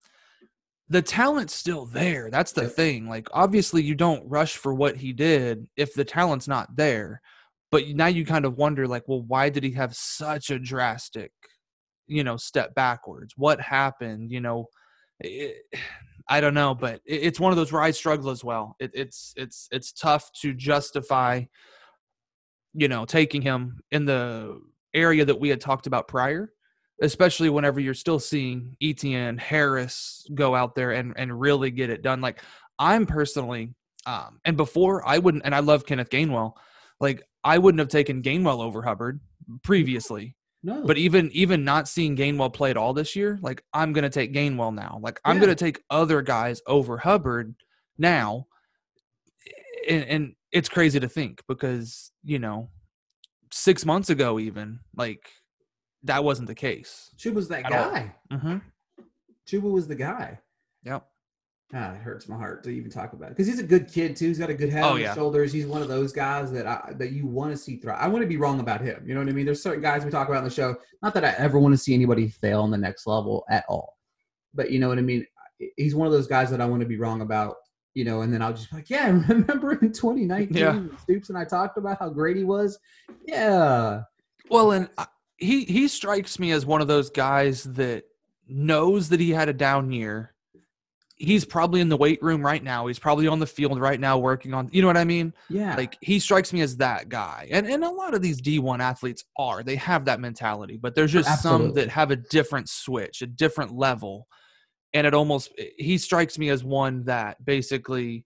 the 0.90 1.02
talent's 1.02 1.56
still 1.56 1.86
there 1.88 2.30
that's 2.30 2.52
the 2.52 2.64
Yep. 2.64 2.72
thing 2.72 3.10
like 3.10 3.28
obviously 3.34 3.82
you 3.82 3.96
don't 3.96 4.28
rush 4.30 4.58
for 4.58 4.74
what 4.76 4.96
he 4.98 5.12
did 5.12 5.68
if 5.76 5.94
the 5.96 6.06
talent's 6.06 6.48
not 6.48 6.76
there 6.76 7.20
but 7.72 7.88
now 7.90 8.06
you 8.08 8.26
kind 8.26 8.46
of 8.46 8.58
wonder 8.58 8.88
like 8.88 9.04
well 9.08 9.24
why 9.24 9.50
did 9.50 9.64
he 9.64 9.72
have 9.72 9.96
such 9.96 10.52
a 10.52 10.60
drastic 10.60 11.32
you 12.08 12.24
know 12.24 12.38
step 12.38 12.76
backwards 12.76 13.34
what 13.36 13.60
happened 13.60 14.32
you 14.32 14.40
know 14.42 14.68
it, 15.20 15.58
i 16.30 16.40
don't 16.42 16.54
know 16.54 16.74
but 16.74 17.02
it, 17.06 17.24
it's 17.24 17.40
one 17.40 17.52
of 17.52 17.58
those 17.58 17.72
where 17.72 17.82
i 17.82 17.92
struggle 17.92 18.30
as 18.30 18.44
well 18.44 18.76
it, 18.80 18.92
it's 18.94 19.34
it's 19.38 19.68
it's 19.72 19.92
tough 19.92 20.32
to 20.34 20.54
justify 20.54 21.44
you 22.74 22.88
know, 22.88 23.06
taking 23.06 23.42
him 23.42 23.80
in 23.92 24.06
the 24.06 24.60
area 24.94 25.24
that 25.26 25.40
we 25.40 25.50
had 25.50 25.62
talked 25.62 25.88
about 25.88 26.08
prior, 26.08 26.52
especially 27.02 27.50
whenever 27.50 27.80
you're 27.80 27.94
still 27.94 28.20
seeing 28.20 28.76
ETN 28.82 29.40
Harris 29.40 30.26
go 30.34 30.56
out 30.56 30.76
there 30.76 30.92
and 30.92 31.14
and 31.16 31.40
really 31.40 31.72
get 31.72 31.90
it 31.90 32.02
done. 32.02 32.22
Like 32.22 32.42
I'm 32.80 33.06
personally, 33.06 33.74
um, 34.06 34.40
and 34.46 34.58
before 34.58 35.08
I 35.08 35.20
wouldn't, 35.20 35.46
and 35.46 35.54
I 35.54 35.60
love 35.60 35.86
Kenneth 35.86 36.10
Gainwell. 36.10 36.54
Like 37.00 37.24
I 37.44 37.58
wouldn't 37.58 37.80
have 37.80 37.90
taken 37.90 38.22
Gainwell 38.24 38.62
over 38.62 38.82
Hubbard 38.82 39.20
previously, 39.64 40.36
No, 40.66 40.86
but 40.86 40.98
even 40.98 41.30
even 41.34 41.66
not 41.66 41.88
seeing 41.90 42.16
Gainwell 42.16 42.54
play 42.54 42.70
at 42.70 42.78
all 42.78 42.94
this 42.94 43.16
year, 43.16 43.38
like 43.42 43.64
I'm 43.74 43.92
gonna 43.92 44.10
take 44.10 44.34
Gainwell 44.34 44.74
now. 44.74 45.00
Like 45.02 45.20
I'm 45.26 45.36
Yeah. 45.36 45.42
gonna 45.42 45.56
take 45.56 45.84
other 45.90 46.22
guys 46.22 46.62
over 46.68 46.98
Hubbard 46.98 47.54
now. 47.98 48.48
And, 49.90 50.04
and 50.06 50.36
it's 50.54 50.70
crazy 50.70 51.00
to 51.02 51.10
think 51.10 51.42
because 51.50 52.12
you 52.24 52.40
know, 52.40 52.70
six 53.52 53.86
months 53.86 54.10
ago, 54.10 54.40
even 54.40 54.80
like 54.96 55.30
that 56.04 56.24
wasn't 56.24 56.48
the 56.48 56.56
case. 56.56 57.10
Chuba 57.18 57.34
was 57.34 57.48
that 57.50 57.70
guy. 57.70 58.16
Mm-hmm. 58.32 58.58
Chuba 59.48 59.70
was 59.72 59.88
the 59.88 59.96
guy. 59.96 60.40
Yep. 60.86 61.06
Ah, 61.76 61.94
it 61.94 61.98
hurts 62.02 62.30
my 62.30 62.38
heart 62.38 62.64
to 62.66 62.70
even 62.70 62.92
talk 62.92 63.14
about 63.14 63.28
it 63.28 63.30
because 63.32 63.48
he's 63.48 63.60
a 63.60 63.64
good 63.64 63.92
kid 63.92 64.16
too. 64.16 64.28
He's 64.28 64.38
got 64.38 64.52
a 64.52 64.54
good 64.54 64.70
head 64.70 64.84
Oh, 64.84 64.90
on 64.94 65.02
yeah. 65.02 65.08
his 65.08 65.16
shoulders. 65.16 65.52
He's 65.52 65.66
one 65.66 65.82
of 65.82 65.88
those 65.88 66.14
guys 66.14 66.52
that 66.52 66.68
I, 66.68 66.94
that 66.98 67.12
you 67.14 67.26
want 67.26 67.52
to 67.52 67.58
see 67.58 67.78
thrive. 67.78 67.98
I 68.00 68.08
want 68.08 68.22
to 68.22 68.28
be 68.28 68.38
wrong 68.38 68.60
about 68.60 68.80
him. 68.82 69.04
You 69.08 69.16
know 69.16 69.22
what 69.22 69.30
I 69.30 69.32
mean? 69.32 69.46
There's 69.46 69.64
certain 69.64 69.82
guys 69.82 70.06
we 70.06 70.12
talk 70.12 70.28
about 70.28 70.38
on 70.40 70.44
the 70.44 70.50
show. 70.52 70.76
Not 71.02 71.16
that 71.16 71.26
I 71.26 71.30
ever 71.38 71.58
want 71.58 71.74
to 71.74 71.78
see 71.78 71.96
anybody 71.96 72.28
fail 72.28 72.62
on 72.62 72.70
the 72.70 72.78
next 72.78 73.08
level 73.08 73.44
at 73.50 73.66
all, 73.68 73.98
but 74.54 74.70
you 74.70 74.80
know 74.80 74.88
what 74.88 75.00
I 75.00 75.02
mean. 75.02 75.26
He's 75.78 75.96
one 75.96 76.06
of 76.06 76.14
those 76.14 76.28
guys 76.28 76.52
that 76.52 76.62
I 76.62 76.66
want 76.66 76.82
to 76.82 76.88
be 76.88 76.98
wrong 76.98 77.22
about. 77.22 77.56
You 77.96 78.06
know, 78.06 78.22
and 78.22 78.34
then 78.34 78.42
I'll 78.42 78.54
just 78.54 78.70
be 78.72 78.78
like, 78.78 78.90
yeah, 78.90 79.08
remember 79.28 79.74
in 79.74 79.92
2019, 79.94 80.56
Yeah. 80.58 80.82
Stoops 81.04 81.30
and 81.30 81.38
I 81.38 81.46
talked 81.46 81.78
about 81.78 82.00
how 82.00 82.10
great 82.10 82.36
he 82.38 82.44
was. 82.44 82.78
Yeah, 83.28 84.02
Well, 84.50 84.72
and 84.72 84.90
he 85.38 85.66
he 85.66 85.88
strikes 85.88 86.38
me 86.40 86.52
as 86.52 86.66
one 86.66 86.82
of 86.82 86.88
those 86.88 87.10
guys 87.10 87.64
that 87.64 88.04
knows 88.48 89.10
that 89.10 89.20
he 89.20 89.32
had 89.32 89.50
a 89.50 89.54
down 89.54 89.92
year. 89.92 90.33
He's 91.24 91.46
probably 91.46 91.80
in 91.80 91.90
the 91.90 91.98
weight 91.98 92.22
room 92.22 92.46
right 92.46 92.64
now. 92.64 92.88
He's 92.88 93.00
probably 93.00 93.28
on 93.28 93.40
the 93.40 93.48
field 93.48 93.80
right 93.80 94.00
now 94.00 94.18
working 94.18 94.54
on. 94.54 94.70
You 94.72 94.82
know 94.82 94.88
what 94.88 94.98
I 94.98 95.06
mean? 95.06 95.34
yeah, 95.50 95.76
Like 95.76 95.98
he 96.02 96.20
strikes 96.20 96.52
me 96.52 96.62
as 96.62 96.78
that 96.78 97.10
guy. 97.10 97.48
And 97.50 97.66
and 97.66 97.84
a 97.84 97.90
lot 97.90 98.14
of 98.14 98.22
these 98.22 98.42
D1 98.42 98.80
athletes 98.80 99.24
are. 99.38 99.64
They 99.64 99.78
have 99.78 100.06
that 100.06 100.20
mentality, 100.20 100.78
but 100.78 100.96
there's 100.96 101.14
just 101.14 101.42
some 101.42 101.74
that 101.74 101.90
have 101.90 102.12
a 102.12 102.18
different 102.18 102.70
switch, 102.70 103.22
a 103.22 103.28
different 103.28 103.74
level. 103.74 104.28
And 104.94 105.08
it 105.08 105.14
almost 105.14 105.52
he 105.78 105.98
strikes 105.98 106.38
me 106.38 106.50
as 106.50 106.64
one 106.64 107.06
that 107.06 107.44
basically 107.44 108.26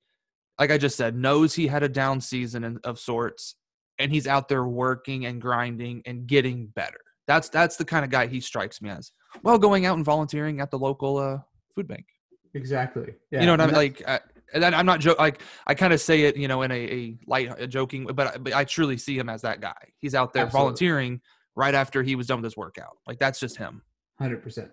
like 0.60 0.72
I 0.72 0.78
just 0.78 0.98
said 0.98 1.16
knows 1.16 1.54
he 1.54 1.68
had 1.68 1.84
a 1.84 1.90
down 1.90 2.20
season 2.20 2.80
of 2.84 3.00
sorts 3.00 3.56
and 4.00 4.12
he's 4.12 4.28
out 4.28 4.48
there 4.48 4.66
working 4.66 5.26
and 5.26 5.42
grinding 5.42 6.02
and 6.06 6.28
getting 6.28 6.68
better. 6.68 7.00
That's 7.28 7.50
that's 7.50 7.76
the 7.76 7.86
kind 7.86 8.06
of 8.06 8.12
guy 8.12 8.28
he 8.28 8.40
strikes 8.40 8.82
me 8.82 8.90
as. 8.90 9.12
While 9.42 9.58
going 9.58 9.86
out 9.86 9.98
and 9.98 10.06
volunteering 10.06 10.62
at 10.62 10.72
the 10.72 10.80
local 10.80 11.18
uh, 11.18 11.40
food 11.76 11.88
bank. 11.88 12.06
Exactly. 12.58 13.14
Yeah. 13.32 13.42
You 13.42 13.46
know 13.46 13.54
what 13.54 13.62
I 13.62 13.64
and 13.66 13.74
mean? 13.74 13.94
Like, 14.08 14.24
and 14.54 14.64
I'm 14.66 14.86
not 14.86 15.00
joking. 15.00 15.20
Like, 15.20 15.42
I 15.66 15.74
kind 15.74 15.94
of 15.94 16.02
say 16.02 16.24
it, 16.24 16.36
you 16.36 16.48
know, 16.48 16.62
in 16.64 16.72
a, 16.72 16.76
a 16.76 17.18
light, 17.28 17.50
a 17.58 17.68
joking, 17.68 18.06
but 18.06 18.36
I, 18.36 18.38
but 18.38 18.54
I 18.54 18.64
truly 18.64 18.98
see 18.98 19.18
him 19.18 19.30
as 19.30 19.42
that 19.42 19.62
guy. 19.62 19.76
He's 20.00 20.16
out 20.16 20.34
there 20.34 20.46
Absolutely. 20.46 20.64
volunteering 20.64 21.22
right 21.56 21.76
after 21.76 22.04
he 22.04 22.16
was 22.16 22.28
done 22.28 22.38
with 22.38 22.46
his 22.46 22.58
workout. 22.58 22.98
Like, 23.06 23.20
that's 23.20 23.40
just 23.40 23.58
him. 23.58 23.82
Hundred 24.18 24.42
percent. 24.42 24.72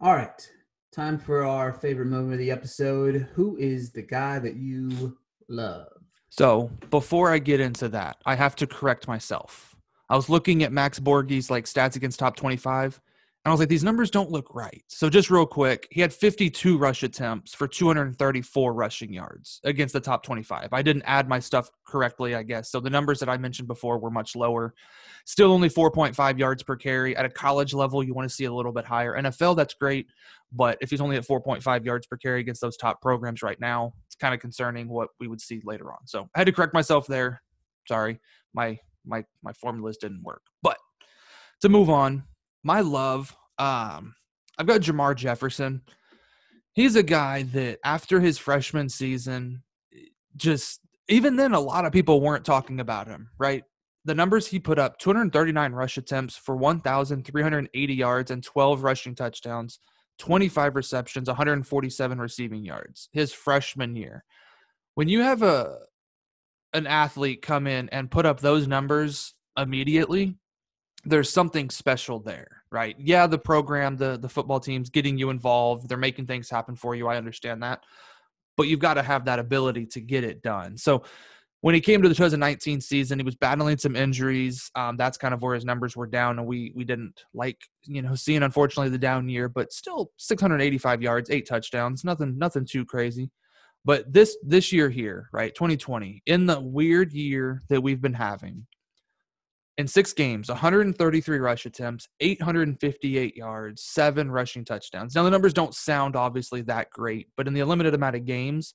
All 0.00 0.14
right, 0.14 0.50
time 0.92 1.18
for 1.18 1.44
our 1.44 1.72
favorite 1.72 2.06
moment 2.06 2.34
of 2.34 2.38
the 2.38 2.50
episode. 2.50 3.28
Who 3.34 3.56
is 3.58 3.92
the 3.92 4.02
guy 4.02 4.38
that 4.38 4.56
you 4.56 5.16
love? 5.48 5.88
So 6.30 6.70
before 6.90 7.30
I 7.30 7.38
get 7.38 7.60
into 7.60 7.88
that, 7.90 8.16
I 8.24 8.34
have 8.34 8.56
to 8.56 8.66
correct 8.66 9.06
myself. 9.06 9.76
I 10.08 10.16
was 10.16 10.28
looking 10.28 10.62
at 10.62 10.72
Max 10.72 10.98
Borghi's 10.98 11.50
like 11.50 11.66
stats 11.66 11.96
against 11.96 12.18
top 12.18 12.36
25, 12.36 13.00
and 13.44 13.50
I 13.50 13.52
was 13.52 13.58
like, 13.58 13.68
these 13.68 13.82
numbers 13.82 14.08
don't 14.08 14.30
look 14.30 14.54
right. 14.54 14.84
So 14.86 15.10
just 15.10 15.28
real 15.28 15.46
quick, 15.46 15.88
he 15.90 16.00
had 16.00 16.12
52 16.12 16.78
rush 16.78 17.02
attempts 17.02 17.52
for 17.52 17.66
234 17.66 18.72
rushing 18.72 19.12
yards 19.12 19.60
against 19.64 19.92
the 19.92 20.00
top 20.00 20.22
25. 20.22 20.68
I 20.70 20.80
didn't 20.80 21.02
add 21.06 21.28
my 21.28 21.40
stuff 21.40 21.68
correctly, 21.84 22.36
I 22.36 22.44
guess. 22.44 22.70
So 22.70 22.78
the 22.78 22.88
numbers 22.88 23.18
that 23.18 23.28
I 23.28 23.36
mentioned 23.38 23.66
before 23.66 23.98
were 23.98 24.12
much 24.12 24.36
lower. 24.36 24.74
Still 25.24 25.50
only 25.50 25.68
4.5 25.68 26.38
yards 26.38 26.62
per 26.62 26.76
carry. 26.76 27.16
At 27.16 27.24
a 27.24 27.28
college 27.28 27.74
level, 27.74 28.04
you 28.04 28.14
want 28.14 28.28
to 28.28 28.34
see 28.34 28.44
a 28.44 28.52
little 28.52 28.72
bit 28.72 28.84
higher. 28.84 29.20
NFL, 29.20 29.56
that's 29.56 29.74
great. 29.74 30.06
But 30.52 30.78
if 30.80 30.90
he's 30.90 31.00
only 31.00 31.16
at 31.16 31.26
4.5 31.26 31.84
yards 31.84 32.06
per 32.06 32.16
carry 32.16 32.40
against 32.40 32.60
those 32.60 32.76
top 32.76 33.02
programs 33.02 33.42
right 33.42 33.58
now, 33.60 33.92
it's 34.06 34.14
kind 34.14 34.34
of 34.34 34.38
concerning 34.38 34.88
what 34.88 35.08
we 35.18 35.26
would 35.26 35.40
see 35.40 35.60
later 35.64 35.92
on. 35.92 36.06
So 36.06 36.28
I 36.36 36.38
had 36.38 36.46
to 36.46 36.52
correct 36.52 36.74
myself 36.74 37.08
there. 37.08 37.42
Sorry, 37.88 38.20
my 38.54 38.78
my 39.04 39.24
my 39.42 39.52
formulas 39.54 39.96
didn't 39.96 40.22
work. 40.22 40.42
But 40.62 40.76
to 41.62 41.68
move 41.68 41.90
on, 41.90 42.22
my 42.62 42.80
love, 42.80 43.36
um, 43.58 44.14
I've 44.58 44.66
got 44.66 44.80
Jermar 44.80 45.16
Jefferson. 45.16 45.82
He's 46.72 46.96
a 46.96 47.02
guy 47.02 47.42
that 47.44 47.78
after 47.84 48.20
his 48.20 48.38
freshman 48.38 48.88
season, 48.88 49.62
just 50.36 50.80
even 51.08 51.36
then, 51.36 51.52
a 51.52 51.60
lot 51.60 51.84
of 51.84 51.92
people 51.92 52.20
weren't 52.20 52.44
talking 52.44 52.80
about 52.80 53.06
him, 53.08 53.28
right? 53.38 53.64
the 54.04 54.14
numbers 54.14 54.46
he 54.46 54.58
put 54.58 54.78
up 54.78 54.98
239 54.98 55.72
rush 55.72 55.96
attempts 55.96 56.36
for 56.36 56.56
1,380 56.56 57.94
yards 57.94 58.30
and 58.30 58.42
12 58.42 58.82
rushing 58.82 59.14
touchdowns, 59.14 59.78
25 60.18 60.76
receptions, 60.76 61.28
147 61.28 62.18
receiving 62.18 62.64
yards 62.64 63.08
his 63.12 63.32
freshman 63.32 63.94
year. 63.94 64.24
When 64.94 65.08
you 65.08 65.20
have 65.20 65.42
a 65.42 65.78
an 66.74 66.86
athlete 66.86 67.42
come 67.42 67.66
in 67.66 67.88
and 67.90 68.10
put 68.10 68.24
up 68.24 68.40
those 68.40 68.66
numbers 68.66 69.34
immediately, 69.58 70.36
there's 71.04 71.32
something 71.32 71.68
special 71.70 72.20
there, 72.20 72.62
right? 72.70 72.94
Yeah, 72.98 73.26
the 73.26 73.38
program, 73.38 73.96
the 73.96 74.18
the 74.18 74.28
football 74.28 74.60
team's 74.60 74.90
getting 74.90 75.18
you 75.18 75.30
involved. 75.30 75.88
They're 75.88 75.98
making 75.98 76.26
things 76.26 76.48
happen 76.48 76.76
for 76.76 76.94
you. 76.94 77.08
I 77.08 77.16
understand 77.16 77.62
that. 77.62 77.82
But 78.56 78.68
you've 78.68 78.80
got 78.80 78.94
to 78.94 79.02
have 79.02 79.24
that 79.24 79.38
ability 79.38 79.86
to 79.86 80.00
get 80.00 80.24
it 80.24 80.42
done. 80.42 80.76
So 80.76 81.04
when 81.62 81.74
he 81.74 81.80
came 81.80 82.02
to 82.02 82.08
the 82.08 82.14
2019 82.14 82.80
season, 82.80 83.18
he 83.18 83.24
was 83.24 83.36
battling 83.36 83.78
some 83.78 83.96
injuries. 83.96 84.70
Um, 84.74 84.96
that's 84.96 85.16
kind 85.16 85.32
of 85.32 85.42
where 85.42 85.54
his 85.54 85.64
numbers 85.64 85.96
were 85.96 86.08
down, 86.08 86.38
and 86.38 86.46
we 86.46 86.72
we 86.74 86.84
didn't 86.84 87.22
like 87.34 87.58
you 87.84 88.02
know 88.02 88.14
seeing 88.14 88.42
unfortunately 88.42 88.90
the 88.90 88.98
down 88.98 89.28
year, 89.28 89.48
but 89.48 89.72
still 89.72 90.10
685 90.18 91.02
yards, 91.02 91.30
eight 91.30 91.48
touchdowns, 91.48 92.04
nothing 92.04 92.36
nothing 92.38 92.64
too 92.64 92.84
crazy. 92.84 93.30
But 93.84 94.12
this 94.12 94.36
this 94.44 94.72
year 94.72 94.90
here, 94.90 95.28
right, 95.32 95.54
2020, 95.54 96.22
in 96.26 96.46
the 96.46 96.60
weird 96.60 97.12
year 97.12 97.62
that 97.68 97.80
we've 97.80 98.00
been 98.00 98.14
having, 98.14 98.66
in 99.78 99.86
six 99.86 100.12
games, 100.12 100.48
133 100.48 101.38
rush 101.38 101.64
attempts, 101.64 102.08
858 102.20 103.36
yards, 103.36 103.82
seven 103.82 104.30
rushing 104.30 104.64
touchdowns. 104.64 105.14
Now 105.14 105.22
the 105.22 105.30
numbers 105.30 105.54
don't 105.54 105.74
sound 105.74 106.14
obviously 106.14 106.62
that 106.62 106.90
great, 106.90 107.28
but 107.36 107.46
in 107.46 107.54
the 107.54 107.64
limited 107.64 107.94
amount 107.94 108.16
of 108.16 108.24
games 108.24 108.74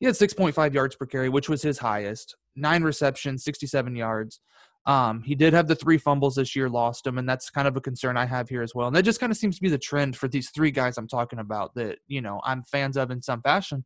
he 0.00 0.06
had 0.06 0.14
6.5 0.14 0.74
yards 0.74 0.96
per 0.96 1.06
carry, 1.06 1.28
which 1.28 1.48
was 1.48 1.62
his 1.62 1.78
highest. 1.78 2.36
Nine 2.54 2.82
receptions, 2.82 3.44
67 3.44 3.96
yards. 3.96 4.40
Um, 4.86 5.22
he 5.22 5.34
did 5.34 5.52
have 5.52 5.68
the 5.68 5.74
three 5.74 5.98
fumbles 5.98 6.36
this 6.36 6.56
year, 6.56 6.68
lost 6.68 7.04
them, 7.04 7.18
and 7.18 7.28
that's 7.28 7.50
kind 7.50 7.68
of 7.68 7.76
a 7.76 7.80
concern 7.80 8.16
I 8.16 8.24
have 8.24 8.48
here 8.48 8.62
as 8.62 8.74
well. 8.74 8.86
And 8.86 8.96
that 8.96 9.02
just 9.02 9.20
kind 9.20 9.30
of 9.30 9.36
seems 9.36 9.56
to 9.56 9.62
be 9.62 9.68
the 9.68 9.76
trend 9.76 10.16
for 10.16 10.28
these 10.28 10.50
three 10.50 10.70
guys 10.70 10.96
I'm 10.96 11.08
talking 11.08 11.40
about 11.40 11.74
that 11.74 11.98
you 12.06 12.22
know 12.22 12.40
I'm 12.44 12.62
fans 12.62 12.96
of 12.96 13.10
in 13.10 13.20
some 13.20 13.42
fashion. 13.42 13.84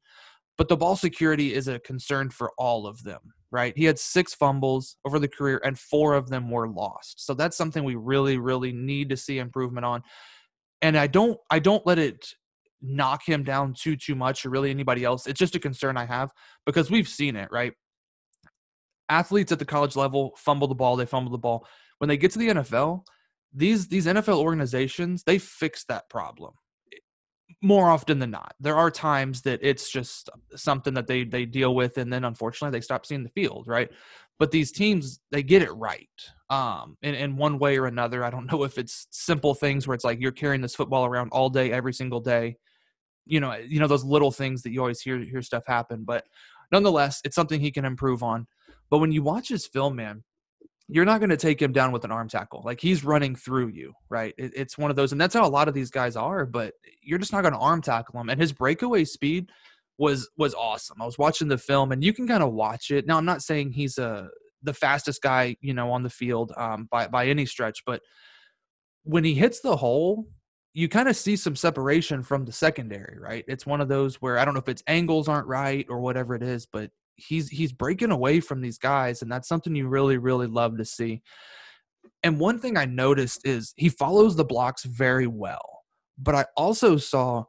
But 0.58 0.68
the 0.68 0.76
ball 0.76 0.96
security 0.96 1.54
is 1.54 1.66
a 1.66 1.80
concern 1.80 2.30
for 2.30 2.52
all 2.56 2.86
of 2.86 3.02
them, 3.02 3.20
right? 3.52 3.76
He 3.76 3.84
had 3.84 3.98
six 3.98 4.34
fumbles 4.34 4.96
over 5.04 5.18
the 5.18 5.28
career, 5.28 5.60
and 5.62 5.78
four 5.78 6.14
of 6.14 6.28
them 6.28 6.50
were 6.50 6.68
lost. 6.68 7.24
So 7.24 7.34
that's 7.34 7.56
something 7.56 7.84
we 7.84 7.94
really, 7.94 8.38
really 8.38 8.72
need 8.72 9.10
to 9.10 9.16
see 9.16 9.38
improvement 9.38 9.84
on. 9.84 10.02
And 10.80 10.98
I 10.98 11.06
don't, 11.06 11.38
I 11.50 11.58
don't 11.58 11.86
let 11.86 11.98
it 11.98 12.34
knock 12.80 13.22
him 13.24 13.44
down 13.44 13.74
too 13.74 13.94
too 13.94 14.16
much 14.16 14.44
or 14.44 14.50
really 14.50 14.70
anybody 14.70 15.04
else. 15.04 15.26
It's 15.26 15.38
just 15.38 15.54
a 15.54 15.60
concern 15.60 15.96
I 15.96 16.04
have 16.04 16.30
because 16.66 16.90
we've 16.90 17.08
seen 17.08 17.36
it, 17.36 17.48
right? 17.52 17.72
Athletes 19.08 19.52
at 19.52 19.58
the 19.58 19.64
college 19.64 19.94
level 19.94 20.32
fumble 20.36 20.66
the 20.66 20.74
ball, 20.74 20.96
they 20.96 21.06
fumble 21.06 21.30
the 21.30 21.38
ball. 21.38 21.66
When 21.98 22.08
they 22.08 22.16
get 22.16 22.32
to 22.32 22.38
the 22.38 22.48
NFL, 22.48 23.04
these 23.54 23.86
these 23.86 24.06
NFL 24.06 24.38
organizations, 24.38 25.22
they 25.22 25.38
fix 25.38 25.84
that 25.84 26.08
problem 26.08 26.54
more 27.60 27.90
often 27.90 28.18
than 28.18 28.30
not. 28.30 28.54
There 28.60 28.76
are 28.76 28.90
times 28.90 29.42
that 29.42 29.60
it's 29.62 29.90
just 29.90 30.30
something 30.54 30.94
that 30.94 31.06
they 31.06 31.24
they 31.24 31.44
deal 31.44 31.74
with 31.74 31.98
and 31.98 32.12
then 32.12 32.24
unfortunately 32.24 32.76
they 32.76 32.82
stop 32.82 33.06
seeing 33.06 33.22
the 33.22 33.30
field, 33.30 33.66
right? 33.66 33.90
But 34.38 34.50
these 34.50 34.72
teams 34.72 35.20
they 35.30 35.42
get 35.42 35.62
it 35.62 35.72
right. 35.72 36.08
Um 36.50 36.96
in, 37.02 37.14
in 37.14 37.36
one 37.36 37.58
way 37.58 37.78
or 37.78 37.86
another. 37.86 38.24
I 38.24 38.30
don't 38.30 38.46
know 38.52 38.64
if 38.64 38.78
it's 38.78 39.06
simple 39.10 39.54
things 39.54 39.86
where 39.86 39.94
it's 39.94 40.04
like 40.04 40.20
you're 40.20 40.32
carrying 40.32 40.62
this 40.62 40.74
football 40.74 41.04
around 41.04 41.30
all 41.30 41.50
day 41.50 41.72
every 41.72 41.92
single 41.92 42.20
day 42.20 42.56
you 43.26 43.40
know, 43.40 43.54
you 43.54 43.80
know 43.80 43.86
those 43.86 44.04
little 44.04 44.30
things 44.30 44.62
that 44.62 44.72
you 44.72 44.80
always 44.80 45.00
hear 45.00 45.18
hear 45.18 45.42
stuff 45.42 45.64
happen. 45.66 46.04
But 46.04 46.24
nonetheless, 46.70 47.20
it's 47.24 47.36
something 47.36 47.60
he 47.60 47.70
can 47.70 47.84
improve 47.84 48.22
on. 48.22 48.46
But 48.90 48.98
when 48.98 49.12
you 49.12 49.22
watch 49.22 49.48
his 49.48 49.66
film, 49.66 49.96
man, 49.96 50.24
you're 50.92 51.04
not 51.04 51.20
going 51.20 51.30
to 51.30 51.36
take 51.36 51.60
him 51.60 51.72
down 51.72 51.90
with 51.90 52.04
an 52.04 52.12
arm 52.12 52.28
tackle. 52.28 52.62
Like 52.64 52.80
he's 52.80 53.04
running 53.04 53.34
through 53.34 53.68
you, 53.68 53.94
right? 54.10 54.34
It, 54.36 54.52
it's 54.54 54.76
one 54.76 54.90
of 54.90 54.96
those, 54.96 55.12
and 55.12 55.20
that's 55.20 55.34
how 55.34 55.46
a 55.46 55.48
lot 55.48 55.68
of 55.68 55.74
these 55.74 55.90
guys 55.90 56.16
are. 56.16 56.44
But 56.44 56.74
you're 57.02 57.18
just 57.18 57.32
not 57.32 57.42
going 57.42 57.54
to 57.54 57.58
arm 57.58 57.80
tackle 57.80 58.20
him. 58.20 58.28
And 58.28 58.40
his 58.40 58.52
breakaway 58.52 59.04
speed 59.04 59.50
was 59.98 60.28
was 60.36 60.54
awesome. 60.54 61.00
I 61.00 61.06
was 61.06 61.18
watching 61.18 61.48
the 61.48 61.58
film, 61.58 61.92
and 61.92 62.04
you 62.04 62.12
can 62.12 62.28
kind 62.28 62.42
of 62.42 62.52
watch 62.52 62.90
it. 62.90 63.06
Now, 63.06 63.16
I'm 63.16 63.24
not 63.24 63.42
saying 63.42 63.72
he's 63.72 63.98
a 63.98 64.06
uh, 64.06 64.26
the 64.64 64.74
fastest 64.74 65.22
guy, 65.22 65.56
you 65.60 65.74
know, 65.74 65.90
on 65.90 66.02
the 66.02 66.10
field 66.10 66.52
um, 66.56 66.88
by 66.90 67.08
by 67.08 67.26
any 67.26 67.46
stretch, 67.46 67.82
but 67.86 68.02
when 69.04 69.24
he 69.24 69.34
hits 69.34 69.60
the 69.60 69.76
hole 69.76 70.26
you 70.74 70.88
kind 70.88 71.08
of 71.08 71.16
see 71.16 71.36
some 71.36 71.54
separation 71.54 72.22
from 72.22 72.44
the 72.44 72.52
secondary, 72.52 73.18
right? 73.18 73.44
It's 73.46 73.66
one 73.66 73.80
of 73.80 73.88
those 73.88 74.16
where 74.16 74.38
I 74.38 74.44
don't 74.44 74.54
know 74.54 74.60
if 74.60 74.68
it's 74.68 74.82
angles 74.86 75.28
aren't 75.28 75.46
right 75.46 75.86
or 75.88 76.00
whatever 76.00 76.34
it 76.34 76.42
is, 76.42 76.66
but 76.66 76.90
he's 77.26 77.48
he's 77.48 77.72
breaking 77.72 78.10
away 78.10 78.40
from 78.40 78.60
these 78.60 78.78
guys, 78.78 79.22
and 79.22 79.30
that's 79.30 79.48
something 79.48 79.74
you 79.74 79.88
really 79.88 80.18
really 80.18 80.46
love 80.46 80.78
to 80.78 80.84
see. 80.84 81.22
And 82.22 82.38
one 82.38 82.58
thing 82.58 82.76
I 82.76 82.84
noticed 82.84 83.46
is 83.46 83.74
he 83.76 83.88
follows 83.88 84.36
the 84.36 84.44
blocks 84.44 84.84
very 84.84 85.26
well, 85.26 85.82
but 86.18 86.34
I 86.34 86.46
also 86.56 86.96
saw 86.96 87.44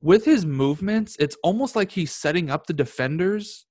with 0.00 0.24
his 0.24 0.46
movements, 0.46 1.16
it's 1.18 1.36
almost 1.42 1.74
like 1.74 1.90
he's 1.90 2.12
setting 2.12 2.50
up 2.50 2.66
the 2.66 2.72
defenders 2.72 3.66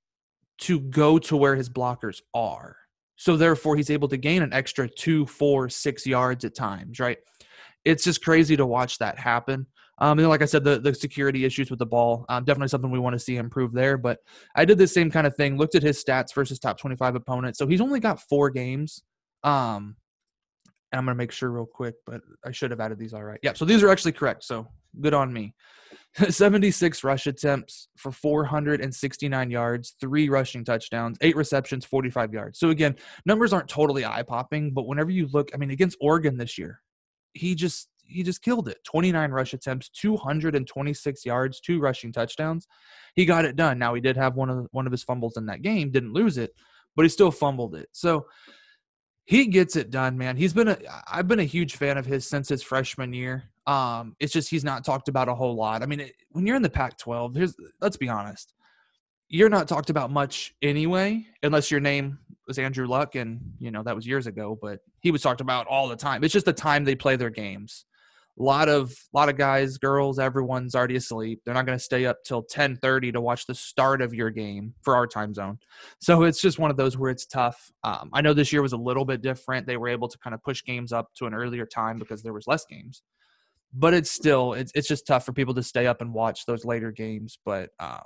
to 0.58 0.80
go 0.80 1.18
to 1.18 1.36
where 1.36 1.56
his 1.56 1.70
blockers 1.70 2.20
are. 2.34 2.76
So 3.16 3.36
therefore, 3.36 3.76
he's 3.76 3.90
able 3.90 4.08
to 4.08 4.16
gain 4.16 4.42
an 4.42 4.52
extra 4.52 4.88
two, 4.88 5.26
four, 5.26 5.68
six 5.68 6.06
yards 6.06 6.44
at 6.44 6.54
times, 6.54 7.00
right? 7.00 7.18
it's 7.84 8.04
just 8.04 8.22
crazy 8.22 8.56
to 8.56 8.66
watch 8.66 8.98
that 8.98 9.18
happen. 9.18 9.66
Um, 10.00 10.18
and 10.18 10.28
like 10.28 10.42
I 10.42 10.46
said, 10.46 10.64
the, 10.64 10.78
the 10.78 10.94
security 10.94 11.44
issues 11.44 11.70
with 11.70 11.78
the 11.78 11.86
ball, 11.86 12.24
um, 12.28 12.44
definitely 12.44 12.68
something 12.68 12.90
we 12.90 12.98
want 12.98 13.14
to 13.14 13.18
see 13.18 13.36
improve 13.36 13.72
there. 13.72 13.98
But 13.98 14.18
I 14.54 14.64
did 14.64 14.78
the 14.78 14.86
same 14.86 15.10
kind 15.10 15.26
of 15.26 15.34
thing, 15.34 15.56
looked 15.56 15.74
at 15.74 15.82
his 15.82 16.02
stats 16.02 16.32
versus 16.34 16.58
top 16.58 16.78
25 16.78 17.16
opponents. 17.16 17.58
So 17.58 17.66
he's 17.66 17.80
only 17.80 18.00
got 18.00 18.20
four 18.20 18.50
games. 18.50 19.02
Um, 19.42 19.96
and 20.92 20.98
I'm 20.98 21.04
going 21.04 21.14
to 21.14 21.18
make 21.18 21.32
sure 21.32 21.50
real 21.50 21.66
quick, 21.66 21.94
but 22.06 22.20
I 22.46 22.52
should 22.52 22.70
have 22.70 22.80
added 22.80 22.98
these 22.98 23.12
all 23.12 23.24
right. 23.24 23.40
Yeah, 23.42 23.52
so 23.52 23.64
these 23.64 23.82
are 23.82 23.90
actually 23.90 24.12
correct. 24.12 24.44
So 24.44 24.68
good 25.00 25.14
on 25.14 25.32
me. 25.32 25.54
76 26.28 27.04
rush 27.04 27.26
attempts 27.26 27.88
for 27.96 28.10
469 28.10 29.50
yards, 29.50 29.96
three 30.00 30.28
rushing 30.28 30.64
touchdowns, 30.64 31.18
eight 31.20 31.36
receptions, 31.36 31.84
45 31.84 32.32
yards. 32.32 32.58
So 32.58 32.70
again, 32.70 32.96
numbers 33.26 33.52
aren't 33.52 33.68
totally 33.68 34.04
eye 34.04 34.22
popping, 34.22 34.72
but 34.72 34.86
whenever 34.86 35.10
you 35.10 35.28
look, 35.32 35.50
I 35.52 35.58
mean, 35.58 35.70
against 35.70 35.98
Oregon 36.00 36.38
this 36.38 36.56
year, 36.56 36.80
he 37.34 37.54
just 37.54 37.88
he 38.08 38.22
just 38.22 38.42
killed 38.42 38.68
it. 38.68 38.82
29 38.84 39.30
rush 39.30 39.52
attempts, 39.54 39.88
226 39.90 41.24
yards, 41.24 41.60
two 41.60 41.78
rushing 41.78 42.12
touchdowns. 42.12 42.66
He 43.14 43.24
got 43.24 43.44
it 43.44 43.56
done. 43.56 43.78
Now 43.78 43.94
he 43.94 44.00
did 44.00 44.16
have 44.16 44.34
one 44.34 44.50
of 44.50 44.66
one 44.72 44.86
of 44.86 44.92
his 44.92 45.04
fumbles 45.04 45.36
in 45.36 45.46
that 45.46 45.62
game, 45.62 45.90
didn't 45.90 46.12
lose 46.12 46.38
it, 46.38 46.54
but 46.96 47.04
he 47.04 47.08
still 47.08 47.30
fumbled 47.30 47.74
it. 47.74 47.88
So 47.92 48.26
he 49.24 49.46
gets 49.46 49.76
it 49.76 49.90
done, 49.90 50.16
man. 50.16 50.36
He's 50.38 50.54
been 50.54 50.68
a 50.68 50.78
I've 51.10 51.28
been 51.28 51.40
a 51.40 51.44
huge 51.44 51.76
fan 51.76 51.98
of 51.98 52.06
his 52.06 52.26
since 52.26 52.48
his 52.48 52.62
freshman 52.62 53.12
year. 53.12 53.50
Um, 53.66 54.16
it's 54.20 54.32
just 54.32 54.48
he's 54.48 54.64
not 54.64 54.86
talked 54.86 55.08
about 55.08 55.28
a 55.28 55.34
whole 55.34 55.54
lot. 55.54 55.82
I 55.82 55.86
mean, 55.86 56.00
it, 56.00 56.14
when 56.30 56.46
you're 56.46 56.56
in 56.56 56.62
the 56.62 56.70
Pac-12, 56.70 57.36
here's 57.36 57.54
let's 57.82 57.98
be 57.98 58.08
honest, 58.08 58.54
you're 59.28 59.50
not 59.50 59.68
talked 59.68 59.90
about 59.90 60.10
much 60.10 60.54
anyway, 60.62 61.26
unless 61.42 61.70
your 61.70 61.80
name 61.80 62.18
was 62.46 62.58
Andrew 62.58 62.86
Luck, 62.86 63.14
and 63.14 63.38
you 63.58 63.70
know 63.70 63.82
that 63.82 63.94
was 63.94 64.06
years 64.06 64.26
ago, 64.26 64.58
but 64.60 64.80
he 65.00 65.10
was 65.10 65.20
talked 65.20 65.42
about 65.42 65.66
all 65.66 65.88
the 65.88 65.96
time. 65.96 66.24
It's 66.24 66.32
just 66.32 66.46
the 66.46 66.52
time 66.54 66.84
they 66.84 66.94
play 66.94 67.16
their 67.16 67.28
games. 67.28 67.84
A 68.38 68.42
lot 68.42 68.68
of 68.68 68.90
a 68.90 69.16
lot 69.16 69.28
of 69.28 69.36
guys, 69.36 69.78
girls, 69.78 70.18
everyone's 70.18 70.74
already 70.74 70.96
asleep. 70.96 71.40
They're 71.44 71.54
not 71.54 71.66
going 71.66 71.78
to 71.78 71.84
stay 71.84 72.06
up 72.06 72.18
till 72.24 72.42
ten 72.42 72.76
thirty 72.76 73.10
to 73.12 73.20
watch 73.20 73.46
the 73.46 73.54
start 73.54 74.00
of 74.00 74.14
your 74.14 74.30
game 74.30 74.74
for 74.82 74.94
our 74.96 75.06
time 75.06 75.34
zone. 75.34 75.58
So 76.00 76.22
it's 76.22 76.40
just 76.40 76.58
one 76.58 76.70
of 76.70 76.76
those 76.76 76.96
where 76.96 77.10
it's 77.10 77.26
tough. 77.26 77.70
Um, 77.84 78.10
I 78.12 78.20
know 78.20 78.34
this 78.34 78.52
year 78.52 78.62
was 78.62 78.72
a 78.72 78.78
little 78.78 79.04
bit 79.04 79.22
different. 79.22 79.66
They 79.66 79.76
were 79.76 79.88
able 79.88 80.08
to 80.08 80.18
kind 80.18 80.34
of 80.34 80.42
push 80.42 80.62
games 80.64 80.92
up 80.92 81.08
to 81.16 81.26
an 81.26 81.34
earlier 81.34 81.66
time 81.66 81.98
because 81.98 82.22
there 82.22 82.32
was 82.32 82.46
less 82.46 82.64
games 82.64 83.02
but 83.74 83.92
it's 83.92 84.10
still 84.10 84.54
it's, 84.54 84.72
it's 84.74 84.88
just 84.88 85.06
tough 85.06 85.26
for 85.26 85.34
people 85.34 85.52
to 85.52 85.62
stay 85.62 85.86
up 85.86 86.00
and 86.00 86.14
watch 86.14 86.46
those 86.46 86.64
later 86.64 86.90
games 86.90 87.38
but 87.44 87.68
um, 87.78 88.00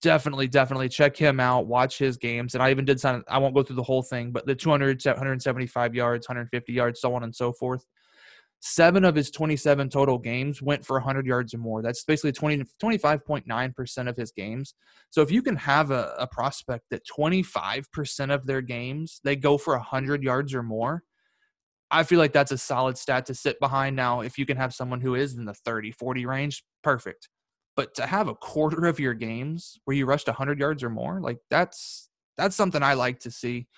definitely, 0.00 0.48
definitely 0.48 0.88
check 0.88 1.16
him 1.16 1.40
out. 1.40 1.66
Watch 1.66 1.98
his 1.98 2.16
games. 2.16 2.54
And 2.54 2.62
I 2.62 2.70
even 2.70 2.84
did 2.84 3.00
some, 3.00 3.24
I 3.28 3.38
won't 3.38 3.54
go 3.54 3.62
through 3.62 3.76
the 3.76 3.82
whole 3.82 4.02
thing, 4.02 4.30
but 4.30 4.46
the 4.46 4.54
200, 4.54 5.04
175 5.04 5.94
yards, 5.94 6.28
150 6.28 6.72
yards, 6.72 7.00
so 7.00 7.14
on 7.14 7.24
and 7.24 7.34
so 7.34 7.52
forth. 7.52 7.84
Seven 8.60 9.04
of 9.04 9.14
his 9.14 9.30
27 9.30 9.88
total 9.88 10.18
games 10.18 10.60
went 10.60 10.84
for 10.84 10.96
100 10.96 11.26
yards 11.26 11.54
or 11.54 11.58
more. 11.58 11.80
That's 11.80 12.02
basically 12.02 12.32
20, 12.32 12.64
25.9% 12.82 14.08
of 14.08 14.16
his 14.16 14.32
games. 14.32 14.74
So 15.10 15.22
if 15.22 15.30
you 15.30 15.42
can 15.42 15.54
have 15.56 15.92
a, 15.92 16.14
a 16.18 16.26
prospect 16.26 16.86
that 16.90 17.06
25% 17.06 18.34
of 18.34 18.46
their 18.46 18.60
games, 18.60 19.20
they 19.22 19.36
go 19.36 19.58
for 19.58 19.74
100 19.74 20.24
yards 20.24 20.54
or 20.54 20.64
more, 20.64 21.04
I 21.90 22.02
feel 22.02 22.18
like 22.18 22.32
that's 22.32 22.52
a 22.52 22.58
solid 22.58 22.98
stat 22.98 23.26
to 23.26 23.34
sit 23.34 23.60
behind. 23.60 23.96
Now, 23.96 24.20
if 24.20 24.38
you 24.38 24.44
can 24.44 24.56
have 24.56 24.74
someone 24.74 25.00
who 25.00 25.14
is 25.14 25.34
in 25.36 25.44
the 25.44 25.54
30, 25.54 25.92
40 25.92 26.26
range, 26.26 26.64
perfect. 26.82 27.28
But 27.76 27.94
to 27.94 28.06
have 28.06 28.28
a 28.28 28.34
quarter 28.34 28.86
of 28.86 28.98
your 28.98 29.14
games 29.14 29.78
where 29.84 29.96
you 29.96 30.04
rushed 30.04 30.26
100 30.26 30.58
yards 30.58 30.82
or 30.82 30.90
more, 30.90 31.20
like 31.20 31.38
that's 31.48 32.08
that's 32.36 32.56
something 32.56 32.82
I 32.82 32.94
like 32.94 33.20
to 33.20 33.30
see. 33.30 33.68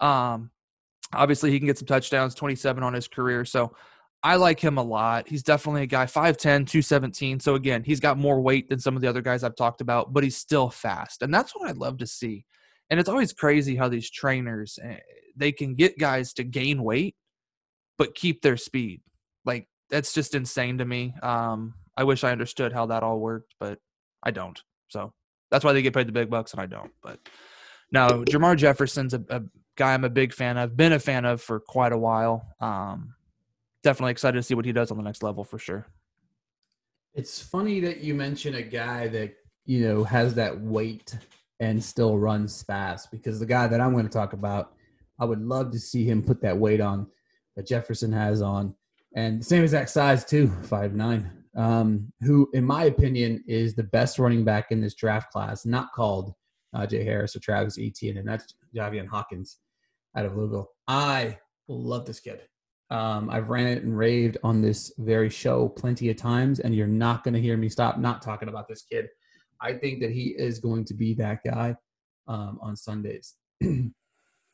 Um, 0.00 0.50
obviously, 1.12 1.50
he 1.50 1.58
can 1.58 1.66
get 1.66 1.78
some 1.78 1.86
touchdowns, 1.86 2.34
27 2.34 2.82
on 2.82 2.94
his 2.94 3.06
career. 3.06 3.44
So 3.44 3.74
I 4.22 4.36
like 4.36 4.60
him 4.60 4.76
a 4.76 4.82
lot. 4.82 5.28
He's 5.28 5.42
definitely 5.42 5.82
a 5.82 5.86
guy 5.86 6.04
5'10, 6.04 6.66
217. 6.66 7.40
So 7.40 7.54
again, 7.54 7.82
he's 7.82 8.00
got 8.00 8.18
more 8.18 8.40
weight 8.40 8.68
than 8.68 8.78
some 8.78 8.94
of 8.94 9.02
the 9.02 9.08
other 9.08 9.22
guys 9.22 9.42
I've 9.42 9.56
talked 9.56 9.80
about, 9.80 10.12
but 10.12 10.24
he's 10.24 10.36
still 10.36 10.68
fast. 10.68 11.22
And 11.22 11.32
that's 11.32 11.52
what 11.52 11.68
I'd 11.68 11.78
love 11.78 11.98
to 11.98 12.06
see. 12.06 12.44
And 12.90 13.00
it's 13.00 13.08
always 13.08 13.32
crazy 13.32 13.76
how 13.76 13.88
these 13.88 14.10
trainers 14.10 14.78
eh, 14.82 14.98
they 15.36 15.52
can 15.52 15.74
get 15.74 15.98
guys 15.98 16.34
to 16.34 16.44
gain 16.44 16.82
weight 16.82 17.14
but 18.00 18.14
keep 18.14 18.40
their 18.40 18.56
speed. 18.56 19.02
Like 19.44 19.68
that's 19.90 20.14
just 20.14 20.34
insane 20.34 20.78
to 20.78 20.86
me. 20.86 21.14
Um, 21.22 21.74
I 21.98 22.04
wish 22.04 22.24
I 22.24 22.32
understood 22.32 22.72
how 22.72 22.86
that 22.86 23.02
all 23.02 23.20
worked, 23.20 23.54
but 23.60 23.78
I 24.22 24.30
don't. 24.30 24.58
So 24.88 25.12
that's 25.50 25.66
why 25.66 25.74
they 25.74 25.82
get 25.82 25.92
paid 25.92 26.08
the 26.08 26.12
big 26.12 26.30
bucks 26.30 26.52
and 26.52 26.62
I 26.62 26.66
don't. 26.66 26.90
But 27.02 27.20
no, 27.92 28.24
Jermar 28.26 28.56
Jefferson's 28.56 29.12
a, 29.12 29.22
a 29.28 29.42
guy 29.76 29.92
I'm 29.92 30.04
a 30.04 30.08
big 30.08 30.32
fan 30.32 30.56
of, 30.56 30.78
been 30.78 30.94
a 30.94 30.98
fan 30.98 31.26
of 31.26 31.42
for 31.42 31.60
quite 31.60 31.92
a 31.92 31.98
while. 31.98 32.54
Um, 32.58 33.14
definitely 33.82 34.12
excited 34.12 34.38
to 34.38 34.42
see 34.42 34.54
what 34.54 34.64
he 34.64 34.72
does 34.72 34.90
on 34.90 34.96
the 34.96 35.02
next 35.02 35.22
level 35.22 35.44
for 35.44 35.58
sure. 35.58 35.86
It's 37.14 37.42
funny 37.42 37.80
that 37.80 38.00
you 38.00 38.14
mention 38.14 38.54
a 38.54 38.62
guy 38.62 39.08
that 39.08 39.34
you 39.64 39.86
know 39.86 40.04
has 40.04 40.34
that 40.34 40.60
weight 40.60 41.16
and 41.58 41.82
still 41.82 42.18
runs 42.18 42.62
fast 42.62 43.10
because 43.10 43.38
the 43.38 43.46
guy 43.46 43.66
that 43.66 43.80
I'm 43.80 43.92
going 43.92 44.06
to 44.06 44.12
talk 44.12 44.32
about, 44.32 44.72
I 45.18 45.24
would 45.24 45.42
love 45.42 45.70
to 45.72 45.78
see 45.78 46.04
him 46.04 46.22
put 46.22 46.40
that 46.42 46.56
weight 46.56 46.80
on 46.80 47.06
that 47.56 47.66
Jefferson 47.66 48.12
has 48.12 48.42
on, 48.42 48.74
and 49.14 49.44
same 49.44 49.62
exact 49.62 49.90
size 49.90 50.24
too, 50.24 50.48
five 50.62 50.94
nine. 50.94 51.30
Um, 51.56 52.12
who, 52.20 52.48
in 52.54 52.64
my 52.64 52.84
opinion, 52.84 53.42
is 53.48 53.74
the 53.74 53.82
best 53.82 54.20
running 54.20 54.44
back 54.44 54.70
in 54.70 54.80
this 54.80 54.94
draft 54.94 55.32
class, 55.32 55.66
not 55.66 55.92
called 55.92 56.32
uh, 56.72 56.86
Jay 56.86 57.02
Harris 57.02 57.34
or 57.34 57.40
Travis 57.40 57.76
Etienne, 57.76 58.18
and 58.18 58.28
that's 58.28 58.54
Javian 58.74 59.08
Hawkins 59.08 59.58
out 60.16 60.26
of 60.26 60.36
Louisville. 60.36 60.68
I 60.86 61.38
love 61.68 62.06
this 62.06 62.20
kid. 62.20 62.40
Um, 62.90 63.30
I've 63.30 63.48
ran 63.48 63.68
it 63.68 63.84
and 63.84 63.96
raved 63.96 64.38
on 64.42 64.60
this 64.60 64.92
very 64.98 65.30
show 65.30 65.68
plenty 65.68 66.10
of 66.10 66.16
times, 66.16 66.58
and 66.60 66.74
you're 66.74 66.88
not 66.88 67.22
going 67.22 67.34
to 67.34 67.40
hear 67.40 67.56
me 67.56 67.68
stop 67.68 67.98
not 67.98 68.20
talking 68.20 68.48
about 68.48 68.68
this 68.68 68.82
kid. 68.82 69.08
I 69.60 69.74
think 69.74 70.00
that 70.00 70.10
he 70.10 70.34
is 70.36 70.58
going 70.58 70.84
to 70.86 70.94
be 70.94 71.14
that 71.14 71.40
guy 71.44 71.76
um, 72.26 72.58
on 72.60 72.76
Sundays. 72.76 73.34
I 73.62 73.66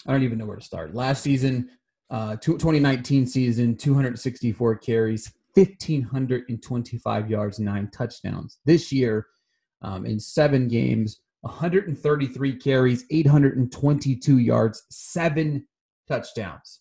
don't 0.07 0.23
even 0.23 0.39
know 0.39 0.47
where 0.47 0.57
to 0.57 0.63
start. 0.63 0.95
Last 0.95 1.23
season, 1.23 1.71
uh, 2.11 2.37
2019 2.37 3.27
season, 3.27 3.77
264 3.77 4.77
carries, 4.77 5.33
1,525 5.55 7.31
yards, 7.31 7.59
nine 7.59 7.91
touchdowns. 7.91 8.59
This 8.65 8.93
year, 8.93 9.27
um, 9.83 10.05
in 10.05 10.21
seven 10.21 10.69
games, 10.69 11.21
133 11.41 12.57
carries, 12.57 13.05
822 13.11 14.39
yards, 14.39 14.83
seven 14.91 15.67
touchdowns. 16.09 16.81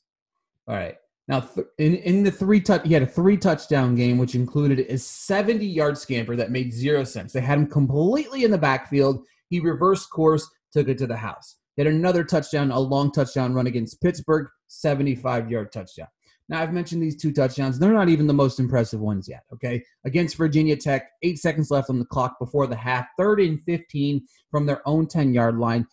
All 0.68 0.76
right. 0.76 0.96
Now, 1.28 1.40
th- 1.40 1.68
in, 1.80 1.96
in 1.96 2.24
the 2.24 2.32
three 2.32 2.62
touch, 2.62 2.86
he 2.86 2.94
had 2.94 3.04
a 3.04 3.08
three 3.08 3.38
touchdown 3.38 3.96
game, 3.96 4.18
which 4.18 4.36
included 4.36 4.80
a 4.80 4.98
70 4.98 5.66
yard 5.66 5.98
scamper 5.98 6.36
that 6.36 6.52
made 6.52 6.74
zero 6.74 7.04
sense. 7.04 7.34
They 7.34 7.42
had 7.42 7.58
him 7.58 7.68
completely 7.68 8.44
in 8.44 8.52
the 8.52 8.58
backfield. 8.58 9.26
He 9.50 9.60
reversed 9.60 10.10
course, 10.12 10.48
took 10.72 10.88
it 10.88 10.98
to 11.00 11.08
the 11.08 11.18
house. 11.18 11.58
He 11.76 11.84
had 11.84 11.92
another 11.92 12.24
touchdown, 12.24 12.72
a 12.72 12.80
long 12.80 13.12
touchdown 13.12 13.54
run 13.54 13.68
against 13.68 14.02
Pittsburgh, 14.02 14.48
75 14.68 15.50
yard 15.50 15.72
touchdown. 15.72 16.08
Now, 16.48 16.62
I've 16.62 16.74
mentioned 16.74 17.02
these 17.02 17.20
two 17.20 17.32
touchdowns. 17.32 17.80
They're 17.80 17.92
not 17.92 18.10
even 18.10 18.28
the 18.28 18.34
most 18.34 18.60
impressive 18.60 19.00
ones 19.00 19.28
yet, 19.28 19.42
okay? 19.52 19.84
Against 20.06 20.38
Virginia 20.38 20.76
Tech, 20.76 21.10
eight 21.24 21.40
seconds 21.40 21.72
left 21.72 21.90
on 21.90 21.98
the 21.98 22.06
clock 22.06 22.38
before 22.40 22.68
the 22.68 22.76
half, 22.76 23.08
third 23.18 23.42
and 23.42 23.62
15 23.64 24.24
from 24.52 24.68
their 24.68 24.88
own 24.88 25.08
10 25.08 25.34
yard 25.34 25.58
line. 25.58 25.88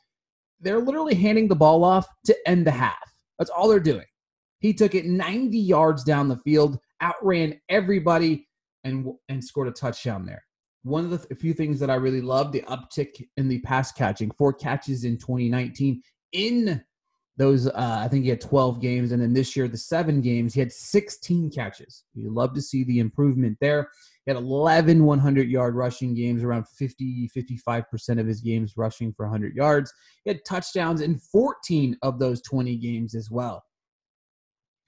They're 0.60 0.78
literally 0.78 1.14
handing 1.14 1.48
the 1.48 1.56
ball 1.56 1.84
off 1.84 2.06
to 2.26 2.36
end 2.46 2.66
the 2.66 2.70
half. 2.70 3.14
That's 3.38 3.50
all 3.50 3.66
they're 3.66 3.80
doing. 3.80 4.04
He 4.62 4.72
took 4.72 4.94
it 4.94 5.06
90 5.06 5.58
yards 5.58 6.04
down 6.04 6.28
the 6.28 6.38
field, 6.38 6.78
outran 7.02 7.60
everybody, 7.68 8.48
and, 8.84 9.06
and 9.28 9.44
scored 9.44 9.68
a 9.68 9.72
touchdown 9.72 10.24
there. 10.24 10.42
One 10.84 11.04
of 11.04 11.10
the 11.10 11.18
th- 11.18 11.40
few 11.40 11.52
things 11.52 11.78
that 11.80 11.90
I 11.90 11.96
really 11.96 12.20
love 12.20 12.52
the 12.52 12.62
uptick 12.62 13.28
in 13.36 13.48
the 13.48 13.60
pass 13.60 13.92
catching, 13.92 14.30
four 14.30 14.52
catches 14.52 15.04
in 15.04 15.18
2019 15.18 16.00
in 16.32 16.82
those 17.38 17.66
uh, 17.66 17.72
I 17.74 18.08
think 18.08 18.24
he 18.24 18.30
had 18.30 18.40
12 18.40 18.80
games, 18.80 19.10
and 19.10 19.20
then 19.20 19.32
this 19.32 19.56
year 19.56 19.66
the 19.66 19.76
seven 19.76 20.20
games 20.20 20.52
he 20.52 20.60
had 20.60 20.70
16 20.70 21.50
catches. 21.50 22.04
You 22.14 22.32
love 22.32 22.54
to 22.54 22.60
see 22.60 22.84
the 22.84 22.98
improvement 22.98 23.56
there. 23.60 23.88
He 24.26 24.30
had 24.30 24.36
11 24.36 25.04
100 25.04 25.48
yard 25.48 25.74
rushing 25.74 26.14
games, 26.14 26.44
around 26.44 26.68
50 26.68 27.28
55 27.28 27.90
percent 27.90 28.20
of 28.20 28.26
his 28.26 28.42
games 28.42 28.74
rushing 28.76 29.12
for 29.14 29.24
100 29.24 29.56
yards. 29.56 29.92
He 30.24 30.30
had 30.30 30.44
touchdowns 30.44 31.00
in 31.00 31.18
14 31.18 31.96
of 32.02 32.18
those 32.18 32.42
20 32.42 32.76
games 32.76 33.14
as 33.14 33.30
well. 33.30 33.64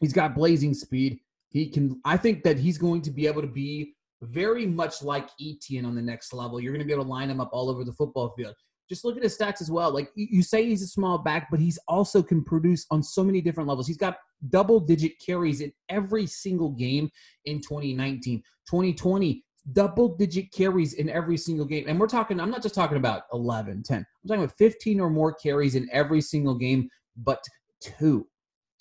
He's 0.04 0.12
got 0.12 0.34
blazing 0.34 0.74
speed. 0.74 1.20
He 1.48 1.68
can. 1.68 2.00
I 2.04 2.16
think 2.16 2.42
that 2.44 2.58
he's 2.58 2.78
going 2.78 3.02
to 3.02 3.10
be 3.10 3.26
able 3.26 3.42
to 3.42 3.48
be 3.48 3.94
very 4.22 4.66
much 4.66 5.02
like 5.02 5.28
Etienne 5.40 5.84
on 5.84 5.94
the 5.94 6.02
next 6.02 6.32
level. 6.32 6.60
You're 6.60 6.72
going 6.72 6.80
to 6.80 6.86
be 6.86 6.92
able 6.92 7.04
to 7.04 7.10
line 7.10 7.30
him 7.30 7.40
up 7.40 7.50
all 7.52 7.70
over 7.70 7.84
the 7.84 7.92
football 7.92 8.34
field 8.36 8.54
just 8.88 9.04
look 9.04 9.16
at 9.16 9.22
his 9.22 9.36
stats 9.36 9.60
as 9.60 9.70
well. 9.70 9.90
Like 9.92 10.10
you 10.14 10.42
say, 10.42 10.66
he's 10.66 10.82
a 10.82 10.86
small 10.86 11.18
back, 11.18 11.48
but 11.50 11.60
he's 11.60 11.78
also 11.88 12.22
can 12.22 12.44
produce 12.44 12.86
on 12.90 13.02
so 13.02 13.24
many 13.24 13.40
different 13.40 13.68
levels. 13.68 13.86
He's 13.86 13.96
got 13.96 14.18
double 14.50 14.80
digit 14.80 15.12
carries 15.24 15.60
in 15.60 15.72
every 15.88 16.26
single 16.26 16.70
game 16.70 17.10
in 17.46 17.60
2019, 17.60 18.42
2020, 18.68 19.44
double 19.72 20.14
digit 20.16 20.52
carries 20.52 20.94
in 20.94 21.08
every 21.08 21.36
single 21.36 21.64
game. 21.64 21.86
And 21.88 21.98
we're 21.98 22.06
talking, 22.06 22.38
I'm 22.38 22.50
not 22.50 22.62
just 22.62 22.74
talking 22.74 22.98
about 22.98 23.22
11, 23.32 23.84
10. 23.84 23.98
I'm 23.98 24.28
talking 24.28 24.44
about 24.44 24.56
15 24.58 25.00
or 25.00 25.10
more 25.10 25.32
carries 25.32 25.74
in 25.74 25.88
every 25.90 26.20
single 26.20 26.54
game, 26.54 26.88
but 27.16 27.42
two. 27.80 28.26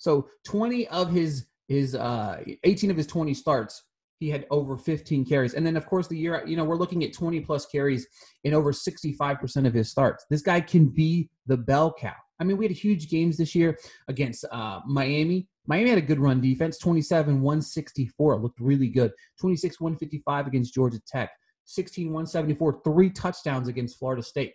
So 0.04 0.28
20 0.44 0.86
of 0.88 1.10
his 1.10 1.46
his 1.66 1.94
uh 1.94 2.42
18 2.64 2.90
of 2.90 2.96
his 2.96 3.06
20 3.06 3.32
starts 3.32 3.84
he 4.20 4.30
had 4.30 4.46
over 4.50 4.76
15 4.76 5.24
carries. 5.24 5.54
And 5.54 5.66
then, 5.66 5.76
of 5.76 5.86
course, 5.86 6.06
the 6.06 6.16
year, 6.16 6.42
you 6.46 6.56
know, 6.56 6.64
we're 6.64 6.76
looking 6.76 7.02
at 7.04 7.12
20 7.12 7.40
plus 7.40 7.66
carries 7.66 8.06
in 8.44 8.54
over 8.54 8.72
65% 8.72 9.66
of 9.66 9.74
his 9.74 9.90
starts. 9.90 10.24
This 10.30 10.40
guy 10.40 10.60
can 10.60 10.86
be 10.86 11.28
the 11.46 11.56
bell 11.56 11.92
cow. 11.92 12.14
I 12.40 12.44
mean, 12.44 12.56
we 12.56 12.64
had 12.64 12.76
huge 12.76 13.10
games 13.10 13.36
this 13.36 13.54
year 13.54 13.76
against 14.08 14.44
uh, 14.50 14.80
Miami. 14.86 15.48
Miami 15.66 15.90
had 15.90 15.98
a 15.98 16.02
good 16.02 16.20
run 16.20 16.40
defense 16.40 16.78
27 16.78 17.40
164, 17.40 18.40
looked 18.40 18.60
really 18.60 18.88
good. 18.88 19.12
26 19.40 19.80
155 19.80 20.46
against 20.46 20.74
Georgia 20.74 21.00
Tech. 21.06 21.30
16 21.66 22.06
174, 22.06 22.80
three 22.84 23.10
touchdowns 23.10 23.68
against 23.68 23.98
Florida 23.98 24.22
State. 24.22 24.54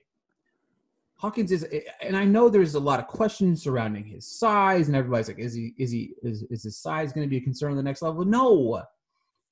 Hawkins 1.20 1.51
is, 1.51 1.67
and 2.01 2.15
I 2.15 2.24
know 2.24 2.47
there's 2.47 2.76
a 2.76 2.80
lot 2.80 2.99
of 2.99 3.07
questions 3.07 3.61
surrounding 3.61 4.05
his 4.05 4.26
size, 4.26 4.88
and 4.88 4.95
everybody's 4.95 5.28
like, 5.28 5.39
is 5.39 5.53
he, 5.53 5.74
is 5.78 5.91
he, 5.91 6.13
is, 6.24 6.43
is 6.49 6.63
his 6.63 6.78
size 6.78 7.11
going 7.11 7.28
to 7.28 7.30
be 7.30 7.38
a 7.38 7.41
concern 7.41 7.72
on 7.72 7.78
the 7.78 7.84
next 7.84 8.01
level? 8.01 8.24
No, 8.24 8.82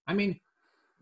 I 0.08 0.14
mean, 0.14 0.40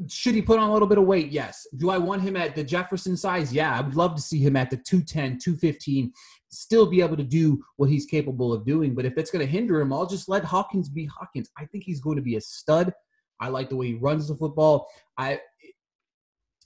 should 0.09 0.36
he 0.36 0.41
put 0.41 0.59
on 0.59 0.70
a 0.70 0.74
little 0.74 0.88
bit 0.88 0.97
of 0.97 1.05
weight? 1.05 1.32
Yes. 1.32 1.68
Do 1.78 1.89
I 1.89 1.97
want 1.97 2.24
him 2.24 2.36
at 2.36 2.55
the 2.55 2.63
Jefferson 2.63 3.16
size? 3.16 3.53
Yeah. 3.53 3.78
I 3.78 3.82
would 3.82 3.95
love 3.95 4.16
to 4.16 4.22
see 4.22 4.39
him 4.39 4.55
at 4.55 4.70
the 4.70 4.78
210, 4.78 5.38
215, 5.38 6.11
still 6.49 6.86
be 6.86 7.01
able 7.01 7.16
to 7.16 7.24
do 7.24 7.63
what 7.78 7.89
he's 7.89 8.05
capable 8.05 8.51
of 8.51 8.66
doing. 8.66 8.93
But 8.93 9.05
if 9.05 9.18
it's 9.18 9.32
going 9.32 9.45
to 9.45 9.51
hinder 9.51 9.80
him, 9.80 9.93
I'll 9.93 10.07
just 10.07 10.28
let 10.28 10.43
Hawkins 10.43 10.89
be 10.89 11.05
Hawkins. 11.05 11.49
I 11.57 11.66
think 11.66 11.84
he's 11.86 12.01
going 12.01 12.18
to 12.18 12.22
be 12.22 12.36
a 12.36 12.41
stud. 12.41 12.91
I 13.39 13.49
like 13.49 13.70
the 13.70 13.76
way 13.76 13.88
he 13.88 13.93
runs 13.93 14.28
the 14.28 14.36
football. 14.36 14.88
I 15.18 15.39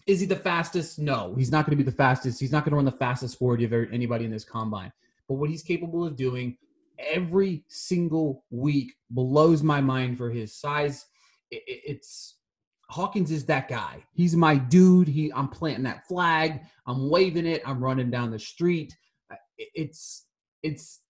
is 0.09 0.19
he 0.19 0.25
the 0.25 0.35
fastest? 0.35 0.99
No, 0.99 1.35
he's 1.37 1.51
not 1.51 1.65
going 1.65 1.77
to 1.77 1.83
be 1.83 1.89
the 1.89 1.95
fastest. 1.95 2.39
He's 2.39 2.51
not 2.51 2.63
going 2.63 2.71
to 2.71 2.77
run 2.77 2.85
the 2.85 2.91
fastest 2.91 3.37
forward 3.37 3.61
of 3.61 3.73
anybody 3.93 4.25
in 4.25 4.31
this 4.31 4.43
combine. 4.43 4.91
But 5.27 5.35
what 5.35 5.49
he's 5.49 5.61
capable 5.61 6.05
of 6.05 6.15
doing 6.15 6.57
every 6.97 7.63
single 7.67 8.43
week 8.49 8.95
blows 9.09 9.63
my 9.63 9.81
mind 9.81 10.17
for 10.17 10.29
his 10.29 10.55
size 10.55 11.05
it's 11.51 12.35
Hawkins 12.89 13.31
is 13.31 13.45
that 13.45 13.67
guy. 13.67 14.03
He's 14.13 14.35
my 14.35 14.55
dude. 14.55 15.07
He 15.07 15.31
I'm 15.33 15.47
planting 15.47 15.83
that 15.83 16.07
flag. 16.07 16.61
I'm 16.87 17.09
waving 17.09 17.45
it. 17.45 17.61
I'm 17.65 17.83
running 17.83 18.09
down 18.09 18.31
the 18.31 18.39
street. 18.39 18.97
It's 19.57 20.25
it's 20.63 21.01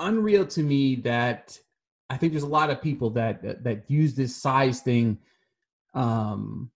unreal 0.00 0.46
to 0.46 0.62
me 0.62 0.96
that 0.96 1.58
I 2.10 2.16
think 2.16 2.32
there's 2.32 2.42
a 2.42 2.48
lot 2.48 2.70
of 2.70 2.82
people 2.82 3.10
that 3.10 3.42
that, 3.42 3.64
that 3.64 3.90
use 3.90 4.14
this 4.14 4.34
size 4.34 4.80
thing 4.80 5.18
um 5.94 6.70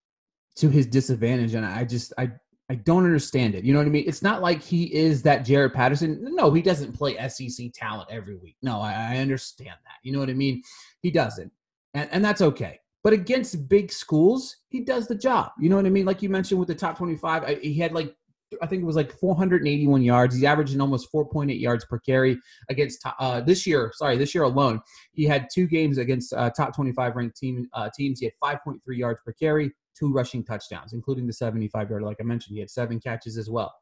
to 0.60 0.68
his 0.68 0.86
disadvantage 0.86 1.54
and 1.54 1.66
I 1.66 1.84
just 1.84 2.12
I 2.18 2.30
I 2.68 2.76
don't 2.76 3.04
understand 3.04 3.56
it. 3.56 3.64
You 3.64 3.72
know 3.72 3.80
what 3.80 3.86
I 3.86 3.90
mean? 3.90 4.04
It's 4.06 4.22
not 4.22 4.42
like 4.42 4.62
he 4.62 4.94
is 4.94 5.22
that 5.22 5.44
Jaret 5.44 5.74
Patterson. 5.74 6.18
No, 6.22 6.52
he 6.52 6.62
doesn't 6.62 6.92
play 6.92 7.16
SEC 7.28 7.72
talent 7.74 8.08
every 8.12 8.36
week. 8.36 8.56
No, 8.62 8.80
I, 8.80 9.14
I 9.14 9.16
understand 9.16 9.76
that. 9.84 9.96
You 10.04 10.12
know 10.12 10.20
what 10.20 10.30
I 10.30 10.34
mean? 10.34 10.62
He 11.02 11.10
doesn't 11.10 11.50
and, 11.94 12.08
and 12.12 12.24
that's 12.24 12.42
okay. 12.42 12.78
But 13.02 13.12
against 13.12 13.68
big 13.68 13.90
schools, 13.90 14.56
he 14.68 14.80
does 14.80 15.08
the 15.08 15.14
job. 15.14 15.52
You 15.58 15.70
know 15.70 15.76
what 15.76 15.86
I 15.86 15.90
mean? 15.90 16.04
Like 16.04 16.22
you 16.22 16.28
mentioned 16.28 16.60
with 16.60 16.68
the 16.68 16.74
top 16.74 16.98
25, 16.98 17.44
I, 17.44 17.54
he 17.54 17.74
had 17.74 17.92
like, 17.92 18.14
I 18.60 18.66
think 18.66 18.82
it 18.82 18.86
was 18.86 18.96
like 18.96 19.12
481 19.12 20.02
yards. 20.02 20.34
He's 20.34 20.44
averaging 20.44 20.80
almost 20.80 21.10
4.8 21.12 21.58
yards 21.58 21.84
per 21.84 21.98
carry 22.00 22.36
against 22.68 23.00
uh, 23.18 23.40
this 23.40 23.66
year. 23.66 23.92
Sorry, 23.94 24.18
this 24.18 24.34
year 24.34 24.44
alone, 24.44 24.80
he 25.12 25.24
had 25.24 25.48
two 25.54 25.66
games 25.66 25.98
against 25.98 26.34
uh, 26.34 26.50
top 26.50 26.74
25 26.74 27.16
ranked 27.16 27.36
team 27.36 27.68
uh, 27.74 27.88
teams. 27.96 28.18
He 28.18 28.26
had 28.26 28.58
5.3 28.66 28.78
yards 28.88 29.20
per 29.24 29.32
carry, 29.32 29.70
two 29.98 30.12
rushing 30.12 30.44
touchdowns, 30.44 30.92
including 30.92 31.26
the 31.26 31.32
75 31.32 31.90
yard. 31.90 32.02
Like 32.02 32.18
I 32.20 32.24
mentioned, 32.24 32.54
he 32.54 32.60
had 32.60 32.70
seven 32.70 33.00
catches 33.00 33.36
as 33.36 33.50
well. 33.50 33.72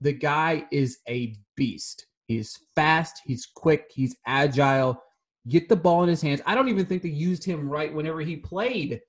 The 0.00 0.12
guy 0.12 0.64
is 0.72 0.98
a 1.08 1.36
beast. 1.56 2.06
He's 2.26 2.58
fast. 2.74 3.20
He's 3.24 3.46
quick. 3.46 3.90
He's 3.94 4.16
agile 4.26 5.02
get 5.48 5.68
the 5.68 5.76
ball 5.76 6.02
in 6.02 6.08
his 6.08 6.22
hands. 6.22 6.40
I 6.46 6.54
don't 6.54 6.68
even 6.68 6.86
think 6.86 7.02
they 7.02 7.08
used 7.08 7.44
him 7.44 7.68
right 7.68 7.92
whenever 7.92 8.20
he 8.20 8.36
played 8.36 9.00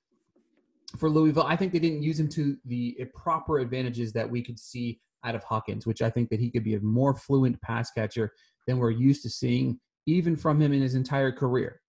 for 0.98 1.10
Louisville. 1.10 1.46
I 1.48 1.56
think 1.56 1.72
they 1.72 1.80
didn't 1.80 2.04
use 2.04 2.20
him 2.20 2.30
to 2.30 2.58
the 2.66 2.98
proper 3.14 3.60
advantages 3.60 4.14
that 4.14 4.30
we 4.30 4.42
could 4.42 4.60
see 4.60 5.00
out 5.24 5.36
of 5.36 5.44
Hawkins, 5.44 5.86
which 5.86 6.02
I 6.02 6.10
think 6.10 6.30
that 6.30 6.40
he 6.40 6.50
could 6.50 6.64
be 6.64 6.76
a 6.76 6.80
more 6.82 7.16
fluent 7.16 7.62
pass 7.62 7.92
catcher 7.92 8.32
than 8.68 8.78
we're 8.78 8.92
used 8.92 9.24
to 9.24 9.30
seeing, 9.30 9.80
even 10.06 10.36
from 10.36 10.62
him 10.62 10.74
in 10.74 10.82
his 10.82 10.96
entire 10.96 11.32
career. 11.32 11.82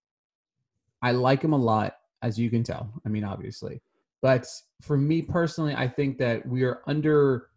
I 1.03 1.13
like 1.13 1.43
him 1.43 1.53
a 1.53 1.59
lot, 1.59 1.95
as 2.23 2.39
you 2.39 2.51
can 2.51 2.63
tell. 2.63 2.93
I 3.05 3.09
mean, 3.09 3.25
obviously. 3.25 3.83
But 4.25 4.47
for 4.81 4.97
me 4.97 5.21
personally, 5.21 5.75
I 5.75 5.87
think 5.87 6.17
that 6.17 6.49
we 6.49 6.63
are 6.63 6.81
under 6.87 7.49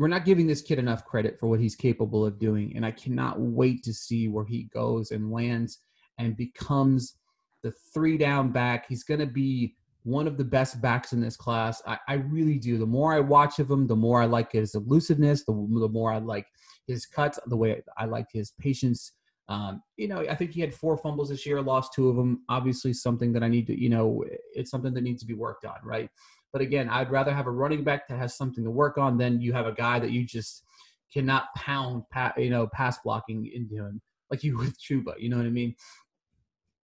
we're 0.00 0.08
not 0.08 0.24
giving 0.24 0.48
this 0.48 0.60
kid 0.60 0.80
enough 0.80 1.04
credit 1.04 1.38
for 1.38 1.46
what 1.46 1.60
he's 1.60 1.76
capable 1.76 2.26
of 2.26 2.40
doing. 2.40 2.72
And 2.74 2.84
I 2.84 2.90
cannot 2.90 3.38
wait 3.38 3.84
to 3.84 3.94
see 3.94 4.26
where 4.26 4.44
he 4.44 4.64
goes 4.74 5.12
and 5.12 5.30
lands 5.30 5.78
and 6.18 6.36
becomes 6.36 7.14
the 7.62 7.72
three 7.94 8.18
down 8.18 8.50
back. 8.50 8.86
He's 8.88 9.04
going 9.04 9.20
to 9.20 9.26
be 9.26 9.76
one 10.02 10.26
of 10.26 10.36
the 10.36 10.44
best 10.44 10.82
backs 10.82 11.12
in 11.12 11.20
this 11.20 11.36
class. 11.36 11.80
I, 11.86 11.98
I, 12.08 12.14
really 12.14 12.58
do. 12.58 12.78
The 12.78 12.84
more 12.84 13.14
I 13.14 13.20
watch 13.20 13.60
of 13.60 13.70
him, 13.70 13.86
the 13.86 13.94
more 13.94 14.20
I 14.20 14.26
like 14.26 14.52
his 14.52 14.74
elusiveness, 14.74 15.44
the, 15.44 15.52
the 15.52 15.88
more 15.88 16.12
I 16.12 16.18
like 16.18 16.46
his 16.88 17.06
cuts, 17.06 17.38
the 17.46 17.56
way 17.56 17.80
I 17.96 18.06
like 18.06 18.26
his 18.32 18.50
patience. 18.58 19.12
Um, 19.48 19.82
you 19.96 20.08
know, 20.08 20.20
I 20.20 20.34
think 20.34 20.50
he 20.50 20.60
had 20.60 20.74
four 20.74 20.96
fumbles 20.96 21.28
this 21.28 21.46
year, 21.46 21.62
lost 21.62 21.92
two 21.92 22.08
of 22.08 22.16
them. 22.16 22.42
Obviously, 22.48 22.92
something 22.92 23.32
that 23.32 23.42
I 23.42 23.48
need 23.48 23.66
to, 23.68 23.80
you 23.80 23.88
know, 23.88 24.24
it's 24.54 24.70
something 24.70 24.92
that 24.94 25.02
needs 25.02 25.20
to 25.20 25.26
be 25.26 25.34
worked 25.34 25.64
on, 25.64 25.76
right? 25.84 26.10
But 26.52 26.62
again, 26.62 26.88
I'd 26.88 27.10
rather 27.10 27.32
have 27.32 27.46
a 27.46 27.50
running 27.50 27.84
back 27.84 28.08
that 28.08 28.18
has 28.18 28.36
something 28.36 28.64
to 28.64 28.70
work 28.70 28.98
on 28.98 29.18
than 29.18 29.40
you 29.40 29.52
have 29.52 29.66
a 29.66 29.72
guy 29.72 29.98
that 30.00 30.10
you 30.10 30.24
just 30.24 30.64
cannot 31.12 31.54
pound, 31.54 32.02
you 32.36 32.50
know, 32.50 32.66
pass 32.72 32.98
blocking 33.04 33.50
into 33.54 33.76
him 33.76 34.00
like 34.30 34.42
you 34.42 34.56
with 34.58 34.76
Chuba. 34.80 35.14
You 35.18 35.28
know 35.28 35.36
what 35.36 35.46
I 35.46 35.50
mean? 35.50 35.74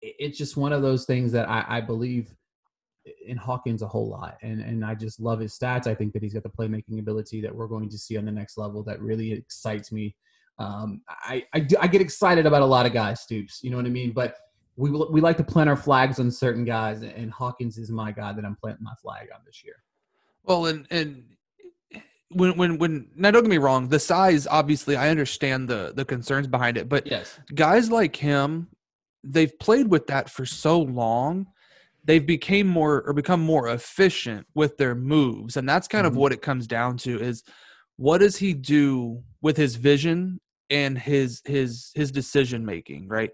It's 0.02 0.38
just 0.38 0.58
one 0.58 0.74
of 0.74 0.82
those 0.82 1.06
things 1.06 1.32
that 1.34 1.50
I, 1.50 1.66
I 1.68 1.82
believe 1.82 2.34
in 3.26 3.38
Hawkins 3.38 3.82
a 3.82 3.88
whole 3.88 4.10
lot, 4.10 4.38
and 4.42 4.62
and 4.62 4.86
I 4.86 4.96
just 4.96 5.20
love 5.20 5.40
his 5.40 5.58
stats. 5.58 5.88
I 5.88 5.96
think 5.96 6.14
that 6.14 6.24
he's 6.24 6.34
got 6.34 6.44
the 6.44 6.50
playmaking 6.50 7.00
ability 7.00 7.42
that 7.42 7.54
we're 7.54 7.68
going 7.68 7.90
to 7.90 7.98
see 7.98 8.18
on 8.18 8.26
the 8.26 8.32
next 8.32 8.58
level 8.58 8.84
that 8.84 9.02
really 9.02 9.34
excites 9.34 9.92
me. 9.92 10.16
Um, 10.60 11.02
I 11.08 11.46
I, 11.54 11.60
do, 11.62 11.76
I 11.80 11.88
get 11.88 12.02
excited 12.02 12.46
about 12.46 12.62
a 12.62 12.66
lot 12.66 12.86
of 12.86 12.94
guys, 12.94 13.22
Stoops. 13.22 13.64
You 13.64 13.72
know 13.72 13.78
what 13.78 13.86
I 13.86 13.90
mean? 13.90 14.12
But 14.12 14.36
we 14.76 14.92
we 14.92 15.22
like 15.22 15.38
to 15.38 15.44
plant 15.44 15.70
our 15.70 15.76
flags 15.76 16.20
on 16.20 16.30
certain 16.32 16.66
guys, 16.66 17.02
and 17.02 17.32
Hawkins 17.32 17.78
is 17.78 17.90
my 17.90 18.12
guy 18.12 18.34
that 18.34 18.46
I'm 18.46 18.56
planting 18.56 18.84
my 18.84 18.94
flag 19.02 19.30
on 19.34 19.42
this 19.46 19.64
year. 19.64 19.76
Well, 20.44 20.68
and 20.68 20.86
and 20.90 21.24
when 22.30 22.56
when 22.58 22.78
when 22.78 23.08
now 23.16 23.32
don't 23.32 23.44
get 23.44 23.50
me 23.50 23.58
wrong, 23.58 23.88
the 23.88 24.00
size 24.00 24.48
obviously 24.48 24.96
I 24.96 25.10
understand 25.10 25.68
the 25.68 25.94
the 25.96 26.06
concerns 26.06 26.48
behind 26.48 26.78
it, 26.78 26.88
but 26.88 27.08
yes, 27.08 27.40
guys 27.56 27.90
like 27.90 28.16
him, 28.16 28.68
they've 29.24 29.58
played 29.60 29.90
with 29.90 30.08
that 30.08 30.30
for 30.30 30.46
so 30.46 30.80
long, 30.80 31.48
they've 32.04 32.26
became 32.26 32.68
more 32.68 33.02
or 33.06 33.14
become 33.14 33.42
more 33.42 33.70
efficient 33.70 34.46
with 34.56 34.78
their 34.78 34.96
moves, 34.96 35.58
and 35.58 35.68
that's 35.68 35.88
kind 35.88 36.06
mm-hmm. 36.06 36.16
of 36.16 36.18
what 36.18 36.32
it 36.32 36.42
comes 36.42 36.68
down 36.68 36.98
to 36.98 37.20
is 37.20 37.44
what 37.98 38.20
does 38.20 38.38
he 38.38 38.54
do 38.54 39.24
with 39.42 39.58
his 39.58 39.76
vision 39.76 40.40
and 40.70 40.98
his 40.98 41.42
his 41.46 41.92
his 41.96 42.12
decision 42.12 42.66
making, 42.66 43.08
right? 43.08 43.32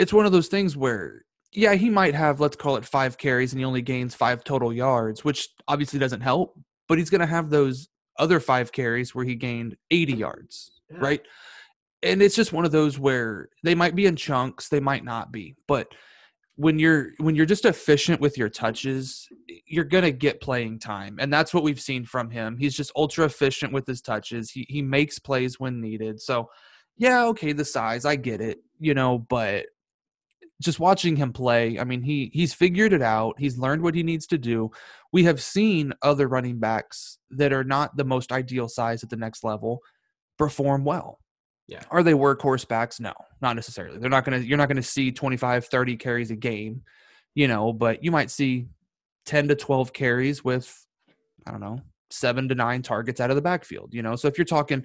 it's 0.00 0.14
one 0.14 0.24
of 0.24 0.32
those 0.32 0.48
things 0.48 0.76
where 0.76 1.26
yeah, 1.52 1.74
he 1.74 1.90
might 1.90 2.14
have 2.14 2.40
let's 2.40 2.56
call 2.56 2.76
it 2.76 2.84
five 2.86 3.18
carries 3.18 3.52
and 3.52 3.60
he 3.60 3.64
only 3.64 3.82
gains 3.82 4.14
five 4.14 4.42
total 4.42 4.72
yards, 4.72 5.24
which 5.24 5.48
obviously 5.68 5.98
doesn't 5.98 6.22
help, 6.22 6.58
but 6.88 6.96
he's 6.96 7.10
going 7.10 7.20
to 7.20 7.26
have 7.26 7.50
those 7.50 7.88
other 8.18 8.40
five 8.40 8.72
carries 8.72 9.14
where 9.14 9.24
he 9.24 9.34
gained 9.34 9.76
80 9.90 10.14
yards, 10.14 10.70
yeah. 10.90 10.98
right? 11.00 11.22
And 12.02 12.22
it's 12.22 12.34
just 12.34 12.52
one 12.52 12.64
of 12.64 12.72
those 12.72 12.98
where 12.98 13.50
they 13.62 13.74
might 13.74 13.94
be 13.94 14.06
in 14.06 14.16
chunks, 14.16 14.68
they 14.68 14.80
might 14.80 15.04
not 15.04 15.32
be, 15.32 15.54
but 15.68 15.88
when 16.60 16.78
you're 16.78 17.12
when 17.16 17.34
you're 17.34 17.46
just 17.46 17.64
efficient 17.64 18.20
with 18.20 18.36
your 18.36 18.50
touches, 18.50 19.26
you're 19.66 19.82
gonna 19.82 20.10
get 20.10 20.42
playing 20.42 20.78
time, 20.78 21.16
and 21.18 21.32
that's 21.32 21.54
what 21.54 21.62
we've 21.62 21.80
seen 21.80 22.04
from 22.04 22.28
him. 22.28 22.58
He's 22.58 22.76
just 22.76 22.92
ultra 22.94 23.24
efficient 23.24 23.72
with 23.72 23.86
his 23.86 24.02
touches. 24.02 24.50
He 24.50 24.66
he 24.68 24.82
makes 24.82 25.18
plays 25.18 25.58
when 25.58 25.80
needed. 25.80 26.20
So, 26.20 26.50
yeah, 26.98 27.24
okay, 27.28 27.54
the 27.54 27.64
size, 27.64 28.04
I 28.04 28.16
get 28.16 28.42
it, 28.42 28.58
you 28.78 28.92
know, 28.92 29.20
but 29.30 29.66
just 30.60 30.78
watching 30.78 31.16
him 31.16 31.32
play, 31.32 31.78
I 31.78 31.84
mean, 31.84 32.02
he 32.02 32.30
he's 32.34 32.52
figured 32.52 32.92
it 32.92 33.00
out. 33.00 33.36
He's 33.38 33.56
learned 33.56 33.80
what 33.80 33.94
he 33.94 34.02
needs 34.02 34.26
to 34.26 34.36
do. 34.36 34.70
We 35.12 35.24
have 35.24 35.40
seen 35.40 35.94
other 36.02 36.28
running 36.28 36.58
backs 36.58 37.16
that 37.30 37.54
are 37.54 37.64
not 37.64 37.96
the 37.96 38.04
most 38.04 38.32
ideal 38.32 38.68
size 38.68 39.02
at 39.02 39.08
the 39.08 39.16
next 39.16 39.44
level 39.44 39.80
perform 40.36 40.84
well. 40.84 41.20
Yeah. 41.70 41.82
Are 41.90 42.02
they 42.02 42.14
workhorse 42.14 42.66
backs? 42.66 42.98
No, 42.98 43.14
not 43.40 43.54
necessarily. 43.54 43.98
They're 43.98 44.10
not 44.10 44.24
going 44.24 44.40
to 44.40 44.46
you're 44.46 44.58
not 44.58 44.68
going 44.68 44.76
to 44.76 44.82
see 44.82 45.12
25, 45.12 45.66
30 45.66 45.96
carries 45.96 46.32
a 46.32 46.36
game, 46.36 46.82
you 47.36 47.46
know, 47.46 47.72
but 47.72 48.02
you 48.02 48.10
might 48.10 48.30
see 48.30 48.66
10 49.26 49.48
to 49.48 49.54
12 49.54 49.92
carries 49.92 50.44
with 50.44 50.86
I 51.46 51.52
don't 51.52 51.60
know, 51.60 51.80
7 52.10 52.48
to 52.48 52.54
9 52.56 52.82
targets 52.82 53.20
out 53.20 53.30
of 53.30 53.36
the 53.36 53.42
backfield, 53.42 53.94
you 53.94 54.02
know. 54.02 54.16
So 54.16 54.26
if 54.26 54.36
you're 54.36 54.44
talking 54.44 54.84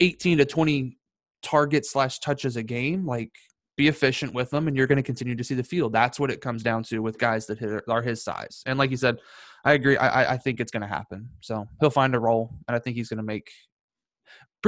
18 0.00 0.38
to 0.38 0.44
20 0.44 0.98
targets 1.40 1.92
slash 1.92 2.18
touches 2.18 2.56
a 2.56 2.64
game, 2.64 3.06
like 3.06 3.30
be 3.76 3.86
efficient 3.86 4.34
with 4.34 4.50
them, 4.50 4.66
and 4.66 4.76
you're 4.76 4.88
going 4.88 4.96
to 4.96 5.04
continue 5.04 5.36
to 5.36 5.44
see 5.44 5.54
the 5.54 5.62
field. 5.62 5.92
That's 5.92 6.18
what 6.18 6.32
it 6.32 6.40
comes 6.40 6.64
down 6.64 6.82
to 6.84 6.98
with 6.98 7.16
guys 7.16 7.46
that 7.46 7.82
are 7.88 8.02
his 8.02 8.24
size. 8.24 8.62
And 8.66 8.76
like 8.76 8.90
you 8.90 8.96
said, 8.96 9.18
I 9.64 9.74
agree. 9.74 9.96
I, 9.96 10.34
I 10.34 10.36
think 10.36 10.58
it's 10.58 10.72
going 10.72 10.82
to 10.82 10.88
happen. 10.88 11.28
So 11.40 11.66
he'll 11.80 11.90
find 11.90 12.14
a 12.14 12.18
role, 12.18 12.50
and 12.66 12.74
I 12.74 12.80
think 12.80 12.96
he's 12.96 13.08
going 13.08 13.18
to 13.18 13.24
make. 13.24 13.50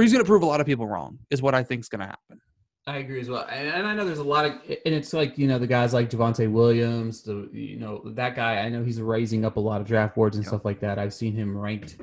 He's 0.03 0.11
going 0.11 0.23
to 0.23 0.27
prove 0.27 0.43
a 0.43 0.45
lot 0.45 0.59
of 0.59 0.65
people 0.65 0.87
wrong. 0.87 1.19
Is 1.29 1.41
what 1.41 1.55
I 1.55 1.63
think 1.63 1.81
is 1.81 1.89
going 1.89 2.01
to 2.01 2.07
happen. 2.07 2.39
I 2.85 2.97
agree 2.99 3.19
as 3.19 3.29
well, 3.29 3.45
and, 3.51 3.85
I 3.85 3.93
know 3.93 4.05
there's 4.05 4.17
a 4.17 4.23
lot 4.23 4.45
of, 4.45 4.53
and 4.63 4.95
it's 4.95 5.11
like 5.11 5.37
you 5.37 5.45
know 5.45 5.59
the 5.59 5.67
guys 5.67 5.93
like 5.93 6.09
Javonte 6.09 6.49
Williams, 6.49 7.21
the 7.21 7.49
you 7.51 7.77
know 7.77 8.01
that 8.15 8.33
guy. 8.33 8.59
I 8.59 8.69
know 8.69 8.81
he's 8.81 9.01
raising 9.01 9.43
up 9.43 9.57
a 9.57 9.59
lot 9.59 9.81
of 9.81 9.87
draft 9.87 10.15
boards 10.15 10.37
and 10.37 10.45
stuff 10.45 10.63
like 10.63 10.79
that. 10.79 10.97
I've 10.97 11.13
seen 11.13 11.35
him 11.35 11.57
ranked 11.57 11.97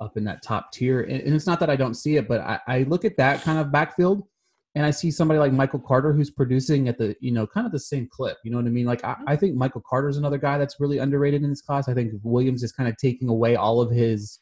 up 0.00 0.16
in 0.16 0.24
that 0.24 0.42
top 0.42 0.72
tier, 0.72 1.02
and, 1.02 1.20
and 1.20 1.34
it's 1.34 1.46
not 1.46 1.60
that 1.60 1.68
I 1.68 1.76
don't 1.76 1.92
see 1.92 2.16
it, 2.16 2.26
but 2.26 2.40
I, 2.40 2.58
I 2.66 2.82
look 2.84 3.04
at 3.04 3.18
that 3.18 3.42
kind 3.42 3.58
of 3.58 3.70
backfield 3.70 4.26
and 4.74 4.86
I 4.86 4.90
see 4.90 5.10
somebody 5.10 5.38
like 5.38 5.52
Michael 5.52 5.80
Carter 5.80 6.12
who's 6.12 6.30
producing 6.30 6.88
at 6.88 6.96
the 6.96 7.16
you 7.20 7.32
know 7.32 7.46
kind 7.46 7.66
of 7.66 7.72
the 7.72 7.78
same 7.78 8.08
clip. 8.10 8.38
You 8.44 8.50
know 8.50 8.58
what 8.58 8.66
I 8.66 8.70
mean? 8.70 8.86
Like 8.86 9.04
I, 9.04 9.16
I 9.26 9.36
think 9.36 9.56
Michael 9.56 9.82
Carter 9.88 10.08
is 10.08 10.16
another 10.16 10.38
guy 10.38 10.58
that's 10.58 10.78
really 10.78 10.98
underrated 10.98 11.42
in 11.42 11.50
this 11.50 11.62
class. 11.62 11.88
I 11.88 11.94
think 11.94 12.12
Williams 12.22 12.62
is 12.62 12.72
kind 12.72 12.88
of 12.88 12.96
taking 12.96 13.28
away 13.28 13.56
all 13.56 13.80
of 13.80 13.90
his 13.90 14.39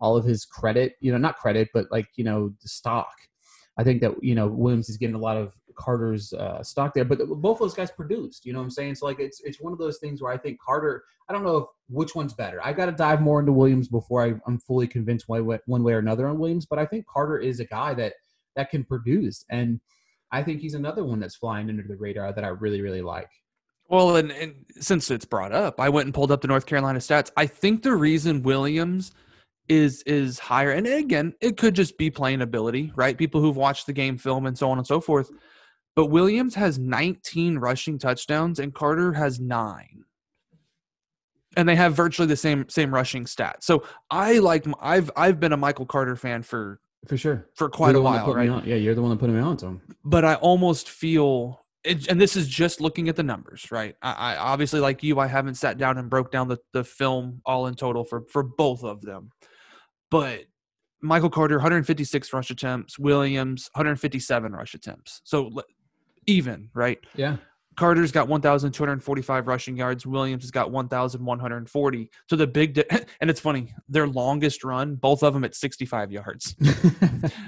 all 0.00 0.16
of 0.16 0.24
his 0.24 0.44
credit. 0.44 0.96
You 1.00 1.12
know, 1.12 1.18
not 1.18 1.36
credit, 1.36 1.68
but 1.72 1.86
like 1.90 2.08
you 2.16 2.24
know 2.24 2.52
the 2.62 2.68
stock. 2.68 3.14
I 3.78 3.84
think 3.84 4.00
that 4.00 4.12
you 4.22 4.34
know 4.34 4.48
Williams 4.48 4.88
is 4.88 4.96
getting 4.96 5.16
a 5.16 5.20
lot 5.20 5.36
of 5.36 5.54
Carter's 5.76 6.32
uh, 6.32 6.62
stock 6.62 6.94
there, 6.94 7.04
but 7.04 7.18
both 7.18 7.56
of 7.56 7.60
those 7.60 7.74
guys 7.74 7.90
produced. 7.90 8.46
You 8.46 8.52
know 8.52 8.58
what 8.58 8.64
I'm 8.64 8.70
saying? 8.70 8.96
So 8.96 9.06
like 9.06 9.20
it's 9.20 9.40
it's 9.44 9.60
one 9.60 9.72
of 9.72 9.78
those 9.78 9.98
things 9.98 10.22
where 10.22 10.32
I 10.32 10.38
think 10.38 10.58
Carter. 10.64 11.04
I 11.28 11.32
don't 11.32 11.42
know 11.42 11.56
if, 11.56 11.64
which 11.88 12.14
one's 12.14 12.34
better. 12.34 12.64
I 12.64 12.72
got 12.72 12.86
to 12.86 12.92
dive 12.92 13.20
more 13.20 13.40
into 13.40 13.50
Williams 13.50 13.88
before 13.88 14.22
I, 14.22 14.34
I'm 14.46 14.60
fully 14.60 14.86
convinced 14.86 15.28
one 15.28 15.44
way, 15.44 15.58
one 15.66 15.82
way 15.82 15.94
or 15.94 15.98
another 15.98 16.28
on 16.28 16.38
Williams. 16.38 16.66
But 16.66 16.78
I 16.78 16.86
think 16.86 17.04
Carter 17.08 17.38
is 17.38 17.58
a 17.58 17.64
guy 17.64 17.94
that 17.94 18.12
that 18.54 18.70
can 18.70 18.84
produce. 18.84 19.44
And 19.50 19.80
I 20.32 20.42
think 20.42 20.60
he's 20.60 20.74
another 20.74 21.04
one 21.04 21.20
that's 21.20 21.36
flying 21.36 21.68
under 21.68 21.82
the 21.82 21.96
radar 21.96 22.32
that 22.32 22.44
I 22.44 22.48
really, 22.48 22.80
really 22.80 23.02
like. 23.02 23.30
Well, 23.88 24.16
and, 24.16 24.32
and 24.32 24.54
since 24.80 25.10
it's 25.10 25.24
brought 25.24 25.52
up, 25.52 25.80
I 25.80 25.88
went 25.88 26.06
and 26.06 26.14
pulled 26.14 26.32
up 26.32 26.40
the 26.40 26.48
North 26.48 26.66
Carolina 26.66 26.98
stats. 26.98 27.30
I 27.36 27.46
think 27.46 27.82
the 27.82 27.94
reason 27.94 28.42
Williams 28.42 29.12
is 29.68 30.02
is 30.02 30.38
higher, 30.38 30.70
and 30.70 30.86
again, 30.86 31.34
it 31.40 31.56
could 31.56 31.74
just 31.74 31.98
be 31.98 32.10
playing 32.10 32.42
ability, 32.42 32.92
right? 32.96 33.16
People 33.16 33.40
who've 33.40 33.56
watched 33.56 33.86
the 33.86 33.92
game 33.92 34.18
film 34.18 34.46
and 34.46 34.56
so 34.56 34.70
on 34.70 34.78
and 34.78 34.86
so 34.86 35.00
forth. 35.00 35.30
But 35.94 36.06
Williams 36.06 36.54
has 36.56 36.78
19 36.78 37.58
rushing 37.58 37.98
touchdowns, 37.98 38.58
and 38.58 38.74
Carter 38.74 39.14
has 39.14 39.40
nine 39.40 40.04
and 41.56 41.68
they 41.68 41.74
have 41.74 41.94
virtually 41.94 42.28
the 42.28 42.36
same 42.36 42.68
same 42.68 42.92
rushing 42.92 43.24
stats. 43.24 43.62
So 43.62 43.82
I 44.10 44.38
like 44.38 44.66
I've 44.80 45.10
I've 45.16 45.40
been 45.40 45.52
a 45.52 45.56
Michael 45.56 45.86
Carter 45.86 46.14
fan 46.14 46.42
for 46.42 46.80
for 47.06 47.16
sure 47.16 47.48
for 47.54 47.68
quite 47.68 47.94
a 47.94 48.00
while, 48.00 48.32
right? 48.32 48.64
Yeah, 48.66 48.76
you're 48.76 48.94
the 48.94 49.02
one 49.02 49.10
that 49.10 49.18
put 49.18 49.30
me 49.30 49.40
on 49.40 49.56
to 49.58 49.66
him. 49.66 49.80
But 50.04 50.24
I 50.24 50.34
almost 50.36 50.88
feel, 50.88 51.64
it, 51.84 52.08
and 52.08 52.20
this 52.20 52.36
is 52.36 52.48
just 52.48 52.80
looking 52.80 53.08
at 53.08 53.16
the 53.16 53.22
numbers, 53.22 53.70
right? 53.70 53.94
I, 54.02 54.12
I, 54.12 54.36
obviously, 54.36 54.80
like 54.80 55.02
you, 55.02 55.18
I 55.18 55.26
haven't 55.26 55.54
sat 55.54 55.78
down 55.78 55.98
and 55.98 56.10
broke 56.10 56.32
down 56.32 56.48
the, 56.48 56.58
the 56.72 56.84
film 56.84 57.40
all 57.46 57.66
in 57.66 57.74
total 57.74 58.04
for 58.04 58.22
for 58.30 58.42
both 58.42 58.84
of 58.84 59.00
them, 59.02 59.30
but 60.10 60.40
Michael 61.02 61.30
Carter 61.30 61.56
156 61.56 62.32
rush 62.32 62.50
attempts, 62.50 62.98
Williams 62.98 63.70
157 63.74 64.52
rush 64.52 64.74
attempts, 64.74 65.20
so 65.24 65.50
even, 66.26 66.70
right? 66.74 66.98
Yeah. 67.14 67.36
Carter's 67.76 68.10
got 68.10 68.26
1,245 68.26 69.46
rushing 69.46 69.76
yards. 69.76 70.06
Williams 70.06 70.44
has 70.44 70.50
got 70.50 70.70
1,140. 70.70 72.10
So 72.28 72.36
the 72.36 72.46
big, 72.46 72.74
di- 72.74 72.84
and 73.20 73.28
it's 73.28 73.40
funny, 73.40 73.74
their 73.88 74.06
longest 74.08 74.64
run, 74.64 74.94
both 74.94 75.22
of 75.22 75.34
them 75.34 75.44
at 75.44 75.54
65 75.54 76.10
yards. 76.10 76.54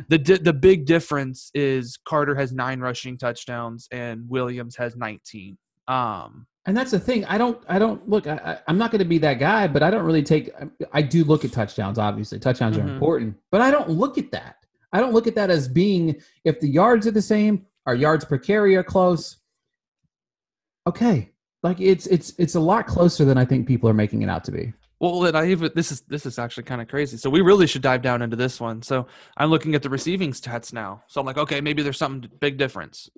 the 0.08 0.18
di- 0.18 0.38
the 0.38 0.52
big 0.52 0.84
difference 0.84 1.50
is 1.54 1.98
Carter 2.04 2.34
has 2.34 2.52
nine 2.52 2.80
rushing 2.80 3.16
touchdowns 3.16 3.88
and 3.90 4.28
Williams 4.28 4.76
has 4.76 4.96
19. 4.96 5.56
Um, 5.88 6.46
and 6.68 6.76
that's 6.76 6.92
the 6.92 7.00
thing. 7.00 7.24
I 7.24 7.38
don't. 7.38 7.60
I 7.68 7.80
don't 7.80 8.08
look. 8.08 8.28
I, 8.28 8.58
am 8.68 8.78
not 8.78 8.92
going 8.92 9.00
to 9.00 9.04
be 9.04 9.18
that 9.18 9.40
guy, 9.40 9.66
but 9.66 9.82
I 9.82 9.90
don't 9.90 10.04
really 10.04 10.22
take. 10.22 10.50
I 10.92 11.02
do 11.02 11.24
look 11.24 11.44
at 11.44 11.50
touchdowns. 11.50 11.98
Obviously, 11.98 12.38
touchdowns 12.38 12.76
mm-hmm. 12.76 12.88
are 12.88 12.92
important, 12.92 13.36
but 13.50 13.60
I 13.60 13.72
don't 13.72 13.90
look 13.90 14.16
at 14.18 14.30
that. 14.30 14.64
I 14.92 15.00
don't 15.00 15.12
look 15.12 15.26
at 15.26 15.34
that 15.34 15.50
as 15.50 15.66
being 15.66 16.22
if 16.44 16.60
the 16.60 16.68
yards 16.68 17.06
are 17.06 17.10
the 17.10 17.20
same, 17.20 17.66
our 17.88 17.96
yards 17.96 18.24
per 18.24 18.38
carry 18.38 18.76
are 18.76 18.84
close 18.84 19.38
okay 20.88 21.30
like 21.62 21.80
it's 21.80 22.06
it's 22.06 22.32
it's 22.38 22.54
a 22.54 22.60
lot 22.60 22.86
closer 22.86 23.24
than 23.24 23.36
i 23.36 23.44
think 23.44 23.66
people 23.66 23.88
are 23.88 23.94
making 23.94 24.22
it 24.22 24.28
out 24.28 24.42
to 24.44 24.50
be 24.50 24.72
Well, 25.00 25.26
and 25.26 25.36
I 25.36 25.46
even 25.48 25.70
this 25.74 25.92
is 25.92 26.00
this 26.02 26.26
is 26.26 26.38
actually 26.38 26.64
kind 26.64 26.82
of 26.82 26.88
crazy. 26.88 27.16
So 27.18 27.30
we 27.30 27.40
really 27.40 27.68
should 27.68 27.82
dive 27.82 28.02
down 28.02 28.20
into 28.20 28.34
this 28.34 28.58
one. 28.58 28.82
So 28.82 29.06
I'm 29.36 29.48
looking 29.48 29.76
at 29.76 29.82
the 29.82 29.88
receiving 29.88 30.32
stats 30.32 30.72
now. 30.72 31.04
So 31.06 31.20
I'm 31.20 31.26
like, 31.26 31.38
okay, 31.38 31.60
maybe 31.60 31.82
there's 31.84 31.98
something 31.98 32.28
big 32.40 32.58
difference. 32.58 33.08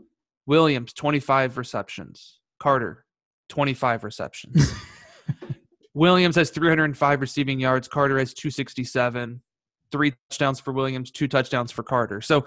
Williams 0.45 0.93
25 0.93 1.57
receptions. 1.57 2.39
Carter 2.59 3.07
25 3.51 4.05
receptions. 4.05 4.73
Williams 5.95 6.37
has 6.37 6.51
305 6.51 7.21
receiving 7.21 7.61
yards. 7.61 7.89
Carter 7.89 8.19
has 8.19 8.33
267. 8.33 9.41
Three 9.93 10.15
touchdowns 10.31 10.61
for 10.61 10.73
Williams, 10.73 11.11
two 11.11 11.27
touchdowns 11.27 11.73
for 11.73 11.83
Carter. 11.83 12.21
So 12.21 12.47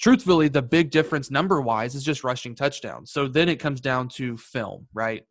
truthfully, 0.00 0.48
the 0.48 0.60
big 0.62 0.90
difference 0.90 1.30
number 1.30 1.60
wise 1.60 1.94
is 1.94 2.02
just 2.02 2.24
rushing 2.24 2.54
touchdowns. 2.54 3.12
So 3.12 3.28
then 3.28 3.48
it 3.48 3.56
comes 3.56 3.80
down 3.80 4.08
to 4.10 4.36
film, 4.36 4.86
right? 4.92 5.22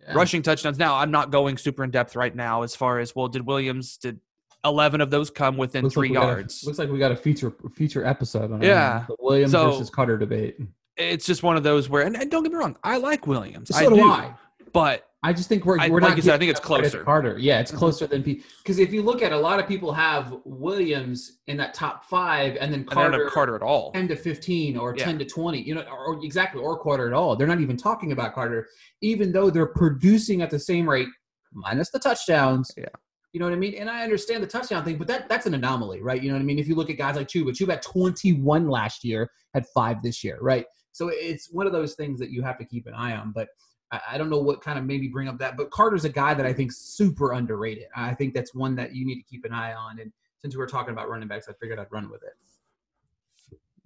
Yeah. 0.00 0.14
rushing 0.14 0.42
touchdowns. 0.42 0.78
Now, 0.78 0.94
I'm 0.94 1.10
not 1.10 1.32
going 1.32 1.58
super 1.58 1.82
in 1.82 1.90
depth 1.90 2.14
right 2.14 2.34
now 2.34 2.62
as 2.62 2.76
far 2.76 3.00
as 3.00 3.16
well. 3.16 3.26
Did 3.26 3.44
Williams 3.44 3.96
did 3.96 4.20
11 4.64 5.00
of 5.00 5.10
those 5.10 5.28
come 5.28 5.56
within 5.56 5.82
Looks 5.84 5.94
three 5.94 6.08
like 6.10 6.14
got 6.18 6.24
a- 6.24 6.26
yards? 6.34 6.62
looks 6.64 6.78
like 6.78 6.88
we 6.88 7.00
got 7.00 7.10
a 7.10 7.16
feature 7.16 7.52
feature 7.74 8.04
episode 8.06 8.52
on 8.52 8.62
Yeah. 8.62 9.06
the 9.08 9.16
Williams 9.18 9.50
So- 9.50 9.72
versus 9.72 9.90
Carter 9.90 10.16
debate. 10.16 10.56
it's 10.96 11.26
just 11.26 11.42
one 11.42 11.56
of 11.56 11.64
those 11.64 11.88
where, 11.88 12.04
and, 12.04 12.16
and 12.16 12.30
don't 12.30 12.44
get 12.44 12.52
me 12.52 12.58
wrong, 12.58 12.76
I 12.84 12.98
like 12.98 13.26
Williams. 13.26 13.70
So 13.76 13.90
do 13.90 13.96
do, 13.96 14.02
I. 14.08 14.34
But 14.72 15.04
I 15.22 15.32
just 15.32 15.48
think 15.48 15.64
we're 15.64 15.80
I- 15.80 15.88
we're 15.88 16.00
like 16.00 16.10
not. 16.10 16.16
you 16.16 16.22
said, 16.22 16.34
I 16.34 16.38
think 16.38 16.50
it's 16.50 16.60
enough 16.60 16.66
credit 16.68 16.84
to 16.84 16.90
closer. 16.90 17.04
Carter, 17.04 17.38
yeah, 17.38 17.58
it's 17.58 17.70
mm-hmm. 17.70 17.78
closer 17.78 18.06
than 18.06 18.22
people. 18.22 18.46
Because 18.62 18.78
if 18.78 18.92
you 18.92 19.02
look 19.02 19.20
at 19.20 19.32
it, 19.32 19.34
a 19.34 19.38
lot 19.38 19.58
of 19.58 19.66
people 19.66 19.92
have 19.92 20.34
Williams 20.44 21.38
in 21.48 21.56
that 21.56 21.74
top 21.74 22.04
five, 22.04 22.56
and 22.60 22.72
then 22.72 22.84
Carter, 22.84 23.24
have 23.24 23.32
Carter 23.32 23.56
at 23.56 23.62
all. 23.62 23.90
10 23.92 24.08
to 24.08 24.16
15 24.16 24.76
or 24.76 24.94
Yeah. 24.96 25.04
10 25.04 25.18
to 25.18 25.24
20 25.24 25.60
you 25.60 25.74
know 25.74 25.82
or, 25.90 26.14
or 26.14 26.24
exactly 26.24 26.60
or 26.62 26.78
Carter 26.78 27.08
at 27.08 27.12
all 27.12 27.34
they're 27.34 27.48
not 27.48 27.60
even 27.60 27.76
talking 27.76 28.12
about 28.12 28.34
Carter 28.34 28.68
even 29.00 29.32
though 29.32 29.50
they're 29.50 29.66
producing 29.66 30.40
at 30.42 30.50
the 30.50 30.58
same 30.58 30.88
rate 30.88 31.08
minus 31.52 31.90
the 31.90 31.98
touchdowns 31.98 32.70
Yeah. 32.76 32.86
you 33.32 33.40
know 33.40 33.46
what 33.46 33.54
I 33.54 33.56
mean 33.58 33.74
and 33.74 33.90
I 33.90 34.04
understand 34.04 34.42
the 34.42 34.46
touchdown 34.46 34.84
thing 34.84 34.98
but 34.98 35.08
that 35.08 35.28
that's 35.28 35.46
an 35.46 35.54
anomaly 35.54 36.00
right 36.00 36.22
you 36.22 36.28
know 36.28 36.34
what 36.34 36.42
I 36.42 36.44
mean 36.44 36.58
if 36.58 36.68
you 36.68 36.74
look 36.76 36.90
at 36.90 36.96
guys 36.98 37.16
like 37.16 37.28
Chuba 37.28 37.50
Chuba 37.50 37.70
had 37.70 37.82
21 37.82 38.68
last 38.68 39.04
year 39.04 39.30
had 39.54 39.66
five 39.74 40.02
this 40.02 40.22
year 40.22 40.38
right 40.40 40.66
so 40.92 41.08
it's 41.08 41.50
one 41.50 41.66
of 41.66 41.72
those 41.72 41.94
things 41.94 42.18
that 42.20 42.30
you 42.30 42.42
have 42.42 42.58
to 42.58 42.64
keep 42.64 42.86
an 42.86 42.94
eye 42.94 43.14
on 43.16 43.32
but 43.32 43.48
I, 43.90 44.00
I 44.12 44.18
don't 44.18 44.30
know 44.30 44.38
what 44.40 44.60
kind 44.62 44.78
of 44.78 44.84
maybe 44.84 45.08
bring 45.08 45.28
up 45.28 45.38
that 45.38 45.56
but 45.56 45.70
Carter's 45.70 46.04
a 46.04 46.10
guy 46.10 46.34
that 46.34 46.46
I 46.46 46.52
think 46.52 46.72
super 46.72 47.32
underrated 47.32 47.84
I 47.96 48.14
think 48.14 48.34
that's 48.34 48.54
one 48.54 48.74
that 48.76 48.94
you 48.94 49.06
need 49.06 49.16
to 49.16 49.24
keep 49.28 49.44
an 49.44 49.52
eye 49.52 49.74
on 49.74 49.98
and 50.00 50.12
since 50.40 50.54
we 50.54 50.58
were 50.58 50.66
talking 50.66 50.92
about 50.92 51.08
running 51.08 51.28
backs 51.28 51.48
I 51.48 51.52
figured 51.60 51.78
I'd 51.78 51.90
run 51.90 52.10
with 52.10 52.22
it 52.22 52.34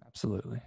Absolutely. 0.07 0.61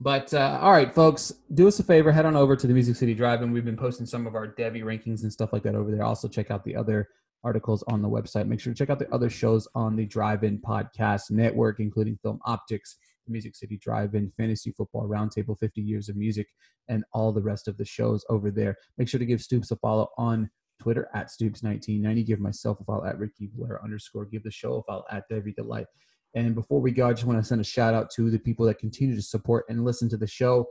but 0.00 0.32
uh, 0.32 0.58
all 0.62 0.72
right, 0.72 0.94
folks, 0.94 1.32
do 1.52 1.68
us 1.68 1.78
a 1.78 1.82
favor, 1.82 2.10
head 2.10 2.24
on 2.24 2.36
over 2.36 2.56
to 2.56 2.66
the 2.66 2.72
Music 2.72 2.96
City 2.96 3.14
Drive, 3.14 3.42
and 3.42 3.52
we've 3.52 3.64
been 3.64 3.76
posting 3.76 4.06
some 4.06 4.26
of 4.26 4.34
our 4.34 4.48
Devy 4.48 4.82
rankings 4.82 5.24
and 5.24 5.32
stuff 5.32 5.52
like 5.52 5.62
that 5.64 5.74
over 5.74 5.90
there. 5.90 6.04
Also, 6.04 6.26
check 6.26 6.50
out 6.50 6.64
the 6.64 6.74
other 6.74 7.08
articles 7.44 7.84
on 7.88 8.00
the 8.00 8.08
website. 8.08 8.46
Make 8.46 8.60
sure 8.60 8.72
to 8.72 8.78
check 8.78 8.88
out 8.88 8.98
the 8.98 9.12
other 9.12 9.28
shows 9.28 9.68
on 9.74 9.94
the 9.94 10.06
Drive-In 10.06 10.58
Podcast 10.60 11.30
Network, 11.30 11.80
including 11.80 12.18
Film 12.22 12.40
Optics, 12.46 12.96
Music 13.28 13.56
City 13.56 13.78
Drive-In, 13.80 14.32
Fantasy 14.36 14.72
Football 14.72 15.08
Roundtable, 15.08 15.58
50 15.58 15.80
Years 15.80 16.08
of 16.08 16.16
Music, 16.16 16.46
and 16.88 17.04
all 17.12 17.32
the 17.32 17.42
rest 17.42 17.68
of 17.68 17.76
the 17.76 17.84
shows 17.84 18.24
over 18.28 18.50
there. 18.50 18.76
Make 18.96 19.08
sure 19.08 19.18
to 19.18 19.26
give 19.26 19.40
Stoops 19.40 19.70
a 19.70 19.76
follow 19.76 20.08
on 20.18 20.50
Twitter 20.80 21.08
at 21.14 21.28
Stoops1990. 21.28 22.26
Give 22.26 22.40
myself 22.40 22.80
a 22.80 22.84
follow 22.84 23.04
at 23.04 23.18
Ricky 23.18 23.50
Blair 23.52 23.82
underscore. 23.82 24.26
Give 24.26 24.42
the 24.42 24.50
show 24.50 24.74
a 24.74 24.82
follow 24.82 25.04
at 25.10 25.24
Devy 25.30 25.54
Delight. 25.54 25.86
And 26.34 26.54
before 26.54 26.80
we 26.80 26.90
go, 26.90 27.08
I 27.08 27.12
just 27.12 27.24
want 27.24 27.38
to 27.38 27.44
send 27.44 27.60
a 27.60 27.64
shout 27.64 27.94
out 27.94 28.10
to 28.16 28.30
the 28.30 28.38
people 28.38 28.66
that 28.66 28.78
continue 28.78 29.16
to 29.16 29.22
support 29.22 29.64
and 29.68 29.84
listen 29.84 30.08
to 30.10 30.16
the 30.16 30.26
show. 30.26 30.66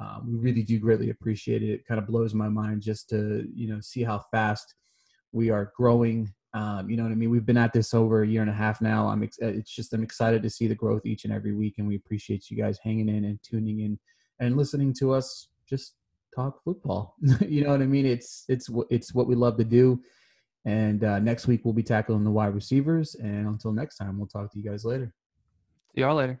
Um, 0.00 0.26
we 0.26 0.38
really 0.38 0.62
do 0.62 0.78
greatly 0.78 1.10
appreciate 1.10 1.62
it. 1.62 1.70
It 1.70 1.86
kind 1.86 2.00
of 2.00 2.06
blows 2.06 2.34
my 2.34 2.48
mind 2.48 2.82
just 2.82 3.08
to 3.10 3.46
you 3.54 3.68
know 3.68 3.80
see 3.80 4.02
how 4.02 4.24
fast 4.32 4.74
we 5.32 5.50
are 5.50 5.72
growing. 5.76 6.32
Um, 6.54 6.88
you 6.88 6.96
know 6.96 7.02
what 7.02 7.12
I 7.12 7.16
mean? 7.16 7.30
We've 7.30 7.44
been 7.44 7.56
at 7.56 7.72
this 7.72 7.92
over 7.92 8.22
a 8.22 8.26
year 8.26 8.40
and 8.40 8.50
a 8.50 8.54
half 8.54 8.80
now. 8.80 9.08
I'm 9.08 9.24
ex- 9.24 9.38
it's 9.40 9.74
just 9.74 9.92
I'm 9.92 10.04
excited 10.04 10.42
to 10.44 10.50
see 10.50 10.68
the 10.68 10.74
growth 10.74 11.04
each 11.04 11.24
and 11.24 11.32
every 11.32 11.52
week, 11.52 11.74
and 11.78 11.88
we 11.88 11.96
appreciate 11.96 12.48
you 12.48 12.56
guys 12.56 12.78
hanging 12.82 13.08
in 13.08 13.24
and 13.24 13.40
tuning 13.42 13.80
in 13.80 13.98
and 14.40 14.56
listening 14.56 14.94
to 15.00 15.12
us 15.12 15.48
just 15.68 15.96
talk 16.34 16.62
football. 16.62 17.16
you 17.40 17.64
know 17.64 17.70
what 17.70 17.82
I 17.82 17.86
mean? 17.86 18.06
It's 18.06 18.44
it's 18.48 18.70
it's 18.88 19.12
what 19.14 19.26
we 19.26 19.34
love 19.34 19.56
to 19.58 19.64
do. 19.64 20.00
And 20.64 21.04
uh, 21.04 21.18
next 21.18 21.46
week 21.46 21.62
we'll 21.64 21.74
be 21.74 21.82
tackling 21.82 22.24
the 22.24 22.30
wide 22.30 22.54
receivers. 22.54 23.16
And 23.16 23.46
until 23.48 23.72
next 23.72 23.96
time, 23.96 24.18
we'll 24.18 24.28
talk 24.28 24.50
to 24.52 24.58
you 24.58 24.68
guys 24.68 24.84
later. 24.84 25.12
See 25.94 26.00
y'all 26.00 26.14
later. 26.14 26.40